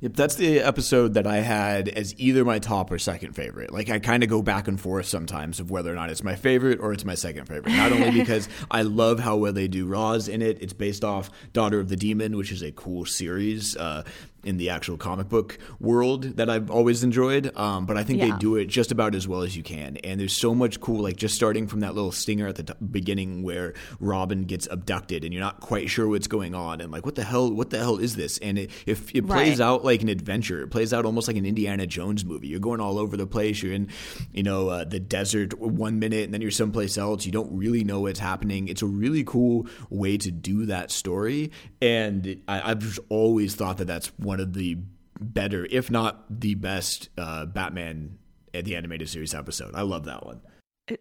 Yep, 0.02 0.14
that's 0.14 0.36
the 0.36 0.60
episode 0.60 1.16
that 1.16 1.28
I 1.28 1.38
had 1.38 1.90
as 1.90 2.16
either 2.18 2.46
my 2.46 2.60
top 2.60 2.90
or 2.90 2.98
second 2.98 3.34
favorite. 3.34 3.74
Like 3.74 3.90
I 3.90 4.00
kind 4.00 4.24
of 4.24 4.30
go 4.30 4.42
back 4.42 4.70
and 4.70 4.80
forth 4.80 5.08
sometimes 5.08 5.60
of 5.60 5.72
whether 5.72 5.92
or 5.92 5.96
not 5.96 6.10
it's 6.10 6.24
my 6.24 6.36
favorite 6.36 6.80
or 6.80 6.94
it's 6.94 7.04
my 7.04 7.16
second 7.16 7.48
favorite. 7.48 7.74
Not 7.74 7.92
only 7.92 8.12
because 8.20 8.48
I 8.72 8.84
love 8.84 9.20
how 9.20 9.36
well 9.36 9.52
they 9.52 9.68
do 9.68 9.86
Ra's 9.86 10.30
in 10.30 10.42
it. 10.42 10.60
It's 10.62 10.72
based 10.72 11.04
off 11.04 11.30
Daughter 11.52 11.82
of 11.82 11.90
the 11.90 11.98
Demon, 11.98 12.38
which 12.38 12.52
is 12.54 12.62
a 12.62 12.72
cool 12.72 13.06
series. 13.06 13.76
Uh, 13.76 14.04
in 14.43 14.58
the 14.58 14.69
actual 14.69 14.97
comic 14.97 15.30
book 15.30 15.58
world 15.80 16.38
that 16.38 16.49
I've 16.49 16.71
always 16.71 17.04
enjoyed. 17.04 17.56
Um, 17.58 17.86
but 17.86 17.97
I 17.97 18.04
think 18.04 18.19
yeah. 18.19 18.32
they 18.32 18.38
do 18.38 18.56
it 18.56 18.65
just 18.65 18.91
about 18.91 19.15
as 19.15 19.28
well 19.28 19.41
as 19.41 19.56
you 19.56 19.63
can. 19.63 19.97
And 19.97 20.19
there's 20.19 20.36
so 20.36 20.56
much 20.56 20.80
cool, 20.80 21.02
like 21.02 21.17
just 21.17 21.36
starting 21.36 21.67
from 21.67 21.82
that 21.82 21.95
little 21.95 22.12
stinger 22.12 22.47
at 22.47 22.56
the 22.56 22.63
t- 22.63 22.73
beginning 22.91 23.43
where 23.43 23.73
Robin 23.99 24.43
gets 24.43 24.67
abducted 24.69 25.23
and 25.23 25.34
you're 25.34 25.43
not 25.43 25.60
quite 25.60 25.89
sure 25.89 26.08
what's 26.08 26.28
going 26.28 26.56
on 26.56 26.82
and 26.82 26.91
like 26.91 27.06
what 27.06 27.15
the 27.15 27.23
hell, 27.23 27.52
what 27.52 27.69
the 27.69 27.78
hell 27.78 27.97
is 27.97 28.15
this? 28.15 28.38
And 28.39 28.58
it, 28.58 28.71
if 28.86 29.13
it 29.13 29.28
plays 29.28 29.60
right. 29.60 29.65
out 29.65 29.84
like 29.84 30.02
an 30.02 30.10
adventure, 30.10 30.62
it 30.62 30.67
plays 30.69 30.93
out 30.93 31.06
almost 31.06 31.28
like 31.28 31.38
an 31.38 31.45
Indiana 31.45 31.86
Jones 31.86 32.23
movie. 32.23 32.47
You're 32.47 32.60
going 32.60 32.80
all 32.80 32.97
over 32.97 33.17
the 33.17 33.28
place. 33.28 33.62
You're 33.62 33.73
in, 33.73 33.89
you 34.32 34.43
know, 34.43 34.69
uh, 34.69 34.86
the 34.86 34.99
desert 34.99 35.60
one 35.60 35.99
minute 35.99 36.25
and 36.25 36.34
then 36.34 36.41
you're 36.41 36.52
someplace 36.52 36.97
else. 36.97 37.25
You 37.25 37.32
don't 37.32 37.52
really 37.52 37.84
know 37.84 38.02
what's 38.02 38.19
happening. 38.19 38.67
It's 38.67 38.82
a 38.82 38.88
really 38.88 39.23
cool 39.23 39.67
way 39.89 40.17
to 40.17 40.32
do 40.32 40.65
that 40.67 40.91
story. 40.91 41.52
And 41.82 42.41
I, 42.47 42.71
I've 42.71 42.80
just 42.80 42.99
always 43.10 43.56
thought 43.56 43.78
that 43.78 43.86
that's 43.86 44.08
one 44.17 44.38
of 44.39 44.54
the 44.54 44.78
better, 45.19 45.67
if 45.69 45.91
not 45.91 46.25
the 46.30 46.56
best, 46.56 47.10
uh, 47.17 47.45
Batman 47.45 48.17
at 48.54 48.65
the 48.65 48.75
animated 48.75 49.10
series 49.10 49.34
episode. 49.34 49.75
I 49.75 49.82
love 49.82 50.06
that 50.06 50.25
one. 50.25 50.41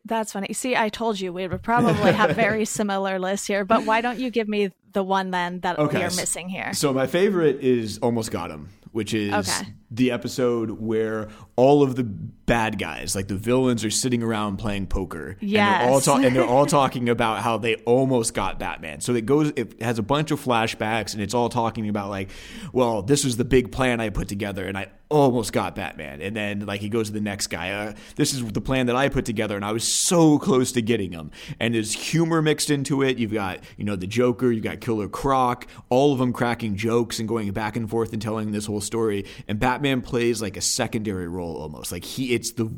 That's 0.05 0.33
funny. 0.33 0.53
See, 0.53 0.77
I 0.77 0.91
told 0.91 1.19
you 1.19 1.33
we 1.33 1.47
would 1.47 1.63
probably 1.63 2.13
have 2.13 2.37
very 2.37 2.65
similar 2.65 3.19
lists 3.19 3.47
here, 3.47 3.65
but 3.65 3.85
why 3.85 4.01
don't 4.01 4.19
you 4.19 4.31
give 4.31 4.49
me 4.49 4.71
the 4.93 5.03
one 5.03 5.31
then 5.31 5.61
that 5.61 5.79
okay. 5.79 5.99
we 5.99 6.05
are 6.05 6.11
missing 6.11 6.49
here? 6.49 6.75
So 6.75 6.93
my 6.93 7.07
favorite 7.07 7.61
is 7.61 7.99
Almost 7.99 8.31
Got 8.31 8.51
Him, 8.51 8.69
which 8.93 9.15
is 9.15 9.33
okay. 9.33 9.73
The 9.91 10.11
episode 10.11 10.71
where 10.73 11.29
all 11.57 11.83
of 11.83 11.97
the 11.97 12.05
bad 12.05 12.79
guys, 12.79 13.15
like 13.15 13.29
the 13.29 13.37
villains, 13.37 13.85
are 13.85 13.91
sitting 13.91 14.23
around 14.23 14.59
playing 14.59 14.87
poker. 14.87 15.37
Yes. 15.41 15.81
And 15.81 15.83
they're 15.83 15.93
all, 15.93 16.01
ta- 16.01 16.17
and 16.27 16.37
they're 16.37 16.45
all 16.45 16.67
talking 16.81 17.09
about 17.09 17.43
how 17.43 17.59
they 17.59 17.77
almost 17.77 18.35
got 18.35 18.59
Batman. 18.59 19.01
So 19.01 19.15
it 19.15 19.27
goes, 19.27 19.53
it 19.57 19.81
has 19.83 19.99
a 19.99 20.03
bunch 20.03 20.31
of 20.31 20.43
flashbacks, 20.45 21.15
and 21.15 21.23
it's 21.23 21.35
all 21.35 21.49
talking 21.49 21.89
about 21.89 22.11
like, 22.11 22.31
well, 22.73 23.03
this 23.03 23.25
was 23.25 23.37
the 23.37 23.45
big 23.45 23.73
plan 23.73 24.01
I 24.01 24.11
put 24.11 24.29
together, 24.29 24.67
and 24.67 24.77
I 24.77 24.89
almost 25.11 25.53
got 25.53 25.75
Batman. 25.75 26.21
And 26.21 26.37
then 26.37 26.67
like 26.67 26.81
he 26.81 26.89
goes 26.89 27.09
to 27.09 27.13
the 27.15 27.21
next 27.21 27.47
guy. 27.49 27.71
Uh, 27.71 27.95
this 28.17 28.35
is 28.35 28.45
the 28.45 28.61
plan 28.61 28.87
that 28.87 28.97
I 28.97 29.09
put 29.09 29.25
together, 29.25 29.57
and 29.57 29.65
I 29.65 29.73
was 29.73 30.07
so 30.07 30.39
close 30.39 30.73
to 30.73 30.83
getting 30.83 31.13
him. 31.13 31.31
And 31.59 31.75
there's 31.75 31.93
humor 31.93 32.43
mixed 32.43 32.71
into 32.71 33.03
it. 33.03 33.19
You've 33.19 33.33
got 33.33 33.61
you 33.77 33.85
know 33.85 33.97
the 33.97 34.07
Joker, 34.07 34.53
you've 34.53 34.65
got 34.65 34.81
Killer 34.81 35.09
Croc, 35.09 35.67
all 35.89 36.13
of 36.13 36.19
them 36.19 36.33
cracking 36.33 36.77
jokes 36.77 37.19
and 37.19 37.29
going 37.29 37.51
back 37.53 37.77
and 37.77 37.89
forth 37.89 38.13
and 38.13 38.21
telling 38.21 38.53
this 38.53 38.67
whole 38.67 38.81
story. 38.81 39.25
And 39.47 39.59
Batman 39.59 39.78
plays 40.03 40.43
like 40.43 40.57
a 40.57 40.61
secondary 40.61 41.29
role 41.29 41.57
almost. 41.57 41.93
Like 41.93 42.05
he, 42.05 42.35
it's 42.35 42.53
the 42.53 42.71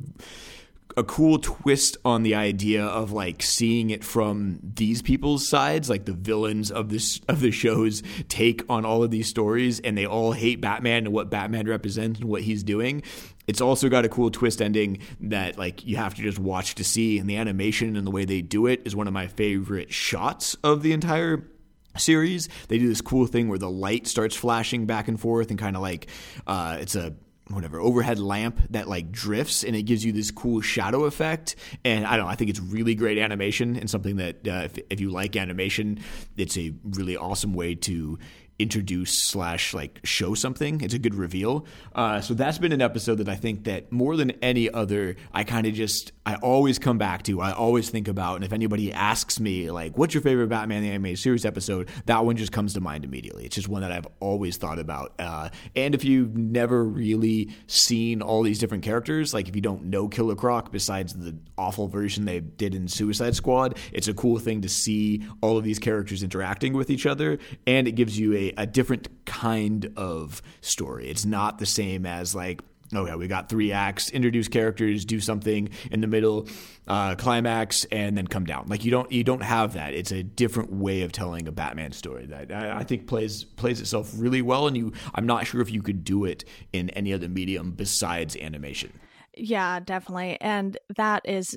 a 0.96 1.04
cool 1.04 1.38
twist 1.38 1.96
on 2.04 2.22
the 2.22 2.34
idea 2.34 2.84
of 2.84 3.12
like 3.12 3.42
seeing 3.42 3.90
it 3.90 4.04
from 4.04 4.58
these 4.62 5.02
people's 5.02 5.48
sides, 5.48 5.88
like 5.88 6.04
the 6.04 6.12
villains 6.12 6.70
of 6.70 6.88
this 6.88 7.20
of 7.28 7.40
the 7.40 7.50
show's 7.50 8.02
take 8.28 8.62
on 8.68 8.84
all 8.84 9.02
of 9.02 9.10
these 9.10 9.28
stories, 9.28 9.80
and 9.80 9.96
they 9.96 10.06
all 10.06 10.32
hate 10.32 10.60
Batman 10.60 11.06
and 11.06 11.12
what 11.12 11.30
Batman 11.30 11.66
represents 11.66 12.20
and 12.20 12.28
what 12.28 12.42
he's 12.42 12.62
doing. 12.62 13.02
It's 13.46 13.60
also 13.60 13.88
got 13.88 14.04
a 14.04 14.08
cool 14.08 14.30
twist 14.30 14.62
ending 14.62 14.98
that 15.20 15.58
like 15.58 15.84
you 15.84 15.96
have 15.96 16.14
to 16.14 16.22
just 16.22 16.38
watch 16.38 16.74
to 16.76 16.84
see, 16.84 17.18
and 17.18 17.28
the 17.28 17.36
animation 17.36 17.96
and 17.96 18.06
the 18.06 18.10
way 18.10 18.24
they 18.24 18.42
do 18.42 18.66
it 18.66 18.82
is 18.84 18.94
one 18.94 19.06
of 19.06 19.12
my 19.12 19.26
favorite 19.26 19.92
shots 19.92 20.54
of 20.62 20.82
the 20.82 20.92
entire 20.92 21.48
series. 21.96 22.48
They 22.68 22.78
do 22.78 22.88
this 22.88 23.00
cool 23.00 23.26
thing 23.26 23.48
where 23.48 23.58
the 23.58 23.70
light 23.70 24.06
starts 24.06 24.36
flashing 24.36 24.86
back 24.86 25.08
and 25.08 25.18
forth 25.18 25.50
and 25.50 25.58
kind 25.58 25.76
of 25.76 25.82
like 25.82 26.08
uh, 26.46 26.78
it's 26.80 26.94
a 26.94 27.14
whatever 27.48 27.80
overhead 27.80 28.18
lamp 28.18 28.60
that 28.70 28.88
like 28.88 29.10
drifts 29.10 29.64
and 29.64 29.74
it 29.74 29.82
gives 29.82 30.04
you 30.04 30.12
this 30.12 30.30
cool 30.30 30.60
shadow 30.60 31.02
effect 31.02 31.56
and 31.84 32.06
i 32.06 32.16
don't 32.16 32.26
know 32.26 32.30
i 32.30 32.36
think 32.36 32.48
it's 32.48 32.60
really 32.60 32.94
great 32.94 33.18
animation 33.18 33.74
and 33.74 33.90
something 33.90 34.18
that 34.18 34.46
uh, 34.46 34.62
if, 34.66 34.78
if 34.88 35.00
you 35.00 35.10
like 35.10 35.34
animation 35.34 35.98
it's 36.36 36.56
a 36.56 36.72
really 36.84 37.16
awesome 37.16 37.52
way 37.52 37.74
to 37.74 38.16
introduce 38.60 39.18
slash 39.18 39.72
like 39.72 40.00
show 40.04 40.34
something. 40.34 40.82
It's 40.82 40.94
a 40.94 40.98
good 40.98 41.14
reveal. 41.14 41.66
Uh, 41.94 42.20
so 42.20 42.34
that's 42.34 42.58
been 42.58 42.72
an 42.72 42.82
episode 42.82 43.16
that 43.16 43.28
I 43.28 43.34
think 43.34 43.64
that 43.64 43.90
more 43.90 44.16
than 44.16 44.32
any 44.42 44.70
other, 44.70 45.16
I 45.32 45.44
kind 45.44 45.66
of 45.66 45.72
just 45.72 46.12
I 46.30 46.36
always 46.36 46.78
come 46.78 46.96
back 46.96 47.24
to. 47.24 47.40
I 47.40 47.52
always 47.52 47.90
think 47.90 48.06
about, 48.06 48.36
and 48.36 48.44
if 48.44 48.52
anybody 48.52 48.92
asks 48.92 49.40
me 49.40 49.70
like, 49.70 49.98
"What's 49.98 50.14
your 50.14 50.22
favorite 50.22 50.48
Batman 50.48 50.82
the 50.82 50.90
animated 50.90 51.18
series 51.18 51.44
episode?" 51.44 51.88
That 52.06 52.24
one 52.24 52.36
just 52.36 52.52
comes 52.52 52.74
to 52.74 52.80
mind 52.80 53.04
immediately. 53.04 53.44
It's 53.44 53.56
just 53.56 53.68
one 53.68 53.82
that 53.82 53.90
I've 53.90 54.06
always 54.20 54.56
thought 54.56 54.78
about. 54.78 55.14
Uh, 55.18 55.48
and 55.74 55.94
if 55.94 56.04
you've 56.04 56.36
never 56.36 56.84
really 56.84 57.50
seen 57.66 58.22
all 58.22 58.42
these 58.42 58.60
different 58.60 58.84
characters, 58.84 59.34
like 59.34 59.48
if 59.48 59.56
you 59.56 59.62
don't 59.62 59.86
know 59.86 60.06
Killer 60.08 60.36
Croc 60.36 60.70
besides 60.70 61.14
the 61.14 61.36
awful 61.58 61.88
version 61.88 62.26
they 62.26 62.38
did 62.40 62.74
in 62.74 62.86
Suicide 62.86 63.34
Squad, 63.34 63.76
it's 63.92 64.06
a 64.06 64.14
cool 64.14 64.38
thing 64.38 64.60
to 64.60 64.68
see 64.68 65.24
all 65.40 65.58
of 65.58 65.64
these 65.64 65.80
characters 65.80 66.22
interacting 66.22 66.74
with 66.74 66.90
each 66.90 67.06
other, 67.06 67.38
and 67.66 67.88
it 67.88 67.92
gives 67.92 68.18
you 68.18 68.34
a 68.34 68.50
a, 68.56 68.66
different 68.66 69.08
kind 69.26 69.92
of 69.96 70.40
story. 70.60 71.08
It's 71.08 71.24
not 71.24 71.58
the 71.58 71.66
same 71.66 72.06
as 72.06 72.34
like 72.34 72.62
okay, 72.94 73.14
we 73.14 73.28
got 73.28 73.48
three 73.48 73.72
acts, 73.72 74.10
introduce 74.10 74.48
characters, 74.48 75.04
do 75.04 75.20
something 75.20 75.68
in 75.90 76.00
the 76.00 76.06
middle, 76.06 76.48
uh, 76.88 77.14
climax, 77.14 77.84
and 77.86 78.16
then 78.16 78.26
come 78.26 78.44
down. 78.44 78.66
Like 78.68 78.84
you 78.84 78.90
don't 78.90 79.10
you 79.12 79.24
don't 79.24 79.42
have 79.42 79.74
that. 79.74 79.94
It's 79.94 80.12
a 80.12 80.22
different 80.22 80.72
way 80.72 81.02
of 81.02 81.12
telling 81.12 81.46
a 81.48 81.52
Batman 81.52 81.92
story 81.92 82.26
that 82.26 82.52
I, 82.52 82.78
I, 82.78 82.84
think 82.84 83.06
plays 83.06 83.44
plays 83.44 83.80
itself 83.80 84.12
really 84.16 84.42
well. 84.42 84.66
And 84.66 84.76
you, 84.76 84.92
I'm 85.14 85.26
not 85.26 85.46
sure 85.46 85.60
if 85.60 85.70
you 85.70 85.82
could 85.82 86.04
do 86.04 86.24
it 86.24 86.44
in 86.72 86.90
any 86.90 87.12
other 87.12 87.28
medium 87.28 87.72
besides 87.72 88.36
animation. 88.36 88.92
Yeah, 89.36 89.80
definitely, 89.80 90.38
and 90.40 90.76
that 90.96 91.22
is 91.24 91.56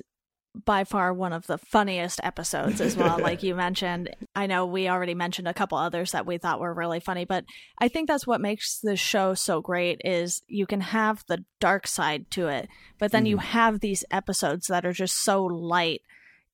by 0.64 0.84
far 0.84 1.12
one 1.12 1.32
of 1.32 1.46
the 1.46 1.58
funniest 1.58 2.20
episodes 2.22 2.80
as 2.80 2.96
well 2.96 3.18
like 3.18 3.42
you 3.42 3.54
mentioned 3.54 4.14
i 4.36 4.46
know 4.46 4.64
we 4.64 4.88
already 4.88 5.14
mentioned 5.14 5.48
a 5.48 5.54
couple 5.54 5.76
others 5.76 6.12
that 6.12 6.26
we 6.26 6.38
thought 6.38 6.60
were 6.60 6.72
really 6.72 7.00
funny 7.00 7.24
but 7.24 7.44
i 7.78 7.88
think 7.88 8.06
that's 8.06 8.26
what 8.26 8.40
makes 8.40 8.78
the 8.80 8.96
show 8.96 9.34
so 9.34 9.60
great 9.60 10.00
is 10.04 10.42
you 10.46 10.66
can 10.66 10.80
have 10.80 11.24
the 11.26 11.44
dark 11.58 11.86
side 11.86 12.30
to 12.30 12.46
it 12.48 12.68
but 12.98 13.10
then 13.10 13.24
mm. 13.24 13.30
you 13.30 13.38
have 13.38 13.80
these 13.80 14.04
episodes 14.10 14.68
that 14.68 14.86
are 14.86 14.92
just 14.92 15.22
so 15.24 15.44
light 15.44 16.02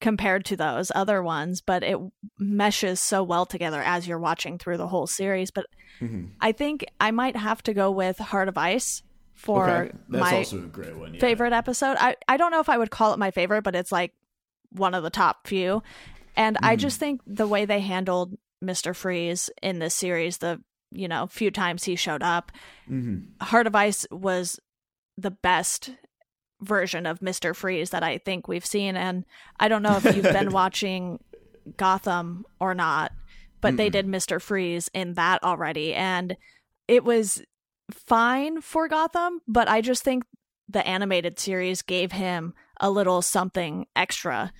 compared 0.00 0.46
to 0.46 0.56
those 0.56 0.90
other 0.94 1.22
ones 1.22 1.60
but 1.60 1.82
it 1.82 1.98
meshes 2.38 3.00
so 3.00 3.22
well 3.22 3.44
together 3.44 3.82
as 3.82 4.08
you're 4.08 4.18
watching 4.18 4.56
through 4.56 4.78
the 4.78 4.88
whole 4.88 5.06
series 5.06 5.50
but 5.50 5.66
mm-hmm. 6.00 6.24
i 6.40 6.52
think 6.52 6.86
i 6.98 7.10
might 7.10 7.36
have 7.36 7.62
to 7.62 7.74
go 7.74 7.90
with 7.90 8.16
heart 8.16 8.48
of 8.48 8.56
ice 8.56 9.02
for 9.40 9.68
okay. 9.70 9.92
my 10.06 10.44
one, 10.44 11.14
yeah. 11.14 11.20
favorite 11.20 11.54
episode. 11.54 11.96
I, 11.98 12.14
I 12.28 12.36
don't 12.36 12.50
know 12.50 12.60
if 12.60 12.68
I 12.68 12.76
would 12.76 12.90
call 12.90 13.14
it 13.14 13.18
my 13.18 13.30
favorite, 13.30 13.62
but 13.62 13.74
it's 13.74 13.90
like 13.90 14.12
one 14.70 14.94
of 14.94 15.02
the 15.02 15.08
top 15.08 15.46
few. 15.46 15.82
And 16.36 16.56
mm. 16.56 16.60
I 16.62 16.76
just 16.76 16.96
mm-hmm. 16.96 17.00
think 17.00 17.20
the 17.26 17.48
way 17.48 17.64
they 17.64 17.80
handled 17.80 18.36
Mr. 18.62 18.94
Freeze 18.94 19.48
in 19.62 19.78
this 19.78 19.94
series, 19.94 20.38
the 20.38 20.60
you 20.90 21.08
know, 21.08 21.26
few 21.26 21.50
times 21.50 21.84
he 21.84 21.96
showed 21.96 22.22
up, 22.22 22.52
mm-hmm. 22.88 23.42
Heart 23.42 23.66
of 23.66 23.74
Ice 23.74 24.06
was 24.10 24.60
the 25.16 25.30
best 25.30 25.90
version 26.60 27.06
of 27.06 27.20
Mr. 27.20 27.56
Freeze 27.56 27.90
that 27.90 28.02
I 28.02 28.18
think 28.18 28.46
we've 28.46 28.66
seen. 28.66 28.94
And 28.96 29.24
I 29.58 29.68
don't 29.68 29.82
know 29.82 29.96
if 29.96 30.04
you've 30.04 30.24
been 30.24 30.50
watching 30.52 31.18
Gotham 31.78 32.44
or 32.60 32.74
not, 32.74 33.12
but 33.62 33.74
mm 33.74 33.76
they 33.78 33.88
did 33.88 34.06
Mr. 34.06 34.40
Freeze 34.40 34.90
in 34.92 35.14
that 35.14 35.42
already. 35.42 35.94
And 35.94 36.36
it 36.88 37.04
was 37.04 37.42
fine 37.90 38.60
for 38.60 38.88
Gotham, 38.88 39.40
but 39.46 39.68
I 39.68 39.80
just 39.80 40.02
think 40.02 40.24
the 40.68 40.86
animated 40.86 41.38
series 41.38 41.82
gave 41.82 42.12
him 42.12 42.54
a 42.80 42.90
little 42.90 43.22
something 43.22 43.86
extra 43.96 44.52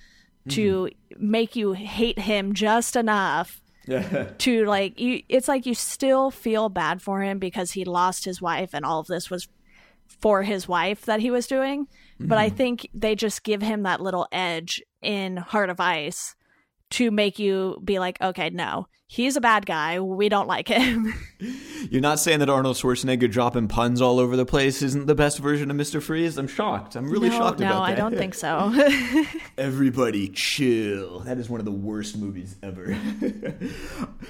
mm-hmm. 0.47 0.49
to 0.55 0.89
make 1.17 1.55
you 1.55 1.73
hate 1.73 2.19
him 2.19 2.53
just 2.53 2.95
enough 2.95 3.61
to 4.37 4.65
like 4.65 4.99
you 4.99 5.23
it's 5.27 5.47
like 5.47 5.65
you 5.65 5.73
still 5.73 6.29
feel 6.29 6.69
bad 6.69 7.01
for 7.01 7.21
him 7.21 7.39
because 7.39 7.71
he 7.71 7.83
lost 7.83 8.25
his 8.25 8.39
wife 8.39 8.69
and 8.73 8.85
all 8.85 8.99
of 8.99 9.07
this 9.07 9.29
was 9.29 9.47
for 10.07 10.43
his 10.43 10.67
wife 10.67 11.01
that 11.05 11.19
he 11.19 11.31
was 11.31 11.47
doing 11.47 11.87
but 12.27 12.37
I 12.37 12.49
think 12.49 12.87
they 12.93 13.15
just 13.15 13.43
give 13.43 13.61
him 13.61 13.83
that 13.83 14.01
little 14.01 14.27
edge 14.31 14.81
in 15.01 15.37
Heart 15.37 15.71
of 15.71 15.79
Ice 15.79 16.35
to 16.91 17.11
make 17.11 17.39
you 17.39 17.79
be 17.83 17.99
like, 17.99 18.21
okay, 18.21 18.49
no, 18.49 18.87
he's 19.07 19.35
a 19.35 19.41
bad 19.41 19.65
guy. 19.65 19.99
We 19.99 20.29
don't 20.29 20.47
like 20.47 20.67
him. 20.67 21.13
You're 21.89 22.01
not 22.01 22.19
saying 22.19 22.39
that 22.39 22.49
Arnold 22.49 22.77
Schwarzenegger 22.77 23.29
dropping 23.29 23.67
puns 23.67 24.01
all 24.01 24.19
over 24.19 24.37
the 24.37 24.45
place 24.45 24.81
isn't 24.81 25.07
the 25.07 25.15
best 25.15 25.39
version 25.39 25.69
of 25.69 25.77
Mr. 25.77 26.01
Freeze? 26.01 26.37
I'm 26.37 26.47
shocked. 26.47 26.95
I'm 26.95 27.09
really 27.09 27.29
no, 27.29 27.37
shocked 27.37 27.59
no, 27.59 27.67
about 27.67 27.87
that. 27.87 27.97
No, 27.97 28.05
I 28.05 28.09
don't 28.09 28.17
think 28.17 28.33
so. 28.33 28.73
Everybody 29.57 30.29
chill. 30.29 31.19
That 31.21 31.37
is 31.37 31.49
one 31.49 31.59
of 31.59 31.65
the 31.65 31.71
worst 31.71 32.17
movies 32.17 32.55
ever. 32.63 32.93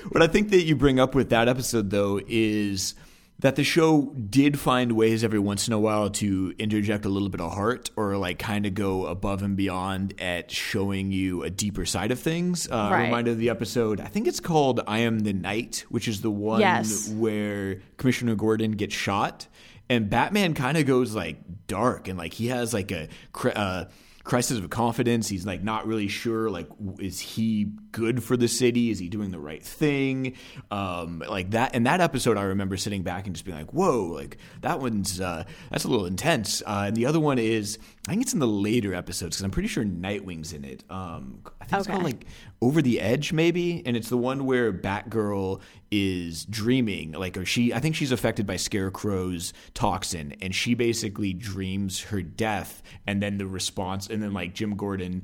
what 0.09 0.23
I 0.23 0.27
think 0.27 0.49
that 0.49 0.63
you 0.63 0.75
bring 0.75 0.99
up 0.99 1.13
with 1.13 1.29
that 1.29 1.47
episode, 1.47 1.89
though, 1.91 2.19
is 2.27 2.95
that 3.41 3.55
the 3.55 3.63
show 3.63 4.13
did 4.29 4.59
find 4.59 4.93
ways 4.93 5.23
every 5.23 5.39
once 5.39 5.67
in 5.67 5.73
a 5.73 5.79
while 5.79 6.09
to 6.09 6.53
interject 6.57 7.05
a 7.05 7.09
little 7.09 7.29
bit 7.29 7.41
of 7.41 7.51
heart 7.51 7.89
or 7.95 8.15
like 8.17 8.39
kind 8.39 8.65
of 8.65 8.73
go 8.73 9.07
above 9.07 9.41
and 9.41 9.57
beyond 9.57 10.13
at 10.21 10.51
showing 10.51 11.11
you 11.11 11.43
a 11.43 11.49
deeper 11.49 11.85
side 11.85 12.11
of 12.11 12.19
things. 12.19 12.67
Uh, 12.69 12.89
right. 12.91 13.27
Of 13.27 13.37
the 13.37 13.49
episode, 13.49 13.99
I 13.99 14.05
think 14.05 14.27
it's 14.27 14.39
called 14.39 14.79
I 14.87 14.99
Am 14.99 15.19
the 15.19 15.33
Knight, 15.33 15.85
which 15.89 16.07
is 16.07 16.21
the 16.21 16.31
one 16.31 16.61
yes. 16.61 17.09
where 17.09 17.81
Commissioner 17.97 18.35
Gordon 18.35 18.71
gets 18.71 18.95
shot. 18.95 19.47
And 19.89 20.09
Batman 20.09 20.53
kind 20.53 20.77
of 20.77 20.85
goes 20.85 21.13
like 21.13 21.37
dark 21.67 22.07
and 22.07 22.17
like 22.17 22.33
he 22.33 22.47
has 22.47 22.73
like 22.73 22.91
a. 22.91 23.09
Uh, 23.55 23.85
crisis 24.23 24.59
of 24.59 24.69
confidence. 24.69 25.27
He's 25.27 25.45
like 25.45 25.63
not 25.63 25.87
really 25.87 26.07
sure 26.07 26.49
like 26.49 26.67
is 26.99 27.19
he 27.19 27.71
good 27.91 28.23
for 28.23 28.37
the 28.37 28.47
city? 28.47 28.89
Is 28.89 28.99
he 28.99 29.09
doing 29.09 29.31
the 29.31 29.39
right 29.39 29.63
thing? 29.63 30.35
Um, 30.69 31.23
like 31.27 31.51
that. 31.51 31.75
In 31.75 31.83
that 31.83 32.01
episode, 32.01 32.37
I 32.37 32.43
remember 32.43 32.77
sitting 32.77 33.03
back 33.03 33.25
and 33.25 33.35
just 33.35 33.45
being 33.45 33.57
like, 33.57 33.73
"Whoa!" 33.73 34.05
Like 34.05 34.37
that 34.61 34.79
one's 34.79 35.19
uh, 35.19 35.43
that's 35.69 35.83
a 35.83 35.87
little 35.87 36.05
intense. 36.05 36.61
Uh, 36.65 36.85
and 36.87 36.95
the 36.95 37.05
other 37.05 37.19
one 37.19 37.39
is 37.39 37.77
I 38.07 38.11
think 38.11 38.23
it's 38.23 38.33
in 38.33 38.39
the 38.39 38.47
later 38.47 38.95
episodes 38.95 39.35
because 39.35 39.43
I'm 39.43 39.51
pretty 39.51 39.67
sure 39.67 39.83
Nightwing's 39.83 40.53
in 40.53 40.65
it. 40.65 40.83
Um, 40.89 41.41
I 41.61 41.65
think 41.65 41.73
okay. 41.73 41.77
it's 41.77 41.87
called 41.87 42.03
like 42.03 42.25
Over 42.59 42.81
the 42.81 42.99
Edge, 42.99 43.31
maybe, 43.31 43.83
and 43.85 43.95
it's 43.95 44.09
the 44.09 44.17
one 44.17 44.47
where 44.47 44.73
Batgirl 44.73 45.61
is 45.91 46.45
dreaming, 46.45 47.11
like, 47.11 47.37
or 47.37 47.45
she, 47.45 47.73
I 47.73 47.79
think 47.79 47.95
she's 47.95 48.11
affected 48.11 48.47
by 48.47 48.55
Scarecrow's 48.55 49.53
toxin, 49.75 50.35
and 50.41 50.55
she 50.55 50.73
basically 50.73 51.33
dreams 51.33 52.01
her 52.05 52.23
death, 52.23 52.81
and 53.05 53.21
then 53.21 53.37
the 53.37 53.45
response, 53.45 54.07
and 54.07 54.23
then 54.23 54.33
like 54.33 54.55
Jim 54.55 54.75
Gordon 54.75 55.21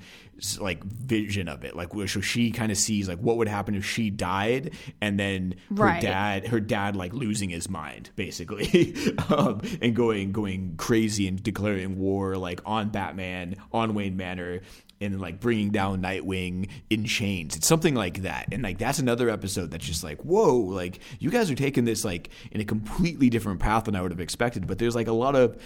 like 0.59 0.83
vision 0.83 1.47
of 1.47 1.63
it 1.63 1.75
like 1.75 1.89
so 2.07 2.21
she 2.21 2.51
kind 2.51 2.71
of 2.71 2.77
sees 2.77 3.09
like 3.09 3.17
what 3.19 3.37
would 3.37 3.47
happen 3.47 3.73
if 3.73 3.83
she 3.83 4.09
died 4.11 4.71
and 5.01 5.19
then 5.19 5.55
her 5.75 5.85
right. 5.85 6.01
dad 6.01 6.47
her 6.47 6.59
dad 6.59 6.95
like 6.95 7.11
losing 7.11 7.49
his 7.49 7.69
mind 7.69 8.11
basically 8.15 8.95
um, 9.29 9.59
and 9.81 9.95
going 9.95 10.31
going 10.31 10.75
crazy 10.77 11.27
and 11.27 11.41
declaring 11.41 11.97
war 11.97 12.37
like 12.37 12.61
on 12.65 12.89
batman 12.89 13.55
on 13.71 13.95
wayne 13.95 14.15
manor 14.15 14.61
and 15.01 15.19
like 15.21 15.39
bringing 15.39 15.69
down 15.69 16.01
Nightwing 16.01 16.69
in 16.89 17.05
chains. 17.05 17.55
It's 17.55 17.67
something 17.67 17.95
like 17.95 18.23
that. 18.23 18.47
And 18.51 18.63
like 18.63 18.77
that's 18.77 18.99
another 18.99 19.29
episode 19.29 19.71
that's 19.71 19.85
just 19.85 20.03
like, 20.03 20.21
whoa, 20.21 20.57
like 20.57 20.99
you 21.19 21.29
guys 21.29 21.51
are 21.51 21.55
taking 21.55 21.85
this 21.85 22.03
like 22.03 22.29
in 22.51 22.61
a 22.61 22.65
completely 22.65 23.29
different 23.29 23.59
path 23.59 23.85
than 23.85 23.95
I 23.95 24.01
would 24.01 24.11
have 24.11 24.19
expected. 24.19 24.67
But 24.67 24.79
there's 24.79 24.95
like 24.95 25.07
a 25.07 25.13
lot 25.13 25.35
of 25.35 25.57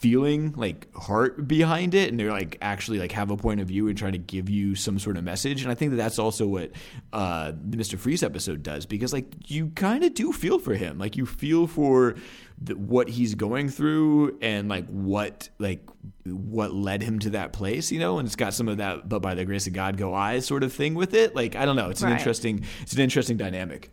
feeling 0.00 0.52
like 0.56 0.92
heart 0.94 1.46
behind 1.46 1.94
it 1.94 2.08
and 2.08 2.18
they're 2.18 2.30
like 2.30 2.56
actually 2.62 2.98
like 2.98 3.12
have 3.12 3.30
a 3.30 3.36
point 3.36 3.60
of 3.60 3.68
view 3.68 3.86
and 3.86 3.98
trying 3.98 4.12
to 4.12 4.18
give 4.18 4.48
you 4.48 4.74
some 4.74 4.98
sort 4.98 5.14
of 5.14 5.22
message 5.22 5.60
and 5.60 5.70
i 5.70 5.74
think 5.74 5.90
that 5.90 5.98
that's 5.98 6.18
also 6.18 6.46
what 6.46 6.70
uh, 7.12 7.52
the 7.52 7.76
mr 7.76 7.98
freeze 7.98 8.22
episode 8.22 8.62
does 8.62 8.86
because 8.86 9.12
like 9.12 9.26
you 9.50 9.68
kind 9.74 10.02
of 10.02 10.14
do 10.14 10.32
feel 10.32 10.58
for 10.58 10.72
him 10.72 10.98
like 10.98 11.18
you 11.18 11.26
feel 11.26 11.66
for 11.66 12.14
the, 12.62 12.74
what 12.76 13.08
he's 13.08 13.34
going 13.34 13.68
through 13.68 14.38
and 14.42 14.68
like 14.68 14.86
what 14.88 15.48
like 15.58 15.88
what 16.24 16.74
led 16.74 17.02
him 17.02 17.18
to 17.18 17.30
that 17.30 17.52
place 17.52 17.90
you 17.90 17.98
know 17.98 18.18
and 18.18 18.26
it's 18.26 18.36
got 18.36 18.52
some 18.52 18.68
of 18.68 18.76
that 18.76 19.08
but 19.08 19.20
by 19.20 19.34
the 19.34 19.44
grace 19.44 19.66
of 19.66 19.72
god 19.72 19.96
go 19.96 20.12
i 20.12 20.38
sort 20.38 20.62
of 20.62 20.72
thing 20.72 20.94
with 20.94 21.14
it 21.14 21.34
like 21.34 21.56
i 21.56 21.64
don't 21.64 21.76
know 21.76 21.88
it's 21.88 22.02
an 22.02 22.10
right. 22.10 22.18
interesting 22.18 22.64
it's 22.82 22.92
an 22.92 23.00
interesting 23.00 23.36
dynamic 23.36 23.90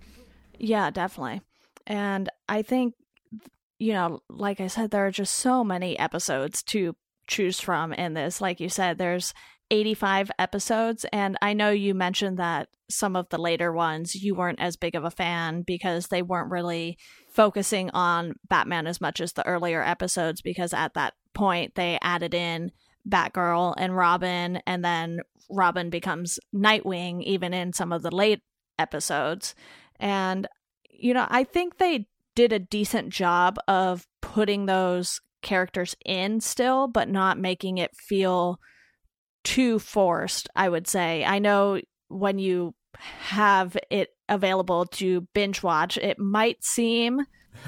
yeah 0.60 0.90
definitely 0.90 1.42
and 1.86 2.30
i 2.50 2.62
think 2.62 2.94
you 3.80 3.94
know, 3.94 4.22
like 4.30 4.60
I 4.60 4.68
said, 4.68 4.92
there 4.92 5.06
are 5.06 5.12
just 5.12 5.36
so 5.36 5.64
many 5.64 5.98
episodes 6.00 6.64
to 6.64 6.96
choose 7.28 7.60
from 7.60 7.94
in 7.94 8.14
this. 8.14 8.42
Like 8.42 8.60
you 8.60 8.70
said, 8.70 8.98
there's 8.98 9.34
85 9.70 10.32
episodes. 10.40 11.06
And 11.12 11.38
I 11.42 11.54
know 11.54 11.70
you 11.70 11.94
mentioned 11.94 12.38
that 12.40 12.70
some 12.90 13.16
of 13.16 13.30
the 13.30 13.38
later 13.38 13.72
ones 13.72 14.16
you 14.16 14.34
weren't 14.34 14.62
as 14.62 14.78
big 14.78 14.96
of 14.96 15.04
a 15.04 15.12
fan 15.12 15.62
because 15.62 16.08
they 16.08 16.22
weren't 16.22 16.52
really 16.52 16.98
focusing 17.38 17.92
on 17.92 18.34
Batman 18.50 18.88
as 18.88 19.00
much 19.00 19.22
as 19.22 19.34
the 19.34 19.46
earlier 19.46 19.84
episodes, 19.84 20.42
because 20.42 20.74
at 20.74 20.96
that 20.96 21.14
point 21.36 21.76
they 21.76 22.00
added 22.02 22.34
in 22.34 22.72
Batgirl 23.08 23.76
and 23.78 23.96
Robin, 23.96 24.60
and 24.66 24.84
then 24.84 25.20
Robin 25.48 25.92
becomes 25.92 26.40
Nightwing, 26.54 27.22
even 27.24 27.54
in 27.54 27.74
some 27.74 27.94
of 27.94 28.02
the 28.02 28.10
late 28.10 28.42
episodes. 28.80 29.54
And, 30.00 30.48
you 30.90 31.14
know, 31.14 31.28
I 31.30 31.44
think 31.44 31.78
they 31.78 32.08
did 32.36 32.52
a 32.52 32.60
decent 32.60 33.10
job 33.10 33.58
of 33.68 34.08
putting 34.20 34.66
those 34.66 35.22
characters 35.44 35.96
in 36.04 36.42
still, 36.42 36.88
but 36.88 37.08
not 37.08 37.38
making 37.38 37.78
it 37.78 37.96
feel 37.96 38.60
too 39.44 39.78
forced, 39.78 40.50
I 40.56 40.70
would 40.70 40.88
say. 40.88 41.24
I 41.24 41.38
know 41.38 41.82
when 42.08 42.40
you 42.40 42.74
have 42.96 43.78
it 43.90 44.10
available 44.30 44.86
to 44.86 45.22
binge 45.34 45.64
watch, 45.64 45.98
it 45.98 46.20
might 46.20 46.64
seem 46.64 47.22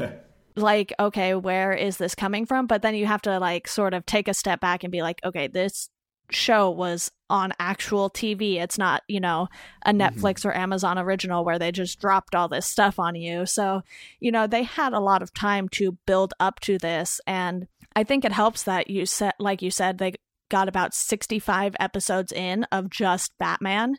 like, 0.55 0.93
okay, 0.99 1.35
where 1.35 1.73
is 1.73 1.97
this 1.97 2.15
coming 2.15 2.45
from? 2.45 2.67
But 2.67 2.81
then 2.81 2.95
you 2.95 3.05
have 3.05 3.21
to 3.23 3.39
like 3.39 3.67
sort 3.67 3.93
of 3.93 4.05
take 4.05 4.27
a 4.27 4.33
step 4.33 4.59
back 4.59 4.83
and 4.83 4.91
be 4.91 5.01
like, 5.01 5.19
okay, 5.23 5.47
this 5.47 5.89
show 6.31 6.69
was 6.69 7.11
on 7.29 7.53
actual 7.59 8.09
TV. 8.09 8.55
It's 8.55 8.77
not, 8.77 9.03
you 9.07 9.19
know, 9.19 9.47
a 9.83 9.91
mm-hmm. 9.91 10.01
Netflix 10.01 10.39
mm-hmm. 10.39 10.49
or 10.49 10.57
Amazon 10.57 10.97
original 10.97 11.43
where 11.43 11.59
they 11.59 11.71
just 11.71 11.99
dropped 11.99 12.35
all 12.35 12.47
this 12.47 12.67
stuff 12.67 12.99
on 12.99 13.15
you. 13.15 13.45
So, 13.45 13.81
you 14.19 14.31
know, 14.31 14.47
they 14.47 14.63
had 14.63 14.93
a 14.93 14.99
lot 14.99 15.21
of 15.21 15.33
time 15.33 15.69
to 15.69 15.97
build 16.05 16.33
up 16.39 16.59
to 16.61 16.77
this. 16.77 17.19
And 17.25 17.67
I 17.95 18.03
think 18.03 18.25
it 18.25 18.31
helps 18.31 18.63
that 18.63 18.89
you 18.89 19.05
said, 19.05 19.33
like 19.39 19.61
you 19.61 19.71
said, 19.71 19.97
they 19.97 20.13
got 20.49 20.67
about 20.67 20.93
65 20.93 21.75
episodes 21.79 22.31
in 22.31 22.63
of 22.71 22.89
just 22.89 23.37
Batman. 23.37 23.97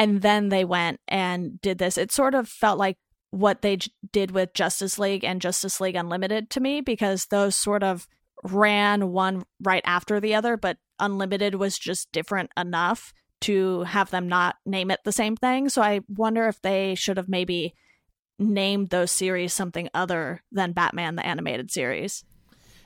And 0.00 0.22
then 0.22 0.48
they 0.48 0.64
went 0.64 0.98
and 1.06 1.60
did 1.60 1.76
this. 1.76 1.98
It 1.98 2.10
sort 2.10 2.34
of 2.34 2.48
felt 2.48 2.78
like 2.78 2.96
what 3.32 3.60
they 3.60 3.76
j- 3.76 3.92
did 4.12 4.30
with 4.30 4.54
Justice 4.54 4.98
League 4.98 5.24
and 5.24 5.42
Justice 5.42 5.78
League 5.78 5.94
Unlimited 5.94 6.48
to 6.50 6.60
me 6.60 6.80
because 6.80 7.26
those 7.26 7.54
sort 7.54 7.82
of 7.82 8.08
ran 8.42 9.12
one 9.12 9.42
right 9.62 9.82
after 9.84 10.18
the 10.18 10.34
other, 10.34 10.56
but 10.56 10.78
Unlimited 10.98 11.54
was 11.54 11.78
just 11.78 12.10
different 12.12 12.50
enough 12.56 13.12
to 13.42 13.82
have 13.82 14.08
them 14.10 14.26
not 14.26 14.56
name 14.64 14.90
it 14.90 15.00
the 15.04 15.12
same 15.12 15.36
thing. 15.36 15.68
So 15.68 15.82
I 15.82 16.00
wonder 16.08 16.48
if 16.48 16.62
they 16.62 16.94
should 16.94 17.18
have 17.18 17.28
maybe 17.28 17.74
named 18.38 18.88
those 18.88 19.10
series 19.10 19.52
something 19.52 19.90
other 19.92 20.42
than 20.50 20.72
Batman 20.72 21.16
the 21.16 21.26
animated 21.26 21.70
series. 21.70 22.24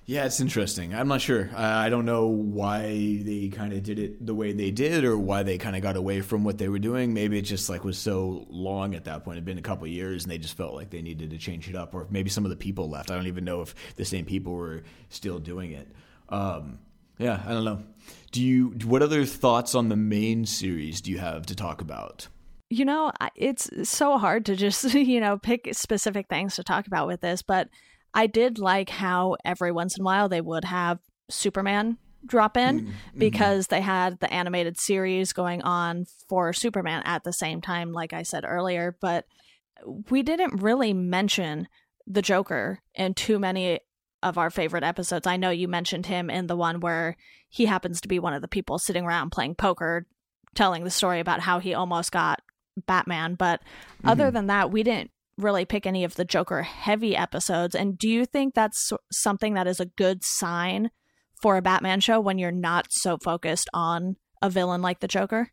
Yeah, 0.06 0.26
it's 0.26 0.38
interesting. 0.38 0.94
I'm 0.94 1.08
not 1.08 1.22
sure. 1.22 1.48
I 1.56 1.88
don't 1.88 2.04
know 2.04 2.26
why 2.26 3.22
they 3.22 3.48
kind 3.48 3.72
of 3.72 3.82
did 3.82 3.98
it 3.98 4.24
the 4.24 4.34
way 4.34 4.52
they 4.52 4.70
did, 4.70 5.02
or 5.02 5.16
why 5.16 5.42
they 5.42 5.56
kind 5.56 5.74
of 5.76 5.82
got 5.82 5.96
away 5.96 6.20
from 6.20 6.44
what 6.44 6.58
they 6.58 6.68
were 6.68 6.78
doing. 6.78 7.14
Maybe 7.14 7.38
it 7.38 7.42
just 7.42 7.70
like 7.70 7.84
was 7.84 7.96
so 7.96 8.46
long 8.50 8.94
at 8.94 9.04
that 9.04 9.24
point. 9.24 9.36
It'd 9.36 9.46
been 9.46 9.56
a 9.56 9.62
couple 9.62 9.86
years, 9.86 10.24
and 10.24 10.30
they 10.30 10.36
just 10.36 10.58
felt 10.58 10.74
like 10.74 10.90
they 10.90 11.00
needed 11.00 11.30
to 11.30 11.38
change 11.38 11.70
it 11.70 11.74
up. 11.74 11.94
Or 11.94 12.06
maybe 12.10 12.28
some 12.28 12.44
of 12.44 12.50
the 12.50 12.56
people 12.56 12.90
left. 12.90 13.10
I 13.10 13.14
don't 13.14 13.28
even 13.28 13.44
know 13.44 13.62
if 13.62 13.74
the 13.96 14.04
same 14.04 14.26
people 14.26 14.52
were 14.52 14.82
still 15.08 15.38
doing 15.38 15.72
it. 15.72 15.88
Um, 16.28 16.80
yeah, 17.18 17.42
I 17.46 17.52
don't 17.52 17.64
know. 17.64 17.82
Do 18.30 18.42
you? 18.42 18.74
What 18.84 19.00
other 19.00 19.24
thoughts 19.24 19.74
on 19.74 19.88
the 19.88 19.96
main 19.96 20.44
series 20.44 21.00
do 21.00 21.12
you 21.12 21.18
have 21.18 21.46
to 21.46 21.56
talk 21.56 21.80
about? 21.80 22.28
You 22.68 22.84
know, 22.84 23.10
it's 23.36 23.70
so 23.88 24.18
hard 24.18 24.44
to 24.46 24.56
just 24.56 24.84
you 24.94 25.20
know 25.20 25.38
pick 25.38 25.70
specific 25.72 26.28
things 26.28 26.56
to 26.56 26.62
talk 26.62 26.86
about 26.86 27.06
with 27.06 27.22
this, 27.22 27.40
but 27.40 27.70
I 28.14 28.28
did 28.28 28.58
like 28.58 28.88
how 28.88 29.36
every 29.44 29.72
once 29.72 29.96
in 29.98 30.02
a 30.02 30.04
while 30.04 30.28
they 30.28 30.40
would 30.40 30.64
have 30.64 31.00
Superman 31.28 31.98
drop 32.26 32.56
in 32.56 32.80
mm-hmm. 32.80 33.18
because 33.18 33.66
they 33.66 33.80
had 33.80 34.18
the 34.20 34.32
animated 34.32 34.78
series 34.78 35.32
going 35.32 35.62
on 35.62 36.06
for 36.28 36.52
Superman 36.52 37.02
at 37.04 37.24
the 37.24 37.32
same 37.32 37.60
time, 37.60 37.92
like 37.92 38.12
I 38.12 38.22
said 38.22 38.44
earlier. 38.46 38.96
But 39.00 39.26
we 40.10 40.22
didn't 40.22 40.62
really 40.62 40.92
mention 40.94 41.68
the 42.06 42.22
Joker 42.22 42.80
in 42.94 43.14
too 43.14 43.38
many 43.38 43.80
of 44.22 44.38
our 44.38 44.50
favorite 44.50 44.84
episodes. 44.84 45.26
I 45.26 45.36
know 45.36 45.50
you 45.50 45.68
mentioned 45.68 46.06
him 46.06 46.30
in 46.30 46.46
the 46.46 46.56
one 46.56 46.80
where 46.80 47.16
he 47.48 47.66
happens 47.66 48.00
to 48.00 48.08
be 48.08 48.18
one 48.18 48.32
of 48.32 48.42
the 48.42 48.48
people 48.48 48.78
sitting 48.78 49.04
around 49.04 49.30
playing 49.30 49.56
poker, 49.56 50.06
telling 50.54 50.84
the 50.84 50.90
story 50.90 51.20
about 51.20 51.40
how 51.40 51.58
he 51.58 51.74
almost 51.74 52.10
got 52.10 52.40
Batman. 52.86 53.34
But 53.34 53.60
mm-hmm. 53.60 54.08
other 54.08 54.30
than 54.30 54.46
that, 54.46 54.70
we 54.70 54.82
didn't 54.82 55.10
really 55.36 55.64
pick 55.64 55.86
any 55.86 56.04
of 56.04 56.14
the 56.14 56.24
Joker 56.24 56.62
heavy 56.62 57.16
episodes. 57.16 57.74
And 57.74 57.98
do 57.98 58.08
you 58.08 58.24
think 58.24 58.54
that's 58.54 58.92
something 59.12 59.54
that 59.54 59.66
is 59.66 59.80
a 59.80 59.86
good 59.86 60.22
sign 60.22 60.90
for 61.42 61.56
a 61.56 61.62
Batman 61.62 62.00
show 62.00 62.20
when 62.20 62.38
you're 62.38 62.52
not 62.52 62.86
so 62.90 63.18
focused 63.18 63.68
on 63.74 64.16
a 64.40 64.48
villain 64.50 64.82
like 64.82 65.00
the 65.00 65.08
Joker? 65.08 65.50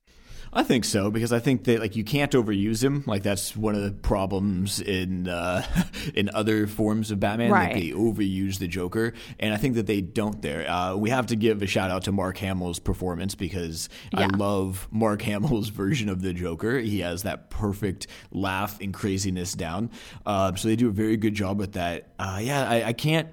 I 0.53 0.63
think 0.63 0.83
so 0.83 1.09
because 1.09 1.31
I 1.31 1.39
think 1.39 1.63
that 1.63 1.79
like 1.79 1.95
you 1.95 2.03
can't 2.03 2.31
overuse 2.33 2.83
him. 2.83 3.03
Like 3.07 3.23
that's 3.23 3.55
one 3.55 3.73
of 3.73 3.83
the 3.83 3.91
problems 3.91 4.81
in 4.81 5.29
uh, 5.29 5.65
in 6.13 6.29
other 6.33 6.67
forms 6.67 7.09
of 7.11 7.19
Batman. 7.19 7.51
Right. 7.51 7.73
Like 7.73 7.81
they 7.81 7.89
overuse 7.91 8.57
the 8.57 8.67
Joker, 8.67 9.13
and 9.39 9.53
I 9.53 9.57
think 9.57 9.75
that 9.75 9.87
they 9.87 10.01
don't 10.01 10.41
there. 10.41 10.69
Uh, 10.69 10.95
we 10.95 11.09
have 11.09 11.27
to 11.27 11.35
give 11.37 11.61
a 11.61 11.67
shout 11.67 11.89
out 11.89 12.03
to 12.03 12.11
Mark 12.11 12.37
Hamill's 12.37 12.79
performance 12.79 13.33
because 13.33 13.87
yeah. 14.11 14.21
I 14.21 14.25
love 14.35 14.87
Mark 14.91 15.21
Hamill's 15.21 15.69
version 15.81 16.09
of 16.09 16.21
the 16.21 16.33
Joker. 16.33 16.79
He 16.79 16.99
has 16.99 17.23
that 17.23 17.49
perfect 17.49 18.07
laugh 18.31 18.79
and 18.81 18.93
craziness 18.93 19.53
down. 19.53 19.89
Uh, 20.25 20.53
so 20.55 20.67
they 20.67 20.75
do 20.75 20.89
a 20.89 20.93
very 20.93 21.15
good 21.15 21.33
job 21.33 21.59
with 21.59 21.73
that. 21.73 22.09
Uh, 22.19 22.39
yeah, 22.41 22.69
I, 22.69 22.87
I 22.87 22.93
can't 22.93 23.29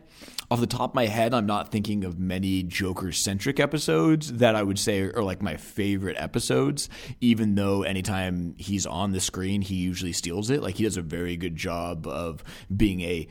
off 0.51 0.61
the 0.61 0.67
top 0.67 0.91
of 0.91 0.95
my 0.95 1.07
head, 1.07 1.35
I'm 1.35 1.47
not 1.47 1.71
thinking 1.71 2.05
of 2.05 2.19
many 2.19 2.63
Joker 2.63 3.13
centric 3.13 3.61
episodes 3.61 4.33
that 4.35 4.55
I 4.55 4.63
would 4.63 4.79
say 4.79 5.03
are 5.03 5.23
like 5.23 5.43
my 5.43 5.57
favorite 5.57 6.17
episodes, 6.19 6.89
even 7.21 7.55
though 7.55 7.83
anytime 7.83 8.55
he's 8.57 8.87
on 8.87 9.13
the 9.13 9.21
screen, 9.21 9.61
he 9.61 9.75
usually 9.75 10.13
steals 10.13 10.49
it. 10.49 10.63
Like 10.63 10.77
he 10.77 10.85
does 10.85 10.97
a 10.97 11.03
very 11.03 11.37
good 11.37 11.57
job 11.57 12.07
of 12.07 12.43
being 12.75 13.03
a 13.03 13.29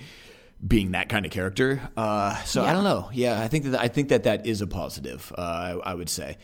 being 0.66 0.92
that 0.92 1.10
kind 1.10 1.26
of 1.26 1.32
character. 1.32 1.82
Uh, 1.96 2.36
so 2.44 2.64
yeah. 2.64 2.70
I 2.70 2.74
don't 2.74 2.84
know. 2.84 3.10
Yeah, 3.14 3.42
I 3.42 3.48
think 3.48 3.66
that 3.66 3.82
I 3.82 3.88
think 3.88 4.10
that 4.10 4.24
that 4.24 4.46
is 4.46 4.62
a 4.62 4.68
positive. 4.68 5.32
Uh, 5.36 5.42
I, 5.42 5.92
I 5.92 5.94
would 5.96 6.10
say. 6.10 6.38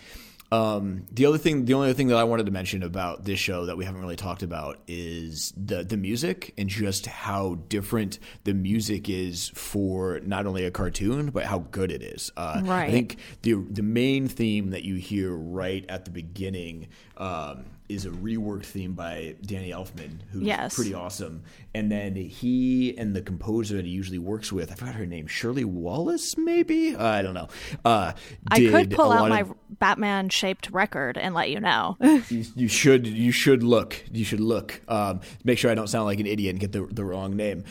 Um, 0.53 1.07
the 1.11 1.25
other 1.25 1.39
thing, 1.39 1.65
the 1.65 1.73
only 1.73 1.87
other 1.87 1.95
thing 1.95 2.09
that 2.09 2.17
I 2.17 2.25
wanted 2.25 2.45
to 2.45 2.51
mention 2.51 2.83
about 2.83 3.25
this 3.25 3.39
show 3.39 3.65
that 3.65 3.75
we 3.75 3.85
haven't 3.85 4.01
really 4.01 4.15
talked 4.15 4.43
about 4.43 4.77
is 4.87 5.51
the 5.57 5.83
the 5.83 5.97
music 5.97 6.53
and 6.59 6.69
just 6.69 7.07
how 7.07 7.55
different 7.69 8.19
the 8.43 8.53
music 8.53 9.09
is 9.09 9.49
for 9.55 10.19
not 10.23 10.45
only 10.45 10.65
a 10.65 10.69
cartoon 10.69 11.31
but 11.31 11.45
how 11.45 11.59
good 11.71 11.91
it 11.91 12.03
is. 12.03 12.31
Uh, 12.37 12.61
right. 12.65 12.87
I 12.87 12.91
think 12.91 13.17
the 13.41 13.55
the 13.55 13.81
main 13.81 14.27
theme 14.27 14.69
that 14.69 14.83
you 14.83 14.93
hear 14.95 15.33
right 15.33 15.83
at 15.89 16.05
the 16.05 16.11
beginning 16.11 16.89
um, 17.17 17.65
is 17.93 18.05
a 18.05 18.09
reworked 18.09 18.65
theme 18.65 18.93
by 18.93 19.35
Danny 19.45 19.71
Elfman, 19.71 20.19
who's 20.31 20.43
yes. 20.43 20.75
pretty 20.75 20.93
awesome. 20.93 21.43
And 21.73 21.91
then 21.91 22.15
he 22.15 22.95
and 22.97 23.15
the 23.15 23.21
composer 23.21 23.75
that 23.77 23.85
he 23.85 23.91
usually 23.91 24.19
works 24.19 24.51
with, 24.51 24.71
I 24.71 24.75
forgot 24.75 24.95
her 24.95 25.05
name, 25.05 25.27
Shirley 25.27 25.65
Wallace, 25.65 26.37
maybe? 26.37 26.95
Uh, 26.95 27.05
I 27.05 27.21
don't 27.21 27.33
know. 27.33 27.47
Uh, 27.83 28.13
I 28.49 28.59
could 28.59 28.91
pull 28.91 29.11
out 29.11 29.29
my 29.29 29.41
of, 29.41 29.53
Batman 29.79 30.29
shaped 30.29 30.69
record 30.71 31.17
and 31.17 31.33
let 31.33 31.49
you 31.49 31.59
know. 31.59 31.97
you, 32.01 32.45
you, 32.55 32.67
should 32.67 33.07
you 33.07 33.31
should 33.31 33.63
look. 33.63 34.03
You 34.11 34.23
should 34.23 34.39
look. 34.39 34.81
Um, 34.87 35.21
make 35.43 35.57
sure 35.57 35.71
I 35.71 35.75
don't 35.75 35.87
sound 35.87 36.05
like 36.05 36.19
an 36.19 36.27
idiot 36.27 36.51
and 36.51 36.59
get 36.59 36.71
the, 36.71 36.85
the 36.85 37.03
wrong 37.03 37.35
name. 37.35 37.63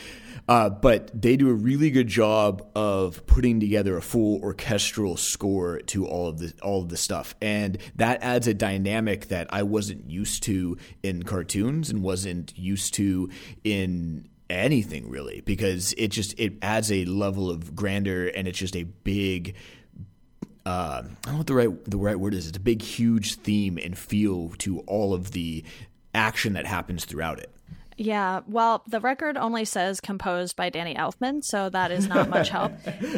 Uh, 0.47 0.69
but 0.69 1.09
they 1.19 1.37
do 1.37 1.49
a 1.49 1.53
really 1.53 1.89
good 1.89 2.07
job 2.07 2.67
of 2.75 3.25
putting 3.27 3.59
together 3.59 3.95
a 3.95 4.01
full 4.01 4.41
orchestral 4.41 5.15
score 5.15 5.79
to 5.79 6.05
all 6.05 6.27
of 6.27 6.39
the 6.39 6.53
all 6.61 6.81
of 6.81 6.89
the 6.89 6.97
stuff, 6.97 7.33
and 7.41 7.77
that 7.95 8.21
adds 8.21 8.47
a 8.47 8.53
dynamic 8.53 9.29
that 9.29 9.47
I 9.53 9.63
wasn't 9.63 10.09
used 10.09 10.43
to 10.43 10.77
in 11.01 11.23
cartoons 11.23 11.89
and 11.89 12.03
wasn't 12.03 12.57
used 12.57 12.93
to 12.95 13.29
in 13.63 14.27
anything 14.49 15.09
really 15.09 15.41
because 15.41 15.93
it 15.97 16.09
just 16.09 16.37
it 16.37 16.53
adds 16.61 16.91
a 16.91 17.05
level 17.05 17.49
of 17.49 17.75
grandeur 17.75 18.27
and 18.35 18.47
it's 18.47 18.59
just 18.59 18.75
a 18.75 18.83
big 18.83 19.55
uh, 20.65 21.03
I 21.03 21.07
don't 21.23 21.33
know 21.33 21.37
what 21.39 21.47
the 21.47 21.55
right 21.55 21.85
the 21.85 21.97
right 21.97 22.19
word 22.19 22.33
is. 22.33 22.47
It's 22.47 22.57
a 22.57 22.61
big, 22.61 22.81
huge 22.81 23.35
theme 23.35 23.77
and 23.77 23.97
feel 23.97 24.49
to 24.59 24.79
all 24.81 25.13
of 25.13 25.31
the 25.31 25.63
action 26.15 26.53
that 26.53 26.65
happens 26.65 27.05
throughout 27.05 27.39
it. 27.39 27.49
Yeah, 27.97 28.41
well, 28.47 28.83
the 28.87 28.99
record 28.99 29.37
only 29.37 29.65
says 29.65 30.01
composed 30.01 30.55
by 30.55 30.69
Danny 30.69 30.95
Elfman, 30.95 31.43
so 31.43 31.69
that 31.69 31.91
is 31.91 32.07
not 32.07 32.29
much 32.29 32.49
help. 32.49 32.73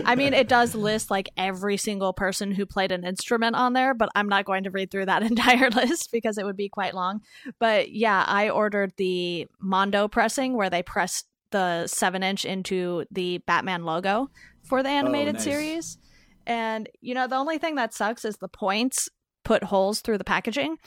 I 0.05 0.15
mean, 0.15 0.34
it 0.34 0.47
does 0.47 0.76
list 0.76 1.09
like 1.09 1.30
every 1.38 1.78
single 1.78 2.13
person 2.13 2.51
who 2.51 2.65
played 2.65 2.91
an 2.91 3.05
instrument 3.05 3.55
on 3.55 3.73
there, 3.73 3.93
but 3.93 4.09
I'm 4.15 4.28
not 4.28 4.45
going 4.45 4.63
to 4.63 4.71
read 4.71 4.91
through 4.91 5.05
that 5.05 5.23
entire 5.36 5.69
list 5.69 6.11
because 6.11 6.38
it 6.38 6.45
would 6.45 6.57
be 6.57 6.69
quite 6.69 6.93
long. 6.93 7.21
But 7.59 7.91
yeah, 7.91 8.23
I 8.28 8.49
ordered 8.49 8.93
the 8.97 9.47
Mondo 9.59 10.07
pressing 10.07 10.55
where 10.55 10.69
they 10.69 10.84
press 10.84 11.23
the 11.51 11.88
7 11.88 12.23
inch 12.23 12.43
into 12.45 13.05
the 13.11 13.38
Batman 13.39 13.84
logo 13.84 14.30
for 14.63 14.84
the 14.84 14.89
animated 14.89 15.36
oh, 15.36 15.38
nice. 15.38 15.43
series. 15.43 15.97
And, 16.47 16.89
you 17.01 17.13
know, 17.13 17.28
the 17.28 17.36
only 17.36 17.57
thing 17.57 17.76
that 17.76 17.93
sucks 17.93 18.26
is 18.26 18.38
the 18.38 18.47
points 18.47 19.09
put 19.43 19.63
holes 19.63 20.01
through 20.01 20.17
the 20.17 20.23
packaging 20.23 20.78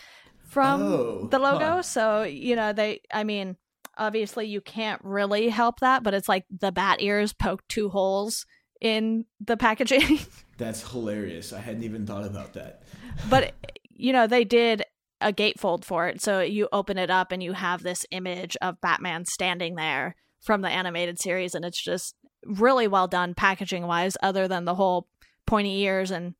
from 0.44 0.82
oh, 0.82 1.28
the 1.30 1.38
logo. 1.38 1.76
Huh. 1.76 1.82
So, 1.82 2.22
you 2.22 2.54
know, 2.54 2.72
they, 2.72 3.00
I 3.12 3.24
mean, 3.24 3.56
obviously 3.98 4.46
you 4.46 4.60
can't 4.60 5.00
really 5.04 5.48
help 5.48 5.80
that, 5.80 6.02
but 6.02 6.14
it's 6.14 6.28
like 6.28 6.44
the 6.50 6.72
bat 6.72 7.02
ears 7.02 7.32
poke 7.32 7.66
two 7.68 7.88
holes 7.88 8.46
in 8.80 9.24
the 9.40 9.56
packaging. 9.56 10.20
That's 10.58 10.88
hilarious. 10.90 11.52
I 11.52 11.60
hadn't 11.60 11.84
even 11.84 12.06
thought 12.06 12.24
about 12.24 12.54
that. 12.54 12.82
but 13.28 13.54
you 13.90 14.12
know, 14.12 14.26
they 14.26 14.44
did 14.44 14.84
a 15.20 15.32
gatefold 15.32 15.84
for 15.84 16.08
it. 16.08 16.20
So 16.20 16.40
you 16.40 16.68
open 16.72 16.98
it 16.98 17.10
up 17.10 17.32
and 17.32 17.42
you 17.42 17.52
have 17.52 17.82
this 17.82 18.06
image 18.10 18.56
of 18.62 18.80
Batman 18.80 19.24
standing 19.24 19.74
there 19.74 20.14
from 20.40 20.60
the 20.62 20.68
animated 20.68 21.18
series 21.18 21.54
and 21.54 21.64
it's 21.64 21.82
just 21.82 22.14
really 22.44 22.86
well 22.86 23.08
done 23.08 23.34
packaging 23.34 23.86
wise 23.86 24.16
other 24.22 24.46
than 24.46 24.64
the 24.64 24.76
whole 24.76 25.08
pointy 25.46 25.80
ears 25.80 26.10
and 26.10 26.34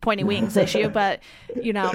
pointy 0.00 0.24
wings 0.24 0.56
issue, 0.56 0.88
but 0.92 1.20
you 1.60 1.72
know, 1.72 1.92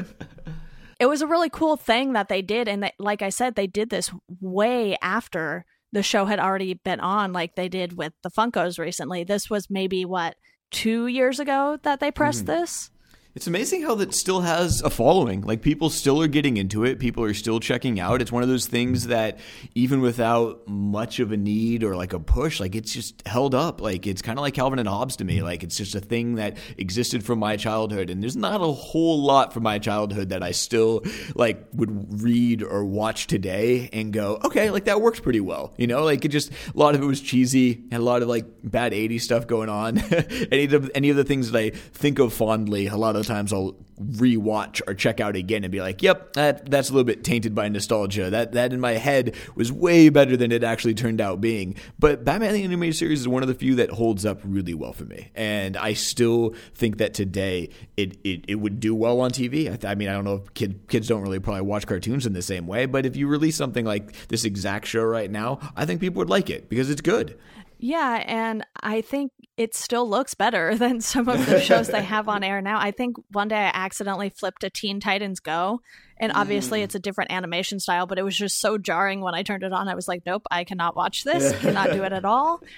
it 1.04 1.10
was 1.10 1.22
a 1.22 1.28
really 1.28 1.49
cool 1.49 1.76
thing 1.76 2.14
that 2.14 2.30
they 2.30 2.41
did 2.41 2.70
and 2.70 2.84
that, 2.84 2.93
like 2.97 3.22
i 3.22 3.28
said 3.28 3.56
they 3.56 3.68
did 3.68 3.89
this 3.89 4.10
way 4.39 4.97
after 5.01 5.66
the 5.91 6.01
show 6.01 6.24
had 6.24 6.39
already 6.39 6.76
been 6.76 7.01
on 7.01 7.34
like 7.34 7.56
they 7.56 7.68
did 7.68 7.97
with 7.97 8.14
the 8.24 8.32
funkos 8.32 8.80
recently 8.80 9.26
this 9.26 9.49
was 9.49 9.70
maybe 9.70 10.06
what 10.06 10.38
two 10.72 11.08
years 11.08 11.41
ago 11.41 11.78
that 11.84 11.99
they 11.99 12.10
pressed 12.10 12.45
mm-hmm. 12.45 12.62
this 12.62 12.89
it's 13.36 13.48
amazing 13.48 13.82
how 13.82 13.96
that 13.96 14.14
still 14.14 14.42
has 14.42 14.82
a 14.82 14.92
following. 14.92 15.42
Like 15.42 15.64
people 15.64 15.90
still 15.90 16.22
are 16.22 16.28
getting 16.28 16.58
into 16.58 16.84
it. 16.84 17.00
People 17.00 17.24
are 17.24 17.34
still 17.34 17.60
checking 17.60 18.00
out. 18.00 18.22
It's 18.22 18.32
one 18.32 18.44
of 18.44 18.50
those 18.50 18.68
things 18.68 19.08
that 19.08 19.40
even 19.74 20.02
without 20.02 20.68
much 20.68 21.20
of 21.20 21.32
a 21.32 21.38
need 21.38 21.84
or 21.84 21.96
like 21.96 22.14
a 22.14 22.20
push, 22.20 22.60
like 22.60 22.76
it's 22.76 22.94
just 22.94 23.28
held 23.28 23.56
up. 23.56 23.82
Like 23.82 24.06
it's 24.06 24.22
kind 24.22 24.38
of 24.38 24.44
like 24.44 24.54
Calvin 24.54 24.78
and 24.78 24.88
Hobbes 24.88 25.16
to 25.16 25.24
me. 25.24 25.42
Like 25.42 25.64
it's 25.64 25.76
just 25.76 25.96
a 25.96 26.00
thing 26.00 26.36
that 26.36 26.58
existed 26.78 27.26
from 27.26 27.40
my 27.40 27.58
childhood, 27.58 28.12
and 28.12 28.22
there's 28.22 28.38
not 28.38 28.62
a 28.62 28.72
whole 28.72 29.24
lot 29.24 29.52
from 29.52 29.64
my 29.64 29.80
childhood 29.80 30.30
that 30.30 30.44
I 30.44 30.52
still 30.52 31.04
like 31.34 31.66
would 31.74 32.22
read 32.22 32.62
or 32.62 32.86
watch 32.86 33.26
today 33.26 33.90
and 33.94 34.14
go, 34.14 34.40
okay, 34.46 34.70
like 34.70 34.86
that 34.86 35.02
works 35.02 35.20
pretty 35.20 35.40
well. 35.40 35.74
You 35.78 35.88
know, 35.88 36.04
like 36.04 36.24
it 36.24 36.30
just 36.30 36.52
a 36.52 36.78
lot 36.78 36.94
of 36.94 37.02
it 37.02 37.06
was 37.06 37.20
cheesy, 37.20 37.84
and 37.90 37.94
a 37.94 38.06
lot 38.06 38.22
of 38.22 38.28
like 38.28 38.46
bad 38.64 38.92
'80s 38.92 39.22
stuff 39.22 39.48
going 39.48 39.70
on. 39.70 39.98
any 40.52 40.72
of 40.72 40.92
any 40.94 41.10
of 41.10 41.16
the 41.16 41.24
things 41.24 41.50
that 41.50 41.58
I 41.58 41.70
think 41.72 42.20
of 42.20 42.32
fondly, 42.32 42.86
a 42.86 42.96
lot 42.96 43.16
of 43.16 43.23
times 43.24 43.54
I'll 43.54 43.76
rewatch 44.00 44.82
or 44.88 44.94
check 44.94 45.20
out 45.20 45.36
again 45.36 45.64
and 45.64 45.72
be 45.72 45.82
like, 45.82 46.02
"Yep, 46.02 46.34
that 46.34 46.70
that's 46.70 46.90
a 46.90 46.94
little 46.94 47.06
bit 47.06 47.24
tainted 47.24 47.54
by 47.56 47.68
nostalgia. 47.70 48.30
That 48.30 48.54
that 48.54 48.74
in 48.74 48.80
my 48.80 48.94
head 48.94 49.36
was 49.56 49.72
way 49.72 50.10
better 50.10 50.36
than 50.36 50.52
it 50.52 50.64
actually 50.64 50.94
turned 50.94 51.22
out 51.22 51.42
being." 51.42 51.76
But 52.00 52.24
Batman 52.26 52.54
the 52.54 52.64
Animated 52.64 52.96
Series 52.96 53.22
is 53.22 53.28
one 53.28 53.44
of 53.44 53.48
the 53.48 53.56
few 53.56 53.76
that 53.76 53.92
holds 53.92 54.26
up 54.26 54.42
really 54.44 54.74
well 54.74 54.94
for 54.94 55.06
me, 55.06 55.30
and 55.36 55.78
I 55.78 55.94
still 55.94 56.54
think 56.76 56.98
that 56.98 57.14
today 57.14 57.70
it 57.98 58.18
it, 58.24 58.46
it 58.48 58.56
would 58.56 58.80
do 58.80 58.96
well 58.96 59.22
on 59.22 59.32
TV. 59.32 59.70
I, 59.70 59.92
I 59.92 59.96
mean, 59.96 60.10
I 60.10 60.14
don't 60.14 60.26
know 60.26 60.36
if 60.36 60.54
kid, 60.54 60.88
kids 60.88 61.08
don't 61.08 61.22
really 61.22 61.40
probably 61.40 61.62
watch 61.62 61.88
cartoons 61.88 62.26
in 62.26 62.34
the 62.34 62.42
same 62.42 62.68
way, 62.68 62.86
but 62.86 63.06
if 63.06 63.16
you 63.16 63.28
release 63.28 63.56
something 63.56 63.86
like 63.86 64.28
this 64.28 64.46
exact 64.46 64.88
show 64.88 65.04
right 65.04 65.30
now, 65.30 65.60
I 65.76 65.86
think 65.86 66.02
people 66.02 66.20
would 66.20 66.30
like 66.30 66.50
it 66.50 66.70
because 66.70 66.90
it's 66.90 67.02
good. 67.02 67.38
Yeah, 67.86 68.24
and 68.26 68.66
I 68.82 69.02
think 69.02 69.34
it 69.58 69.76
still 69.76 70.10
looks 70.10 70.36
better 70.36 70.74
than 70.78 71.02
some 71.02 71.28
of 71.28 71.46
the 71.46 71.60
shows 71.60 71.90
they 71.90 72.02
have 72.02 72.30
on 72.30 72.42
air 72.44 72.62
now. 72.62 72.80
I 72.80 72.92
think 72.92 73.18
one 73.34 73.50
day 73.50 73.58
I 73.58 73.72
accidentally 73.74 74.30
flipped 74.30 74.64
a 74.64 74.70
Teen 74.70 75.02
Titans 75.02 75.42
Go, 75.42 75.82
and 76.18 76.32
obviously 76.32 76.80
mm. 76.80 76.84
it's 76.84 76.96
a 76.96 77.00
different 77.00 77.34
animation 77.34 77.82
style, 77.82 78.08
but 78.08 78.18
it 78.18 78.24
was 78.24 78.38
just 78.38 78.62
so 78.62 78.78
jarring 78.78 79.20
when 79.20 79.36
I 79.36 79.44
turned 79.44 79.64
it 79.64 79.74
on. 79.74 79.90
I 79.90 79.96
was 79.96 80.08
like, 80.08 80.24
nope, 80.26 80.44
I 80.50 80.64
cannot 80.64 80.96
watch 80.96 81.26
this, 81.26 81.52
cannot 81.60 81.92
do 81.92 82.04
it 82.04 82.14
at 82.14 82.26
all. 82.26 82.62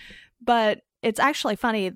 But 0.44 0.82
it's 1.02 1.20
actually 1.20 1.56
funny. 1.56 1.92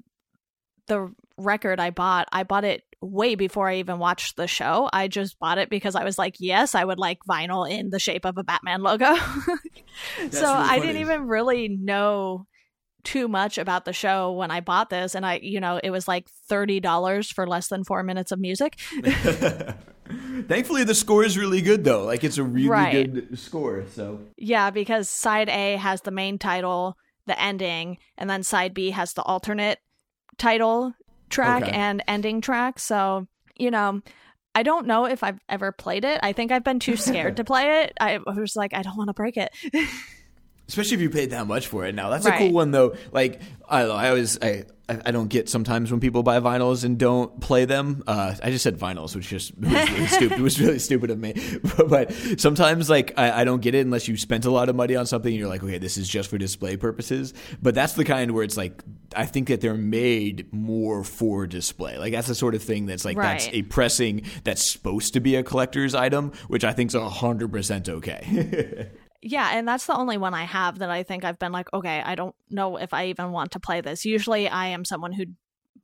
The 0.87 1.13
record 1.37 1.79
I 1.79 1.91
bought, 1.91 2.27
I 2.31 2.43
bought 2.43 2.63
it 2.63 2.81
way 2.99 3.35
before 3.35 3.69
I 3.69 3.75
even 3.75 3.99
watched 3.99 4.37
the 4.37 4.47
show. 4.47 4.89
I 4.91 5.07
just 5.07 5.37
bought 5.37 5.59
it 5.59 5.69
because 5.69 5.93
I 5.93 6.03
was 6.03 6.17
like, 6.17 6.37
yes, 6.39 6.73
I 6.73 6.83
would 6.83 6.97
like 6.97 7.19
vinyl 7.29 7.69
in 7.69 7.89
the 7.89 7.99
shape 7.99 8.25
of 8.25 8.37
a 8.37 8.43
Batman 8.43 8.81
logo. 8.81 9.13
so 9.15 10.41
really 10.41 10.45
I 10.47 10.79
didn't 10.79 11.01
even 11.01 11.27
really 11.27 11.67
know 11.67 12.47
too 13.03 13.27
much 13.27 13.57
about 13.57 13.85
the 13.85 13.93
show 13.93 14.31
when 14.31 14.51
I 14.51 14.59
bought 14.59 14.89
this, 14.89 15.15
and 15.15 15.25
I, 15.25 15.39
you 15.41 15.59
know, 15.59 15.79
it 15.83 15.89
was 15.89 16.07
like 16.07 16.27
thirty 16.47 16.79
dollars 16.79 17.31
for 17.31 17.47
less 17.47 17.67
than 17.67 17.83
four 17.83 18.03
minutes 18.03 18.31
of 18.31 18.39
music. 18.39 18.79
Thankfully, 20.47 20.83
the 20.83 20.95
score 20.95 21.23
is 21.23 21.37
really 21.37 21.61
good, 21.61 21.83
though. 21.83 22.03
Like 22.03 22.23
it's 22.23 22.37
a 22.37 22.43
really 22.43 22.69
right. 22.69 23.13
good 23.13 23.37
score. 23.37 23.85
So 23.93 24.21
yeah, 24.37 24.69
because 24.69 25.09
side 25.09 25.49
A 25.49 25.77
has 25.77 26.01
the 26.01 26.11
main 26.11 26.37
title, 26.37 26.97
the 27.27 27.39
ending, 27.39 27.97
and 28.17 28.29
then 28.29 28.43
side 28.43 28.73
B 28.73 28.91
has 28.91 29.13
the 29.13 29.23
alternate 29.23 29.79
title 30.37 30.93
track 31.29 31.63
okay. 31.63 31.71
and 31.71 32.03
ending 32.07 32.41
track. 32.41 32.79
So 32.79 33.27
you 33.55 33.71
know. 33.71 34.01
I 34.55 34.63
don't 34.63 34.87
know 34.87 35.05
if 35.05 35.23
I've 35.23 35.39
ever 35.47 35.71
played 35.71 36.03
it. 36.03 36.19
I 36.23 36.33
think 36.33 36.51
I've 36.51 36.63
been 36.63 36.79
too 36.79 36.97
scared 36.97 37.37
to 37.37 37.43
play 37.43 37.83
it. 37.83 37.93
I 38.01 38.17
was 38.17 38.55
like, 38.55 38.73
I 38.73 38.81
don't 38.81 38.97
want 38.97 39.07
to 39.09 39.13
break 39.13 39.37
it. 39.37 39.53
Especially 40.69 40.95
if 40.95 41.01
you 41.01 41.09
paid 41.09 41.31
that 41.31 41.47
much 41.47 41.67
for 41.67 41.85
it. 41.85 41.95
Now 41.95 42.09
that's 42.09 42.25
right. 42.25 42.35
a 42.35 42.37
cool 42.37 42.53
one 42.53 42.71
though. 42.71 42.95
Like 43.11 43.41
I 43.67 43.83
know, 43.83 43.91
I 43.91 44.09
always 44.09 44.39
I 44.41 44.65
I, 44.89 45.11
don't 45.11 45.27
get 45.27 45.49
sometimes 45.49 45.91
when 45.91 45.99
people 45.99 46.23
buy 46.23 46.39
vinyls 46.39 46.83
and 46.83 46.97
don't 46.97 47.39
play 47.41 47.65
them. 47.65 48.03
Uh, 48.07 48.33
I 48.41 48.49
just 48.49 48.63
said 48.63 48.77
vinyls, 48.77 49.15
which 49.15 49.27
just 49.27 49.55
was 49.57 49.71
really 49.71 50.07
stupid. 50.07 50.39
It 50.39 50.41
was 50.41 50.59
really 50.59 50.79
stupid 50.89 51.11
of 51.11 51.19
me. 51.19 51.33
But, 51.77 51.89
but 51.89 52.13
sometimes, 52.39 52.89
like, 52.89 53.13
I, 53.17 53.41
I, 53.41 53.43
don't 53.43 53.61
get 53.61 53.75
it 53.75 53.85
unless 53.85 54.07
you 54.07 54.17
spent 54.17 54.45
a 54.45 54.51
lot 54.51 54.67
of 54.67 54.75
money 54.75 54.95
on 54.95 55.05
something 55.05 55.31
and 55.31 55.39
you're 55.39 55.49
like, 55.49 55.63
okay, 55.63 55.77
this 55.77 55.97
is 55.97 56.09
just 56.09 56.29
for 56.29 56.37
display 56.37 56.75
purposes. 56.75 57.33
But 57.61 57.75
that's 57.75 57.93
the 57.93 58.03
kind 58.03 58.31
where 58.31 58.43
it's 58.43 58.57
like, 58.57 58.83
I 59.15 59.25
think 59.25 59.49
that 59.49 59.61
they're 59.61 59.75
made 59.75 60.51
more 60.51 61.03
for 61.03 61.45
display. 61.45 61.97
Like, 61.97 62.13
that's 62.13 62.27
the 62.27 62.35
sort 62.35 62.55
of 62.55 62.63
thing 62.63 62.87
that's 62.87 63.05
like, 63.05 63.17
right. 63.17 63.39
that's 63.39 63.49
a 63.53 63.61
pressing 63.63 64.23
that's 64.43 64.71
supposed 64.71 65.13
to 65.13 65.19
be 65.19 65.35
a 65.35 65.43
collector's 65.43 65.93
item, 65.93 66.31
which 66.47 66.63
I 66.63 66.73
think 66.73 66.89
is 66.89 66.95
100% 66.95 67.89
okay. 67.89 68.89
Yeah, 69.21 69.49
and 69.51 69.67
that's 69.67 69.85
the 69.85 69.95
only 69.95 70.17
one 70.17 70.33
I 70.33 70.45
have 70.45 70.79
that 70.79 70.89
I 70.89 71.03
think 71.03 71.25
I've 71.25 71.39
been 71.39 71.51
like, 71.51 71.71
okay, 71.73 72.01
I 72.03 72.15
don't 72.15 72.35
know 72.49 72.77
if 72.77 72.93
I 72.93 73.07
even 73.07 73.31
want 73.31 73.51
to 73.51 73.59
play 73.59 73.81
this. 73.81 74.05
Usually 74.05 74.47
I 74.47 74.67
am 74.67 74.85
someone 74.85 75.11
who 75.11 75.25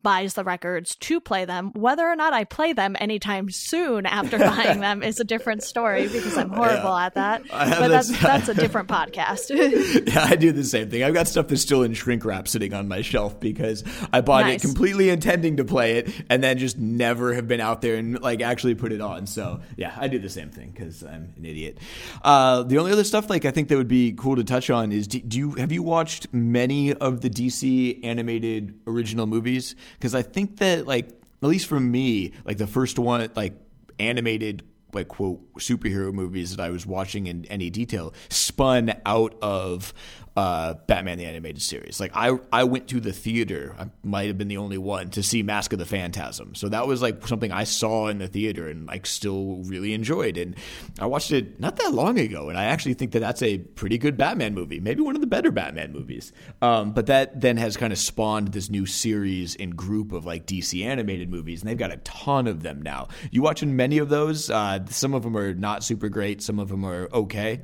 buys 0.05 0.35
the 0.35 0.43
records 0.43 0.95
to 0.97 1.19
play 1.19 1.45
them. 1.45 1.71
Whether 1.73 2.03
or 2.07 2.15
not 2.15 2.31
I 2.31 2.43
play 2.43 2.73
them 2.73 2.95
anytime 2.99 3.49
soon 3.49 4.05
after 4.05 4.37
buying 4.37 4.79
them 4.79 5.01
is 5.01 5.19
a 5.19 5.23
different 5.23 5.63
story 5.63 6.07
because 6.07 6.37
I'm 6.37 6.49
horrible 6.51 6.91
yeah. 6.91 7.05
at 7.07 7.15
that. 7.15 7.43
But 7.49 7.87
that's 7.87 8.21
that's 8.21 8.47
a 8.47 8.53
different 8.53 8.87
podcast. 8.87 9.49
yeah, 10.13 10.25
I 10.29 10.35
do 10.35 10.51
the 10.51 10.63
same 10.63 10.91
thing. 10.91 11.03
I've 11.03 11.15
got 11.15 11.27
stuff 11.27 11.47
that's 11.47 11.63
still 11.63 11.81
in 11.81 11.95
shrink 11.95 12.23
wrap 12.23 12.47
sitting 12.47 12.71
on 12.71 12.87
my 12.87 13.01
shelf 13.01 13.39
because 13.39 13.83
I 14.13 14.21
bought 14.21 14.45
nice. 14.45 14.63
it 14.63 14.67
completely 14.67 15.09
intending 15.09 15.57
to 15.57 15.65
play 15.65 15.97
it 15.97 16.13
and 16.29 16.43
then 16.43 16.59
just 16.59 16.77
never 16.77 17.33
have 17.33 17.47
been 17.47 17.59
out 17.59 17.81
there 17.81 17.95
and 17.95 18.21
like 18.21 18.41
actually 18.41 18.75
put 18.75 18.91
it 18.91 19.01
on. 19.01 19.25
So 19.25 19.61
yeah, 19.75 19.95
I 19.97 20.07
do 20.07 20.19
the 20.19 20.29
same 20.29 20.51
thing 20.51 20.69
because 20.69 21.01
I'm 21.01 21.33
an 21.35 21.45
idiot. 21.45 21.79
Uh, 22.23 22.61
the 22.61 22.77
only 22.77 22.91
other 22.91 23.03
stuff 23.03 23.27
like 23.27 23.43
I 23.43 23.49
think 23.49 23.69
that 23.69 23.77
would 23.77 23.87
be 23.87 24.13
cool 24.13 24.35
to 24.35 24.43
touch 24.43 24.69
on 24.69 24.91
is 24.91 25.07
do, 25.07 25.19
do 25.19 25.39
you 25.39 25.51
have 25.53 25.71
you 25.71 25.81
watched 25.81 26.31
many 26.31 26.93
of 26.93 27.21
the 27.21 27.29
DC 27.31 28.05
animated 28.05 28.79
original 28.85 29.25
movies? 29.25 29.75
Because 29.95 30.15
I 30.15 30.21
think 30.21 30.57
that 30.57 30.85
like 30.85 31.09
at 31.41 31.49
least 31.49 31.67
for 31.67 31.79
me, 31.79 32.33
like 32.45 32.57
the 32.57 32.67
first 32.67 32.97
one, 32.97 33.29
like 33.35 33.53
animated 33.99 34.63
like 34.93 35.09
quote 35.09 35.53
superhero 35.55 36.13
movies 36.13 36.55
that 36.55 36.63
I 36.63 36.69
was 36.69 36.85
watching 36.85 37.27
in 37.27 37.45
any 37.45 37.69
detail 37.69 38.13
spun 38.29 38.93
out 39.05 39.35
of 39.41 39.93
uh, 40.35 40.73
Batman 40.87 41.17
the 41.17 41.25
Animated 41.25 41.61
Series. 41.61 41.99
Like 41.99 42.11
I, 42.13 42.37
I 42.51 42.65
went 42.65 42.89
to 42.89 42.99
the 42.99 43.13
theater. 43.13 43.75
I 43.79 43.87
might 44.03 44.27
have 44.27 44.37
been 44.37 44.49
the 44.49 44.57
only 44.57 44.77
one 44.77 45.09
to 45.11 45.23
see 45.23 45.43
Mask 45.43 45.71
of 45.71 45.79
the 45.79 45.85
Phantasm. 45.85 46.55
So 46.55 46.67
that 46.69 46.87
was 46.87 47.01
like 47.01 47.25
something 47.25 47.51
I 47.51 47.63
saw 47.63 48.07
in 48.07 48.17
the 48.17 48.27
theater 48.27 48.67
and 48.67 48.85
like 48.85 49.05
still 49.05 49.63
really 49.63 49.93
enjoyed. 49.93 50.37
And 50.37 50.55
I 50.99 51.05
watched 51.05 51.31
it 51.31 51.59
not 51.59 51.77
that 51.77 51.93
long 51.93 52.19
ago, 52.19 52.49
and 52.49 52.57
I 52.57 52.65
actually 52.65 52.95
think 52.95 53.11
that 53.13 53.19
that's 53.19 53.41
a 53.41 53.59
pretty 53.59 53.97
good 53.97 54.17
Batman 54.17 54.53
movie. 54.53 54.81
Maybe 54.81 55.01
one 55.01 55.15
of 55.15 55.21
the 55.21 55.27
better 55.27 55.51
Batman 55.51 55.93
movies. 55.93 56.33
Um, 56.61 56.91
but 56.91 57.05
that 57.05 57.39
then 57.39 57.55
has 57.57 57.77
kind 57.77 57.93
of 57.93 57.99
spawned 57.99 58.49
this 58.49 58.69
new 58.69 58.85
series 58.85 59.55
and 59.55 59.75
group 59.75 60.11
of 60.11 60.25
like 60.25 60.45
DC 60.45 60.83
animated 60.83 61.29
movies, 61.29 61.61
and 61.61 61.69
they've 61.69 61.77
got 61.77 61.91
a 61.91 61.97
ton 61.97 62.47
of 62.47 62.61
them 62.61 62.81
now. 62.81 63.07
You 63.31 63.41
watching 63.41 63.75
many 63.75 63.99
of 63.99 64.09
those? 64.09 64.49
Uh, 64.49 64.79
some 64.89 65.13
of 65.13 65.23
them 65.23 65.37
are 65.37 65.53
not 65.53 65.83
super 65.83 66.09
great. 66.09 66.41
Some 66.41 66.59
of 66.59 66.67
them 66.67 66.83
are 66.85 67.07
okay. 67.13 67.61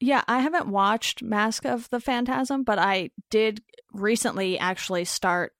Yeah, 0.00 0.22
I 0.26 0.40
haven't 0.40 0.68
watched 0.68 1.22
Mask 1.22 1.66
of 1.66 1.88
the 1.90 2.00
Phantasm, 2.00 2.62
but 2.62 2.78
I 2.78 3.10
did 3.28 3.62
recently 3.92 4.58
actually 4.58 5.04
start 5.04 5.52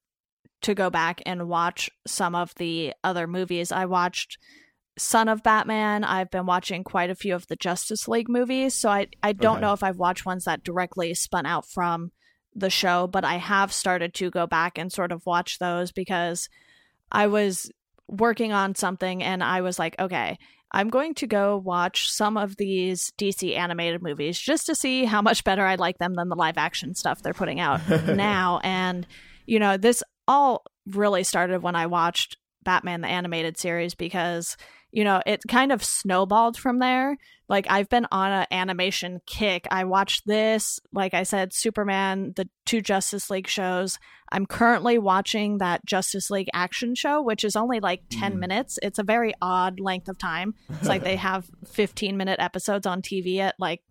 to 0.62 0.74
go 0.74 0.91
back 0.91 1.22
and 1.26 1.49
watch 1.49 1.91
some 2.07 2.34
of 2.34 2.55
the 2.57 2.95
other 3.05 3.26
movies. 3.26 3.70
I 3.70 3.84
watched 3.84 4.38
Son 4.99 5.28
of 5.28 5.43
Batman. 5.43 6.05
I've 6.05 6.30
been 6.30 6.47
watching 6.47 6.84
quite 6.84 7.11
a 7.11 7.14
few 7.14 7.34
of 7.34 7.47
the 7.47 7.57
Justice 7.57 8.09
League 8.09 8.28
movies, 8.28 8.74
so 8.74 8.88
I 8.91 9.09
I 9.22 9.32
don't 9.32 9.57
okay. 9.57 9.62
know 9.62 9.72
if 9.72 9.82
I've 9.82 9.99
watched 9.99 10.26
ones 10.26 10.45
that 10.45 10.64
directly 10.64 11.14
spun 11.14 11.47
out 11.47 11.66
from 11.66 12.11
the 12.55 12.70
show, 12.70 13.07
but 13.07 13.24
I 13.24 13.36
have 13.36 13.72
started 13.72 14.14
to 14.14 14.30
go 14.30 14.47
back 14.47 14.78
and 14.78 14.93
sort 14.93 15.12
of 15.12 15.24
watch 15.24 15.59
those 15.59 15.93
because 15.93 16.49
I 17.12 17.26
was 17.28 17.70
working 18.09 18.53
on 18.53 18.74
something 18.74 19.22
and 19.22 19.43
I 19.43 19.61
was 19.61 19.78
like, 19.78 19.95
okay, 19.99 20.38
I'm 20.72 20.88
going 20.88 21.14
to 21.14 21.26
go 21.26 21.56
watch 21.56 22.10
some 22.10 22.36
of 22.36 22.56
these 22.56 23.12
DC 23.18 23.56
animated 23.56 24.02
movies 24.02 24.38
just 24.38 24.66
to 24.66 24.74
see 24.74 25.04
how 25.04 25.20
much 25.22 25.44
better 25.44 25.64
I 25.64 25.74
like 25.74 25.98
them 25.98 26.14
than 26.14 26.28
the 26.28 26.36
live 26.36 26.58
action 26.58 26.94
stuff 26.94 27.22
they're 27.22 27.34
putting 27.34 27.60
out 27.60 27.80
now. 28.06 28.60
And, 28.62 29.06
you 29.46 29.58
know, 29.58 29.76
this 29.76 30.02
all 30.28 30.62
really 30.86 31.24
started 31.24 31.62
when 31.62 31.74
I 31.74 31.86
watched 31.86 32.36
Batman 32.62 33.00
the 33.00 33.08
animated 33.08 33.58
series 33.58 33.94
because 33.94 34.56
you 34.92 35.04
know, 35.04 35.22
it 35.26 35.42
kind 35.48 35.72
of 35.72 35.84
snowballed 35.84 36.56
from 36.56 36.78
there. 36.78 37.16
Like 37.51 37.66
I've 37.68 37.88
been 37.88 38.07
on 38.12 38.30
an 38.30 38.46
animation 38.53 39.20
kick. 39.26 39.66
I 39.72 39.82
watched 39.82 40.24
this, 40.24 40.78
like 40.92 41.14
I 41.14 41.24
said, 41.24 41.53
Superman, 41.53 42.32
the 42.36 42.48
two 42.64 42.80
Justice 42.80 43.28
League 43.28 43.48
shows. 43.48 43.98
I'm 44.30 44.46
currently 44.46 44.98
watching 44.98 45.59
that 45.59 45.84
Justice 45.84 46.30
League 46.30 46.48
action 46.55 46.94
show, 46.94 47.20
which 47.20 47.42
is 47.42 47.57
only 47.57 47.80
like 47.80 48.03
10 48.09 48.34
mm. 48.34 48.38
minutes. 48.38 48.78
It's 48.82 49.01
a 49.01 49.03
very 49.03 49.34
odd 49.42 49.80
length 49.80 50.09
of 50.09 50.16
time. 50.16 50.55
It's 50.68 50.88
like 50.88 51.03
they 51.03 51.16
have 51.30 51.51
15 51.66 52.16
minute 52.16 52.38
episodes 52.38 52.86
on 52.86 53.03
TV 53.03 53.38
at 53.38 53.57
like 53.59 53.82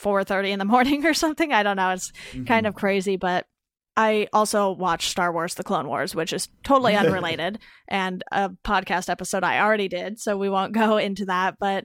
4:30 0.00 0.52
in 0.52 0.58
the 0.58 0.64
morning 0.64 1.04
or 1.04 1.12
something. 1.12 1.52
I 1.52 1.62
don't 1.62 1.76
know. 1.76 1.90
It's 1.90 2.12
mm-hmm. 2.30 2.44
kind 2.44 2.66
of 2.66 2.74
crazy, 2.74 3.16
but 3.16 3.46
I 3.94 4.28
also 4.32 4.70
watched 4.70 5.10
Star 5.10 5.32
Wars 5.34 5.54
The 5.54 5.64
Clone 5.64 5.86
Wars, 5.86 6.14
which 6.14 6.32
is 6.32 6.48
totally 6.64 6.96
unrelated 6.96 7.58
and 7.88 8.24
a 8.32 8.48
podcast 8.64 9.10
episode 9.10 9.44
I 9.44 9.60
already 9.60 9.88
did, 9.88 10.18
so 10.18 10.38
we 10.38 10.48
won't 10.48 10.72
go 10.72 10.96
into 10.96 11.26
that. 11.26 11.56
But 11.60 11.84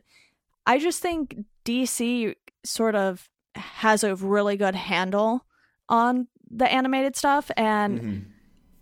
I 0.66 0.80
just 0.80 1.02
think 1.02 1.38
DC 1.66 2.36
sort 2.66 2.96
of 2.96 3.28
has 3.56 4.04
a 4.04 4.16
really 4.16 4.58
good 4.58 4.76
handle 4.76 5.46
on 5.90 6.28
the 6.50 6.72
animated 6.72 7.16
stuff. 7.16 7.52
And 7.58 8.00
mm-hmm. 8.00 8.20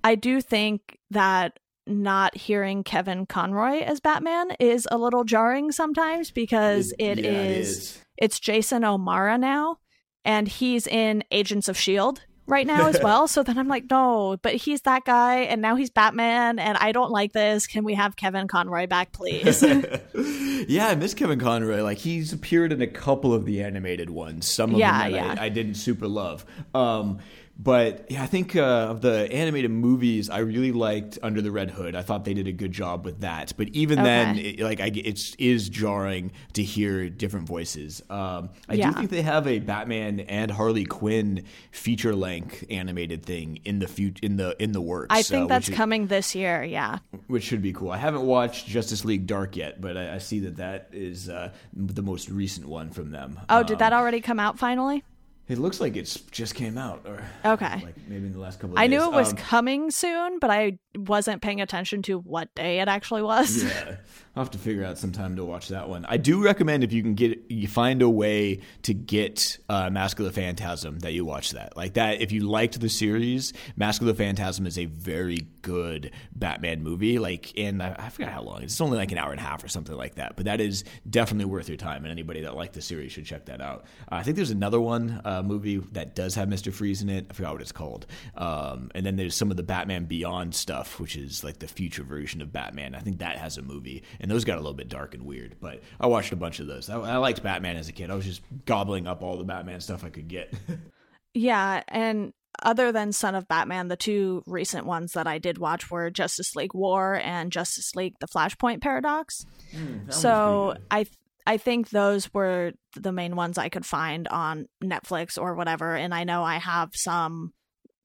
I 0.03 0.15
do 0.15 0.41
think 0.41 0.97
that 1.11 1.59
not 1.87 2.37
hearing 2.37 2.83
Kevin 2.83 3.25
Conroy 3.25 3.79
as 3.79 3.99
Batman 3.99 4.51
is 4.59 4.87
a 4.91 4.97
little 4.97 5.23
jarring 5.23 5.71
sometimes 5.71 6.31
because 6.31 6.93
it, 6.99 7.19
it, 7.19 7.25
yeah, 7.25 7.31
is, 7.31 7.67
it 7.67 7.71
is 7.71 8.05
it's 8.17 8.39
Jason 8.39 8.83
O'Mara 8.83 9.37
now 9.37 9.77
and 10.23 10.47
he's 10.47 10.85
in 10.85 11.23
Agents 11.31 11.67
of 11.67 11.77
Shield 11.77 12.21
right 12.49 12.67
now 12.67 12.87
as 12.87 12.99
well. 13.03 13.27
So 13.27 13.43
then 13.43 13.57
I'm 13.57 13.67
like, 13.67 13.89
no, 13.89 14.37
but 14.41 14.55
he's 14.55 14.81
that 14.81 15.05
guy, 15.05 15.41
and 15.41 15.61
now 15.61 15.75
he's 15.75 15.89
Batman, 15.89 16.59
and 16.59 16.77
I 16.77 16.91
don't 16.91 17.11
like 17.11 17.31
this. 17.31 17.67
Can 17.67 17.83
we 17.83 17.93
have 17.93 18.15
Kevin 18.15 18.47
Conroy 18.47 18.87
back, 18.87 19.11
please? 19.11 19.63
yeah, 20.67 20.87
I 20.87 20.95
miss 20.95 21.13
Kevin 21.13 21.39
Conroy. 21.39 21.83
Like 21.83 21.99
he's 21.99 22.33
appeared 22.33 22.73
in 22.73 22.81
a 22.81 22.87
couple 22.87 23.33
of 23.33 23.45
the 23.45 23.63
animated 23.63 24.09
ones. 24.09 24.47
Some 24.47 24.73
of 24.73 24.79
yeah, 24.79 25.03
them 25.03 25.13
yeah. 25.13 25.35
I, 25.39 25.45
I, 25.45 25.49
didn't 25.49 25.75
super 25.75 26.07
love. 26.07 26.45
Um, 26.73 27.19
but 27.61 28.09
yeah, 28.09 28.23
I 28.23 28.25
think 28.25 28.55
uh, 28.55 28.61
of 28.61 29.01
the 29.01 29.29
animated 29.33 29.69
movies, 29.69 30.29
I 30.29 30.39
really 30.39 30.71
liked 30.71 31.19
Under 31.21 31.41
the 31.41 31.51
Red 31.51 31.71
Hood. 31.71 31.93
I 31.93 32.03
thought 32.03 32.23
they 32.23 32.33
did 32.33 32.47
a 32.47 32.53
good 32.53 32.71
job 32.71 33.03
with 33.03 33.19
that. 33.19 33.51
But 33.57 33.67
even 33.69 33.99
okay. 33.99 34.07
then, 34.07 34.37
it, 34.37 34.59
like 34.61 34.79
I, 34.79 34.85
it 34.85 35.35
is 35.37 35.67
jarring 35.67 36.31
to 36.53 36.63
hear 36.63 37.09
different 37.09 37.47
voices. 37.47 38.01
Um, 38.09 38.51
I 38.69 38.75
yeah. 38.75 38.91
do 38.91 38.93
think 38.93 39.09
they 39.09 39.23
have 39.23 39.45
a 39.45 39.59
Batman 39.59 40.21
and 40.21 40.49
Harley 40.49 40.85
Quinn 40.85 41.43
feature 41.71 42.15
length 42.15 42.63
animated 42.69 43.25
thing 43.25 43.59
in 43.65 43.79
the 43.79 43.87
fut- 43.89 44.21
in 44.21 44.37
the 44.37 44.55
in 44.63 44.71
the 44.71 44.81
works. 44.81 45.07
I 45.09 45.21
think 45.21 45.45
uh, 45.45 45.47
that's 45.47 45.67
is, 45.67 45.75
coming 45.75 46.07
this 46.07 46.33
year. 46.33 46.63
Yeah, 46.63 46.99
which 47.27 47.43
should 47.43 47.61
be 47.61 47.73
cool. 47.73 47.91
I 47.91 47.97
haven't 47.97 48.25
watched 48.25 48.67
Justice 48.67 49.03
League 49.03 49.27
Dark 49.27 49.57
yet, 49.57 49.81
but 49.81 49.97
I, 49.97 50.15
I 50.15 50.17
see 50.19 50.39
that 50.41 50.55
that 50.57 50.91
is 50.93 51.27
uh, 51.27 51.51
the 51.73 52.03
most 52.03 52.29
recent 52.29 52.69
one 52.69 52.89
from 52.91 53.11
them. 53.11 53.37
Oh, 53.49 53.59
um, 53.59 53.65
did 53.65 53.79
that 53.79 53.91
already 53.91 54.21
come 54.21 54.39
out 54.39 54.57
finally? 54.57 55.03
It 55.49 55.57
looks 55.57 55.81
like 55.81 55.97
it's 55.97 56.19
just 56.29 56.53
came 56.53 56.77
out, 56.77 57.01
or 57.05 57.23
okay, 57.43 57.81
like 57.83 57.97
maybe 58.07 58.27
in 58.27 58.33
the 58.33 58.39
last 58.39 58.59
couple. 58.59 58.77
I 58.77 58.85
days. 58.85 58.99
I 59.01 59.03
knew 59.03 59.11
it 59.11 59.15
was 59.15 59.31
um, 59.31 59.37
coming 59.37 59.89
soon, 59.89 60.37
but 60.37 60.51
I 60.51 60.77
wasn't 60.95 61.41
paying 61.41 61.59
attention 61.59 62.03
to 62.03 62.19
what 62.19 62.53
day 62.53 62.81
it 62.81 62.87
actually 62.87 63.23
was. 63.23 63.63
Yeah, 63.63 63.95
I'll 64.39 64.45
have 64.45 64.51
to 64.51 64.57
figure 64.57 64.85
out 64.85 64.97
some 64.97 65.11
time 65.11 65.35
to 65.35 65.43
watch 65.43 65.67
that 65.67 65.89
one. 65.89 66.05
I 66.07 66.15
do 66.15 66.41
recommend 66.41 66.85
if 66.85 66.93
you 66.93 67.01
can 67.01 67.13
get 67.13 67.37
you 67.49 67.67
find 67.67 68.01
a 68.01 68.09
way 68.09 68.61
to 68.83 68.93
get 68.93 69.57
uh, 69.67 69.89
Mask 69.89 70.17
of 70.17 70.23
the 70.23 70.31
Phantasm 70.31 70.99
that 70.99 71.11
you 71.11 71.25
watch 71.25 71.51
that. 71.51 71.75
Like 71.75 71.95
that, 71.95 72.21
if 72.21 72.31
you 72.31 72.47
liked 72.47 72.79
the 72.79 72.87
series, 72.87 73.51
Mask 73.75 73.99
of 73.99 74.07
the 74.07 74.13
Phantasm 74.13 74.65
is 74.65 74.79
a 74.79 74.85
very 74.85 75.45
good 75.61 76.11
Batman 76.33 76.83
movie. 76.83 77.19
Like, 77.19 77.51
and 77.57 77.83
I, 77.83 77.97
I 77.99 78.07
forgot 78.07 78.31
how 78.31 78.43
long 78.43 78.63
it's 78.63 78.79
only 78.79 78.95
like 78.97 79.11
an 79.11 79.17
hour 79.17 79.31
and 79.31 79.41
a 79.41 79.43
half 79.43 79.61
or 79.61 79.67
something 79.67 79.97
like 79.97 80.15
that. 80.15 80.37
But 80.37 80.45
that 80.45 80.61
is 80.61 80.85
definitely 81.09 81.51
worth 81.51 81.67
your 81.67 81.75
time, 81.75 82.05
and 82.05 82.11
anybody 82.13 82.39
that 82.43 82.55
liked 82.55 82.75
the 82.75 82.81
series 82.81 83.11
should 83.11 83.25
check 83.25 83.47
that 83.47 83.59
out. 83.59 83.83
Uh, 84.09 84.15
I 84.15 84.23
think 84.23 84.37
there's 84.37 84.51
another 84.51 84.79
one 84.79 85.19
uh, 85.25 85.43
movie 85.43 85.79
that 85.91 86.15
does 86.15 86.33
have 86.35 86.47
Mister 86.47 86.71
Freeze 86.71 87.01
in 87.01 87.09
it. 87.09 87.27
I 87.29 87.33
forgot 87.33 87.51
what 87.51 87.61
it's 87.61 87.73
called. 87.73 88.05
Um, 88.37 88.89
and 88.95 89.05
then 89.05 89.17
there's 89.17 89.35
some 89.35 89.51
of 89.51 89.57
the 89.57 89.63
Batman 89.63 90.05
Beyond 90.05 90.55
stuff, 90.55 90.97
which 90.97 91.17
is 91.17 91.43
like 91.43 91.59
the 91.59 91.67
future 91.67 92.03
version 92.03 92.41
of 92.41 92.53
Batman. 92.53 92.95
I 92.95 92.99
think 92.99 93.19
that 93.19 93.37
has 93.37 93.57
a 93.57 93.61
movie, 93.61 94.03
and 94.21 94.28
and 94.29 94.35
those 94.35 94.45
got 94.45 94.57
a 94.57 94.61
little 94.61 94.75
bit 94.75 94.89
dark 94.89 95.15
and 95.15 95.25
weird. 95.25 95.55
But 95.59 95.81
I 95.99 96.05
watched 96.05 96.31
a 96.31 96.35
bunch 96.35 96.59
of 96.59 96.67
those. 96.67 96.87
I, 96.87 96.99
I 96.99 97.17
liked 97.17 97.41
Batman 97.41 97.77
as 97.77 97.89
a 97.89 97.91
kid. 97.91 98.11
I 98.11 98.15
was 98.15 98.25
just 98.25 98.43
gobbling 98.65 99.07
up 99.07 99.23
all 99.23 99.37
the 99.37 99.43
Batman 99.43 99.81
stuff 99.81 100.03
I 100.03 100.09
could 100.09 100.27
get. 100.27 100.53
yeah, 101.33 101.81
and 101.87 102.31
other 102.61 102.91
than 102.91 103.11
Son 103.11 103.33
of 103.33 103.47
Batman, 103.47 103.87
the 103.87 103.95
two 103.95 104.43
recent 104.45 104.85
ones 104.85 105.13
that 105.13 105.25
I 105.25 105.39
did 105.39 105.57
watch 105.57 105.89
were 105.89 106.11
Justice 106.11 106.55
League 106.55 106.75
War 106.75 107.19
and 107.23 107.51
Justice 107.51 107.95
League: 107.95 108.13
The 108.19 108.27
Flashpoint 108.27 108.81
Paradox. 108.81 109.47
Mm, 109.75 110.13
so 110.13 110.75
I 110.91 111.07
I 111.47 111.57
think 111.57 111.89
those 111.89 112.31
were 112.31 112.73
the 112.95 113.11
main 113.11 113.35
ones 113.35 113.57
I 113.57 113.69
could 113.69 113.85
find 113.85 114.27
on 114.27 114.67
Netflix 114.83 115.41
or 115.41 115.55
whatever. 115.55 115.95
And 115.95 116.13
I 116.13 116.23
know 116.23 116.43
I 116.43 116.57
have 116.57 116.91
some 116.93 117.53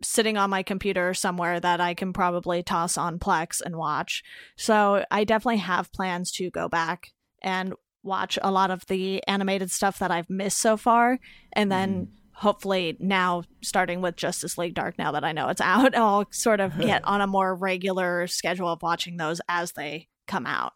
sitting 0.04 0.36
on 0.36 0.50
my 0.50 0.62
computer 0.62 1.14
somewhere 1.14 1.58
that 1.60 1.80
I 1.80 1.94
can 1.94 2.12
probably 2.12 2.62
toss 2.62 2.96
on 2.96 3.18
Plex 3.18 3.60
and 3.64 3.76
watch. 3.76 4.22
So 4.56 5.04
I 5.10 5.24
definitely 5.24 5.58
have 5.58 5.92
plans 5.92 6.30
to 6.32 6.50
go 6.50 6.68
back 6.68 7.12
and 7.42 7.74
watch 8.02 8.38
a 8.42 8.50
lot 8.50 8.70
of 8.70 8.86
the 8.86 9.26
animated 9.26 9.70
stuff 9.70 9.98
that 9.98 10.10
I've 10.10 10.30
missed 10.30 10.58
so 10.58 10.76
far. 10.76 11.18
And 11.52 11.72
then 11.72 12.06
mm. 12.06 12.08
hopefully 12.32 12.96
now, 13.00 13.44
starting 13.62 14.00
with 14.00 14.16
Justice 14.16 14.58
League 14.58 14.74
Dark, 14.74 14.98
now 14.98 15.12
that 15.12 15.24
I 15.24 15.32
know 15.32 15.48
it's 15.48 15.60
out, 15.60 15.94
I'll 15.96 16.26
sort 16.30 16.60
of 16.60 16.78
get 16.78 17.04
on 17.06 17.20
a 17.20 17.26
more 17.26 17.54
regular 17.54 18.26
schedule 18.26 18.68
of 18.68 18.82
watching 18.82 19.16
those 19.16 19.40
as 19.48 19.72
they 19.72 20.08
come 20.26 20.46
out. 20.46 20.74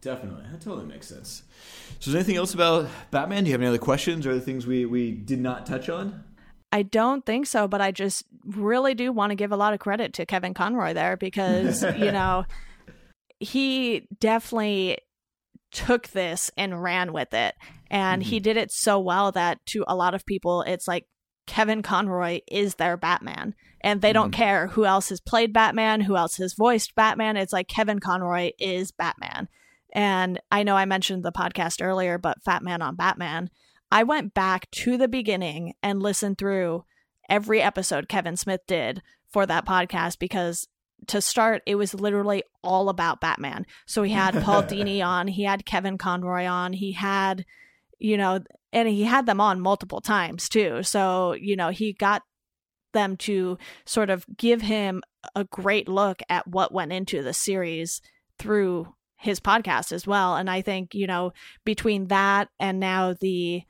Definitely. 0.00 0.44
That 0.50 0.60
totally 0.60 0.86
makes 0.86 1.08
sense. 1.08 1.42
So, 1.98 2.08
is 2.08 2.12
there 2.12 2.20
anything 2.20 2.36
else 2.36 2.54
about 2.54 2.88
Batman? 3.10 3.44
Do 3.44 3.48
you 3.48 3.54
have 3.54 3.60
any 3.60 3.68
other 3.68 3.78
questions 3.78 4.26
or 4.26 4.30
other 4.30 4.40
things 4.40 4.66
we, 4.66 4.84
we 4.84 5.10
did 5.10 5.40
not 5.40 5.66
touch 5.66 5.88
on? 5.88 6.22
I 6.72 6.82
don't 6.82 7.24
think 7.24 7.46
so, 7.46 7.68
but 7.68 7.80
I 7.80 7.92
just 7.92 8.24
really 8.44 8.94
do 8.94 9.12
want 9.12 9.30
to 9.30 9.36
give 9.36 9.52
a 9.52 9.56
lot 9.56 9.72
of 9.72 9.80
credit 9.80 10.12
to 10.14 10.26
Kevin 10.26 10.54
Conroy 10.54 10.94
there 10.94 11.16
because, 11.16 11.82
you 11.98 12.12
know, 12.12 12.44
he 13.38 14.06
definitely 14.18 14.98
took 15.70 16.08
this 16.08 16.50
and 16.56 16.82
ran 16.82 17.12
with 17.12 17.34
it. 17.34 17.54
And 17.90 18.22
mm-hmm. 18.22 18.30
he 18.30 18.40
did 18.40 18.56
it 18.56 18.72
so 18.72 18.98
well 18.98 19.32
that 19.32 19.64
to 19.66 19.84
a 19.86 19.96
lot 19.96 20.14
of 20.14 20.26
people, 20.26 20.62
it's 20.62 20.88
like 20.88 21.06
Kevin 21.46 21.82
Conroy 21.82 22.40
is 22.50 22.74
their 22.74 22.96
Batman. 22.96 23.54
And 23.82 24.00
they 24.00 24.12
don't 24.12 24.32
mm-hmm. 24.32 24.42
care 24.42 24.66
who 24.68 24.84
else 24.84 25.10
has 25.10 25.20
played 25.20 25.52
Batman, 25.52 26.00
who 26.00 26.16
else 26.16 26.36
has 26.38 26.54
voiced 26.54 26.94
Batman. 26.94 27.36
It's 27.36 27.52
like 27.52 27.68
Kevin 27.68 28.00
Conroy 28.00 28.50
is 28.58 28.90
Batman. 28.90 29.48
And 29.92 30.40
I 30.50 30.62
know 30.62 30.76
I 30.76 30.84
mentioned 30.84 31.24
the 31.24 31.32
podcast 31.32 31.82
earlier, 31.82 32.18
but 32.18 32.42
Fat 32.44 32.62
Man 32.62 32.82
on 32.82 32.96
Batman 32.96 33.50
I 33.96 34.02
went 34.02 34.34
back 34.34 34.70
to 34.72 34.98
the 34.98 35.08
beginning 35.08 35.72
and 35.82 36.02
listened 36.02 36.36
through 36.36 36.84
every 37.30 37.62
episode 37.62 38.10
Kevin 38.10 38.36
Smith 38.36 38.60
did 38.66 39.00
for 39.32 39.46
that 39.46 39.64
podcast 39.64 40.18
because 40.18 40.68
to 41.06 41.22
start, 41.22 41.62
it 41.64 41.76
was 41.76 41.94
literally 41.94 42.42
all 42.62 42.90
about 42.90 43.22
Batman. 43.22 43.64
So 43.86 44.02
he 44.02 44.12
had 44.12 44.42
Paul 44.42 44.62
Dini 44.64 45.02
on, 45.02 45.28
he 45.28 45.44
had 45.44 45.64
Kevin 45.64 45.96
Conroy 45.96 46.44
on, 46.44 46.74
he 46.74 46.92
had, 46.92 47.46
you 47.98 48.18
know, 48.18 48.40
and 48.70 48.86
he 48.86 49.04
had 49.04 49.24
them 49.24 49.40
on 49.40 49.62
multiple 49.62 50.02
times 50.02 50.50
too. 50.50 50.82
So, 50.82 51.32
you 51.32 51.56
know, 51.56 51.70
he 51.70 51.94
got 51.94 52.20
them 52.92 53.16
to 53.16 53.56
sort 53.86 54.10
of 54.10 54.26
give 54.36 54.60
him 54.60 55.02
a 55.34 55.44
great 55.44 55.88
look 55.88 56.20
at 56.28 56.46
what 56.46 56.70
went 56.70 56.92
into 56.92 57.22
the 57.22 57.32
series 57.32 58.02
through 58.38 58.92
his 59.16 59.40
podcast 59.40 59.90
as 59.90 60.06
well. 60.06 60.36
And 60.36 60.50
I 60.50 60.60
think, 60.60 60.94
you 60.94 61.06
know, 61.06 61.32
between 61.64 62.08
that 62.08 62.50
and 62.60 62.78
now 62.78 63.14
the 63.18 63.62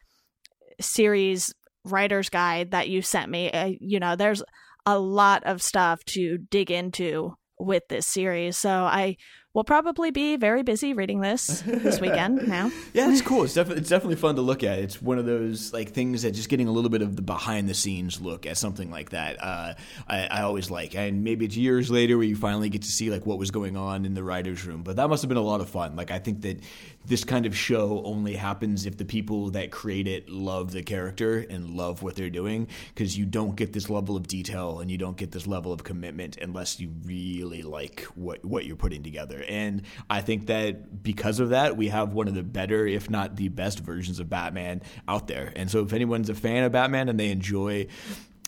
series 0.80 1.52
writer's 1.84 2.28
guide 2.28 2.72
that 2.72 2.88
you 2.88 3.02
sent 3.02 3.30
me, 3.30 3.50
uh, 3.50 3.72
you 3.80 4.00
know, 4.00 4.16
there's 4.16 4.42
a 4.84 4.98
lot 4.98 5.42
of 5.44 5.62
stuff 5.62 6.04
to 6.04 6.38
dig 6.38 6.70
into 6.70 7.34
with 7.58 7.88
this 7.88 8.06
series. 8.06 8.56
So 8.56 8.70
I 8.70 9.16
will 9.54 9.64
probably 9.64 10.10
be 10.10 10.36
very 10.36 10.62
busy 10.62 10.92
reading 10.92 11.20
this 11.20 11.62
this 11.62 11.98
weekend 11.98 12.46
now. 12.48 12.70
yeah, 12.92 13.10
it's 13.10 13.22
cool. 13.22 13.44
It's 13.44 13.54
definitely 13.54 13.80
it's 13.80 13.88
definitely 13.88 14.16
fun 14.16 14.36
to 14.36 14.42
look 14.42 14.62
at. 14.62 14.78
It's 14.78 15.00
one 15.00 15.18
of 15.18 15.24
those 15.24 15.72
like 15.72 15.92
things 15.92 16.22
that 16.22 16.32
just 16.32 16.50
getting 16.50 16.68
a 16.68 16.70
little 16.70 16.90
bit 16.90 17.00
of 17.00 17.16
the 17.16 17.22
behind 17.22 17.66
the 17.66 17.72
scenes 17.72 18.20
look 18.20 18.44
at 18.44 18.58
something 18.58 18.90
like 18.90 19.10
that. 19.10 19.42
Uh, 19.42 19.74
I, 20.06 20.26
I, 20.26 20.42
always 20.42 20.70
like, 20.70 20.94
and 20.94 21.24
maybe 21.24 21.46
it's 21.46 21.56
years 21.56 21.90
later 21.90 22.18
where 22.18 22.26
you 22.26 22.36
finally 22.36 22.68
get 22.68 22.82
to 22.82 22.92
see 22.92 23.08
like 23.10 23.24
what 23.24 23.38
was 23.38 23.50
going 23.50 23.78
on 23.78 24.04
in 24.04 24.12
the 24.12 24.22
writers' 24.22 24.66
room. 24.66 24.82
But 24.82 24.96
that 24.96 25.08
must 25.08 25.22
have 25.22 25.30
been 25.30 25.38
a 25.38 25.42
lot 25.42 25.62
of 25.62 25.70
fun. 25.70 25.96
Like 25.96 26.10
I 26.10 26.18
think 26.18 26.42
that 26.42 26.60
this 27.06 27.24
kind 27.24 27.46
of 27.46 27.56
show 27.56 28.02
only 28.04 28.34
happens 28.34 28.84
if 28.86 28.96
the 28.96 29.04
people 29.04 29.50
that 29.50 29.70
create 29.70 30.08
it 30.08 30.28
love 30.28 30.72
the 30.72 30.82
character 30.82 31.38
and 31.48 31.70
love 31.70 32.02
what 32.02 32.16
they're 32.16 32.30
doing 32.30 32.66
because 32.94 33.16
you 33.16 33.24
don't 33.24 33.54
get 33.56 33.72
this 33.72 33.88
level 33.88 34.16
of 34.16 34.26
detail 34.26 34.80
and 34.80 34.90
you 34.90 34.98
don't 34.98 35.16
get 35.16 35.30
this 35.30 35.46
level 35.46 35.72
of 35.72 35.84
commitment 35.84 36.36
unless 36.38 36.80
you 36.80 36.90
really 37.04 37.62
like 37.62 38.02
what 38.14 38.44
what 38.44 38.66
you're 38.66 38.76
putting 38.76 39.02
together. 39.02 39.44
And 39.48 39.82
I 40.10 40.20
think 40.20 40.46
that 40.46 41.02
because 41.02 41.40
of 41.40 41.50
that 41.50 41.76
we 41.76 41.88
have 41.88 42.12
one 42.12 42.28
of 42.28 42.34
the 42.34 42.42
better 42.42 42.86
if 42.86 43.08
not 43.08 43.36
the 43.36 43.48
best 43.48 43.80
versions 43.80 44.18
of 44.18 44.28
Batman 44.28 44.82
out 45.06 45.28
there. 45.28 45.52
And 45.54 45.70
so 45.70 45.82
if 45.82 45.92
anyone's 45.92 46.28
a 46.28 46.34
fan 46.34 46.64
of 46.64 46.72
Batman 46.72 47.08
and 47.08 47.18
they 47.20 47.30
enjoy 47.30 47.86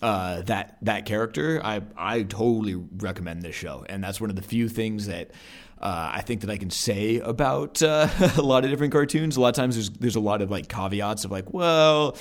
uh, 0.01 0.43
that 0.43 0.79
that 0.83 1.07
character, 1.07 1.61
I 1.63 1.83
I 1.97 2.23
totally 2.23 2.77
recommend 2.77 3.43
this 3.43 3.57
show, 3.57 3.85
and 3.89 4.03
that's 4.03 4.21
one 4.21 4.31
of 4.31 4.37
the 4.37 4.43
few 4.43 4.69
things 4.69 5.07
that 5.07 5.33
uh, 5.81 6.11
I 6.15 6.23
think 6.23 6.41
that 6.41 6.51
I 6.51 6.57
can 6.57 6.71
say 6.71 7.19
about 7.19 7.83
uh, 7.83 8.09
a 8.37 8.43
lot 8.43 8.65
of 8.65 8.71
different 8.71 8.93
cartoons. 8.93 9.37
A 9.37 9.41
lot 9.41 9.51
of 9.51 9.55
times 9.55 9.77
there's 9.77 9.91
there's 9.91 10.17
a 10.17 10.21
lot 10.21 10.43
of 10.43 10.51
like 10.51 10.69
caveats 10.69 11.25
of 11.25 11.31
like, 11.31 11.53
well, 11.53 12.17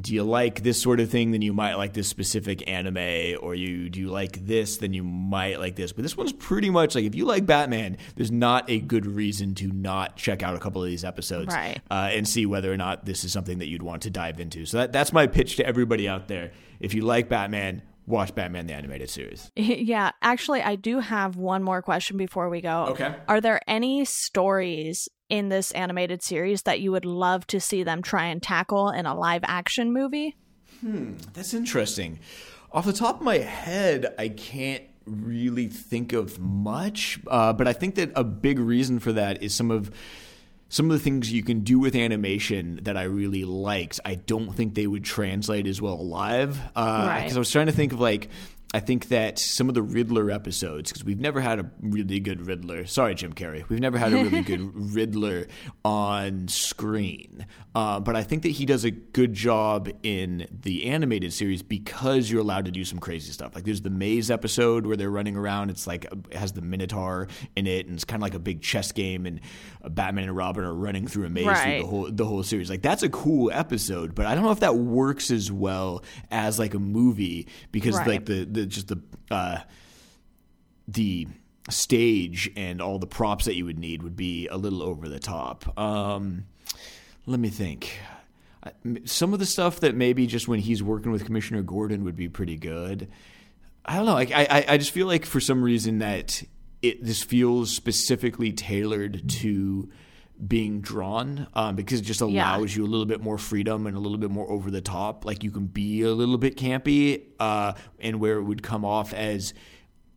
do 0.00 0.14
you 0.14 0.22
like 0.22 0.62
this 0.62 0.80
sort 0.80 1.00
of 1.00 1.10
thing? 1.10 1.32
Then 1.32 1.42
you 1.42 1.52
might 1.52 1.74
like 1.74 1.92
this 1.92 2.06
specific 2.06 2.68
anime, 2.68 3.36
or 3.40 3.54
you 3.54 3.88
do 3.88 4.00
you 4.00 4.08
like 4.10 4.46
this? 4.46 4.76
Then 4.76 4.92
you 4.92 5.02
might 5.02 5.58
like 5.58 5.74
this. 5.74 5.92
But 5.92 6.02
this 6.02 6.16
one's 6.16 6.32
pretty 6.32 6.70
much 6.70 6.94
like 6.94 7.04
if 7.04 7.14
you 7.14 7.24
like 7.24 7.46
Batman, 7.46 7.96
there's 8.14 8.30
not 8.30 8.68
a 8.70 8.78
good 8.78 9.06
reason 9.06 9.54
to 9.56 9.68
not 9.68 10.16
check 10.16 10.42
out 10.42 10.54
a 10.54 10.58
couple 10.58 10.82
of 10.82 10.88
these 10.88 11.04
episodes 11.04 11.54
right. 11.54 11.80
uh, 11.90 12.10
and 12.12 12.28
see 12.28 12.46
whether 12.46 12.72
or 12.72 12.76
not 12.76 13.06
this 13.06 13.24
is 13.24 13.32
something 13.32 13.58
that 13.58 13.66
you'd 13.66 13.82
want 13.82 14.02
to 14.02 14.10
dive 14.10 14.38
into. 14.38 14.66
So 14.66 14.78
that, 14.78 14.92
that's 14.92 15.12
my 15.12 15.26
pitch 15.26 15.56
to 15.56 15.66
everybody 15.66 16.08
out 16.08 16.28
there. 16.28 16.52
If 16.78 16.94
you 16.94 17.02
like 17.02 17.28
Batman, 17.28 17.82
watch 18.08 18.34
Batman 18.34 18.66
the 18.66 18.74
Animated 18.74 19.10
Series. 19.10 19.50
Yeah, 19.88 20.10
actually, 20.22 20.62
I 20.62 20.76
do 20.76 20.98
have 20.98 21.36
one 21.36 21.62
more 21.62 21.82
question 21.82 22.16
before 22.16 22.48
we 22.48 22.60
go. 22.60 22.86
Okay. 22.90 23.14
Are 23.28 23.40
there 23.40 23.60
any 23.68 24.04
stories 24.04 25.08
in 25.28 25.50
this 25.50 25.70
animated 25.72 26.22
series 26.22 26.62
that 26.62 26.80
you 26.80 26.90
would 26.90 27.04
love 27.04 27.46
to 27.48 27.60
see 27.60 27.82
them 27.82 28.02
try 28.02 28.26
and 28.26 28.42
tackle 28.42 28.90
in 28.90 29.06
a 29.06 29.14
live 29.14 29.42
action 29.44 29.92
movie? 29.92 30.36
Hmm, 30.80 31.14
that's 31.32 31.54
interesting. 31.54 32.18
Off 32.72 32.86
the 32.86 32.92
top 32.92 33.16
of 33.16 33.22
my 33.22 33.38
head, 33.38 34.14
I 34.18 34.28
can't 34.28 34.84
really 35.04 35.68
think 35.68 36.12
of 36.12 36.38
much, 36.38 37.20
uh, 37.28 37.52
but 37.52 37.68
I 37.68 37.72
think 37.72 37.94
that 37.96 38.10
a 38.14 38.24
big 38.24 38.58
reason 38.58 38.98
for 38.98 39.12
that 39.12 39.42
is 39.42 39.54
some 39.54 39.70
of 39.70 39.90
some 40.68 40.90
of 40.90 40.98
the 40.98 41.02
things 41.02 41.32
you 41.32 41.42
can 41.42 41.60
do 41.60 41.78
with 41.78 41.96
animation 41.96 42.80
that 42.82 42.96
I 42.96 43.04
really 43.04 43.44
liked, 43.44 44.00
I 44.04 44.16
don't 44.16 44.52
think 44.54 44.74
they 44.74 44.86
would 44.86 45.04
translate 45.04 45.66
as 45.66 45.80
well 45.80 46.06
live. 46.06 46.54
Because 46.54 47.04
uh, 47.04 47.06
right. 47.08 47.34
I 47.34 47.38
was 47.38 47.50
trying 47.50 47.66
to 47.66 47.72
think 47.72 47.92
of 47.92 48.00
like 48.00 48.28
I 48.74 48.80
think 48.80 49.08
that 49.08 49.38
some 49.38 49.70
of 49.70 49.74
the 49.74 49.82
Riddler 49.82 50.30
episodes, 50.30 50.92
because 50.92 51.02
we've 51.02 51.18
never 51.18 51.40
had 51.40 51.58
a 51.58 51.70
really 51.80 52.20
good 52.20 52.46
Riddler. 52.46 52.84
Sorry, 52.84 53.14
Jim 53.14 53.32
Carrey. 53.32 53.66
We've 53.70 53.80
never 53.80 53.96
had 53.96 54.12
a 54.12 54.16
really 54.16 54.42
good 54.42 54.60
Riddler 54.94 55.46
on 55.86 56.48
screen. 56.48 57.46
Uh, 57.74 57.98
but 57.98 58.14
I 58.14 58.22
think 58.24 58.42
that 58.42 58.50
he 58.50 58.66
does 58.66 58.84
a 58.84 58.90
good 58.90 59.32
job 59.32 59.88
in 60.02 60.46
the 60.50 60.86
animated 60.86 61.32
series 61.32 61.62
because 61.62 62.30
you're 62.30 62.40
allowed 62.40 62.66
to 62.66 62.70
do 62.70 62.84
some 62.84 62.98
crazy 62.98 63.32
stuff. 63.32 63.54
Like 63.54 63.64
there's 63.64 63.80
the 63.80 63.90
maze 63.90 64.30
episode 64.30 64.84
where 64.84 64.96
they're 64.96 65.10
running 65.10 65.36
around. 65.36 65.70
It's 65.70 65.86
like 65.86 66.04
it 66.04 66.34
has 66.34 66.52
the 66.52 66.60
Minotaur 66.60 67.28
in 67.56 67.66
it, 67.66 67.86
and 67.86 67.94
it's 67.94 68.04
kind 68.04 68.20
of 68.20 68.22
like 68.22 68.34
a 68.34 68.38
big 68.38 68.60
chess 68.60 68.92
game. 68.92 69.24
And 69.26 69.40
Batman 69.88 70.24
and 70.24 70.36
Robin 70.36 70.64
are 70.64 70.74
running 70.74 71.06
through 71.06 71.26
a 71.26 71.30
maze 71.30 71.46
right. 71.46 71.62
through 71.62 71.82
the 71.82 71.86
whole 71.86 72.10
the 72.10 72.24
whole 72.24 72.42
series. 72.42 72.68
Like 72.68 72.82
that's 72.82 73.02
a 73.02 73.08
cool 73.08 73.50
episode, 73.52 74.14
but 74.14 74.26
I 74.26 74.34
don't 74.34 74.44
know 74.44 74.50
if 74.50 74.60
that 74.60 74.76
works 74.76 75.30
as 75.30 75.50
well 75.52 76.02
as 76.30 76.58
like 76.58 76.74
a 76.74 76.78
movie 76.78 77.46
because 77.70 77.96
right. 77.96 78.08
like 78.08 78.26
the, 78.26 78.44
the 78.44 78.57
just 78.66 78.88
the 78.88 79.00
uh, 79.30 79.58
the 80.86 81.26
stage 81.70 82.50
and 82.56 82.80
all 82.80 82.98
the 82.98 83.06
props 83.06 83.44
that 83.44 83.54
you 83.54 83.64
would 83.64 83.78
need 83.78 84.02
would 84.02 84.16
be 84.16 84.48
a 84.48 84.56
little 84.56 84.82
over 84.82 85.08
the 85.08 85.18
top. 85.18 85.78
Um, 85.78 86.46
let 87.26 87.38
me 87.40 87.50
think. 87.50 87.98
Some 89.04 89.32
of 89.32 89.38
the 89.38 89.46
stuff 89.46 89.80
that 89.80 89.94
maybe 89.94 90.26
just 90.26 90.48
when 90.48 90.60
he's 90.60 90.82
working 90.82 91.12
with 91.12 91.24
Commissioner 91.24 91.62
Gordon 91.62 92.04
would 92.04 92.16
be 92.16 92.28
pretty 92.28 92.56
good. 92.56 93.08
I 93.84 93.96
don't 93.96 94.06
know. 94.06 94.16
I 94.16 94.26
I, 94.30 94.64
I 94.68 94.78
just 94.78 94.90
feel 94.90 95.06
like 95.06 95.24
for 95.24 95.40
some 95.40 95.62
reason 95.62 95.98
that 95.98 96.42
it 96.82 97.02
this 97.02 97.22
feels 97.22 97.74
specifically 97.74 98.52
tailored 98.52 99.28
to 99.28 99.88
being 100.46 100.80
drawn 100.80 101.48
um, 101.54 101.74
because 101.74 102.00
it 102.00 102.04
just 102.04 102.20
allows 102.20 102.72
yeah. 102.72 102.78
you 102.78 102.86
a 102.86 102.90
little 102.90 103.06
bit 103.06 103.20
more 103.20 103.38
freedom 103.38 103.86
and 103.86 103.96
a 103.96 104.00
little 104.00 104.18
bit 104.18 104.30
more 104.30 104.48
over 104.50 104.70
the 104.70 104.80
top. 104.80 105.24
Like 105.24 105.42
you 105.42 105.50
can 105.50 105.66
be 105.66 106.02
a 106.02 106.12
little 106.12 106.38
bit 106.38 106.56
campy, 106.56 107.22
uh, 107.40 107.72
and 107.98 108.20
where 108.20 108.38
it 108.38 108.44
would 108.44 108.62
come 108.62 108.84
off 108.84 109.12
as 109.12 109.54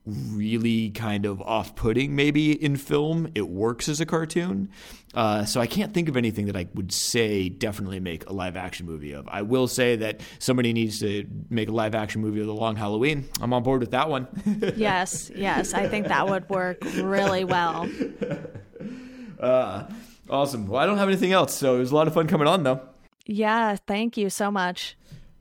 really 0.05 0.89
kind 0.89 1.27
of 1.27 1.39
off-putting 1.43 2.15
maybe 2.15 2.51
in 2.51 2.75
film 2.75 3.31
it 3.35 3.47
works 3.47 3.87
as 3.87 4.01
a 4.01 4.05
cartoon. 4.05 4.67
Uh, 5.13 5.45
so 5.45 5.61
i 5.61 5.67
can't 5.67 5.93
think 5.93 6.09
of 6.09 6.17
anything 6.17 6.47
that 6.47 6.55
i 6.55 6.65
would 6.73 6.91
say 6.91 7.49
definitely 7.49 7.99
make 7.99 8.27
a 8.27 8.33
live 8.33 8.57
action 8.57 8.87
movie 8.87 9.11
of. 9.13 9.27
I 9.27 9.43
will 9.43 9.67
say 9.67 9.97
that 9.97 10.21
somebody 10.39 10.73
needs 10.73 10.99
to 11.01 11.27
make 11.51 11.69
a 11.69 11.71
live 11.71 11.93
action 11.93 12.19
movie 12.19 12.41
of 12.41 12.47
the 12.47 12.53
long 12.53 12.75
halloween. 12.75 13.29
I'm 13.41 13.53
on 13.53 13.61
board 13.61 13.81
with 13.81 13.91
that 13.91 14.09
one. 14.09 14.27
Yes 14.75 15.29
yes 15.35 15.75
i 15.75 15.87
think 15.87 16.07
that 16.07 16.27
would 16.27 16.49
work 16.49 16.79
really 16.95 17.43
well. 17.43 17.87
Uh, 19.41 19.87
awesome 20.31 20.67
well 20.67 20.81
i 20.81 20.85
don't 20.85 20.97
have 20.97 21.07
anything 21.07 21.31
else 21.31 21.53
so 21.53 21.75
it 21.75 21.79
was 21.79 21.91
a 21.91 21.95
lot 21.95 22.07
of 22.07 22.13
fun 22.13 22.27
coming 22.27 22.47
on 22.47 22.63
though 22.63 22.81
yeah 23.25 23.75
thank 23.87 24.17
you 24.17 24.29
so 24.29 24.49
much 24.49 24.95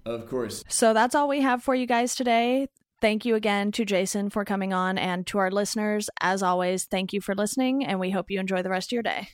of 0.04 0.28
course. 0.28 0.64
So 0.68 0.94
that's 0.94 1.14
all 1.14 1.28
we 1.28 1.40
have 1.42 1.62
for 1.62 1.74
you 1.74 1.86
guys 1.86 2.14
today. 2.14 2.68
Thank 3.00 3.24
you 3.24 3.34
again 3.34 3.72
to 3.72 3.84
Jason 3.84 4.28
for 4.28 4.44
coming 4.44 4.72
on 4.72 4.98
and 4.98 5.26
to 5.28 5.38
our 5.38 5.50
listeners. 5.50 6.10
As 6.20 6.42
always, 6.42 6.84
thank 6.84 7.12
you 7.12 7.20
for 7.20 7.34
listening, 7.34 7.84
and 7.84 7.98
we 7.98 8.10
hope 8.10 8.30
you 8.30 8.38
enjoy 8.38 8.62
the 8.62 8.70
rest 8.70 8.88
of 8.88 8.92
your 8.92 9.02
day. 9.02 9.30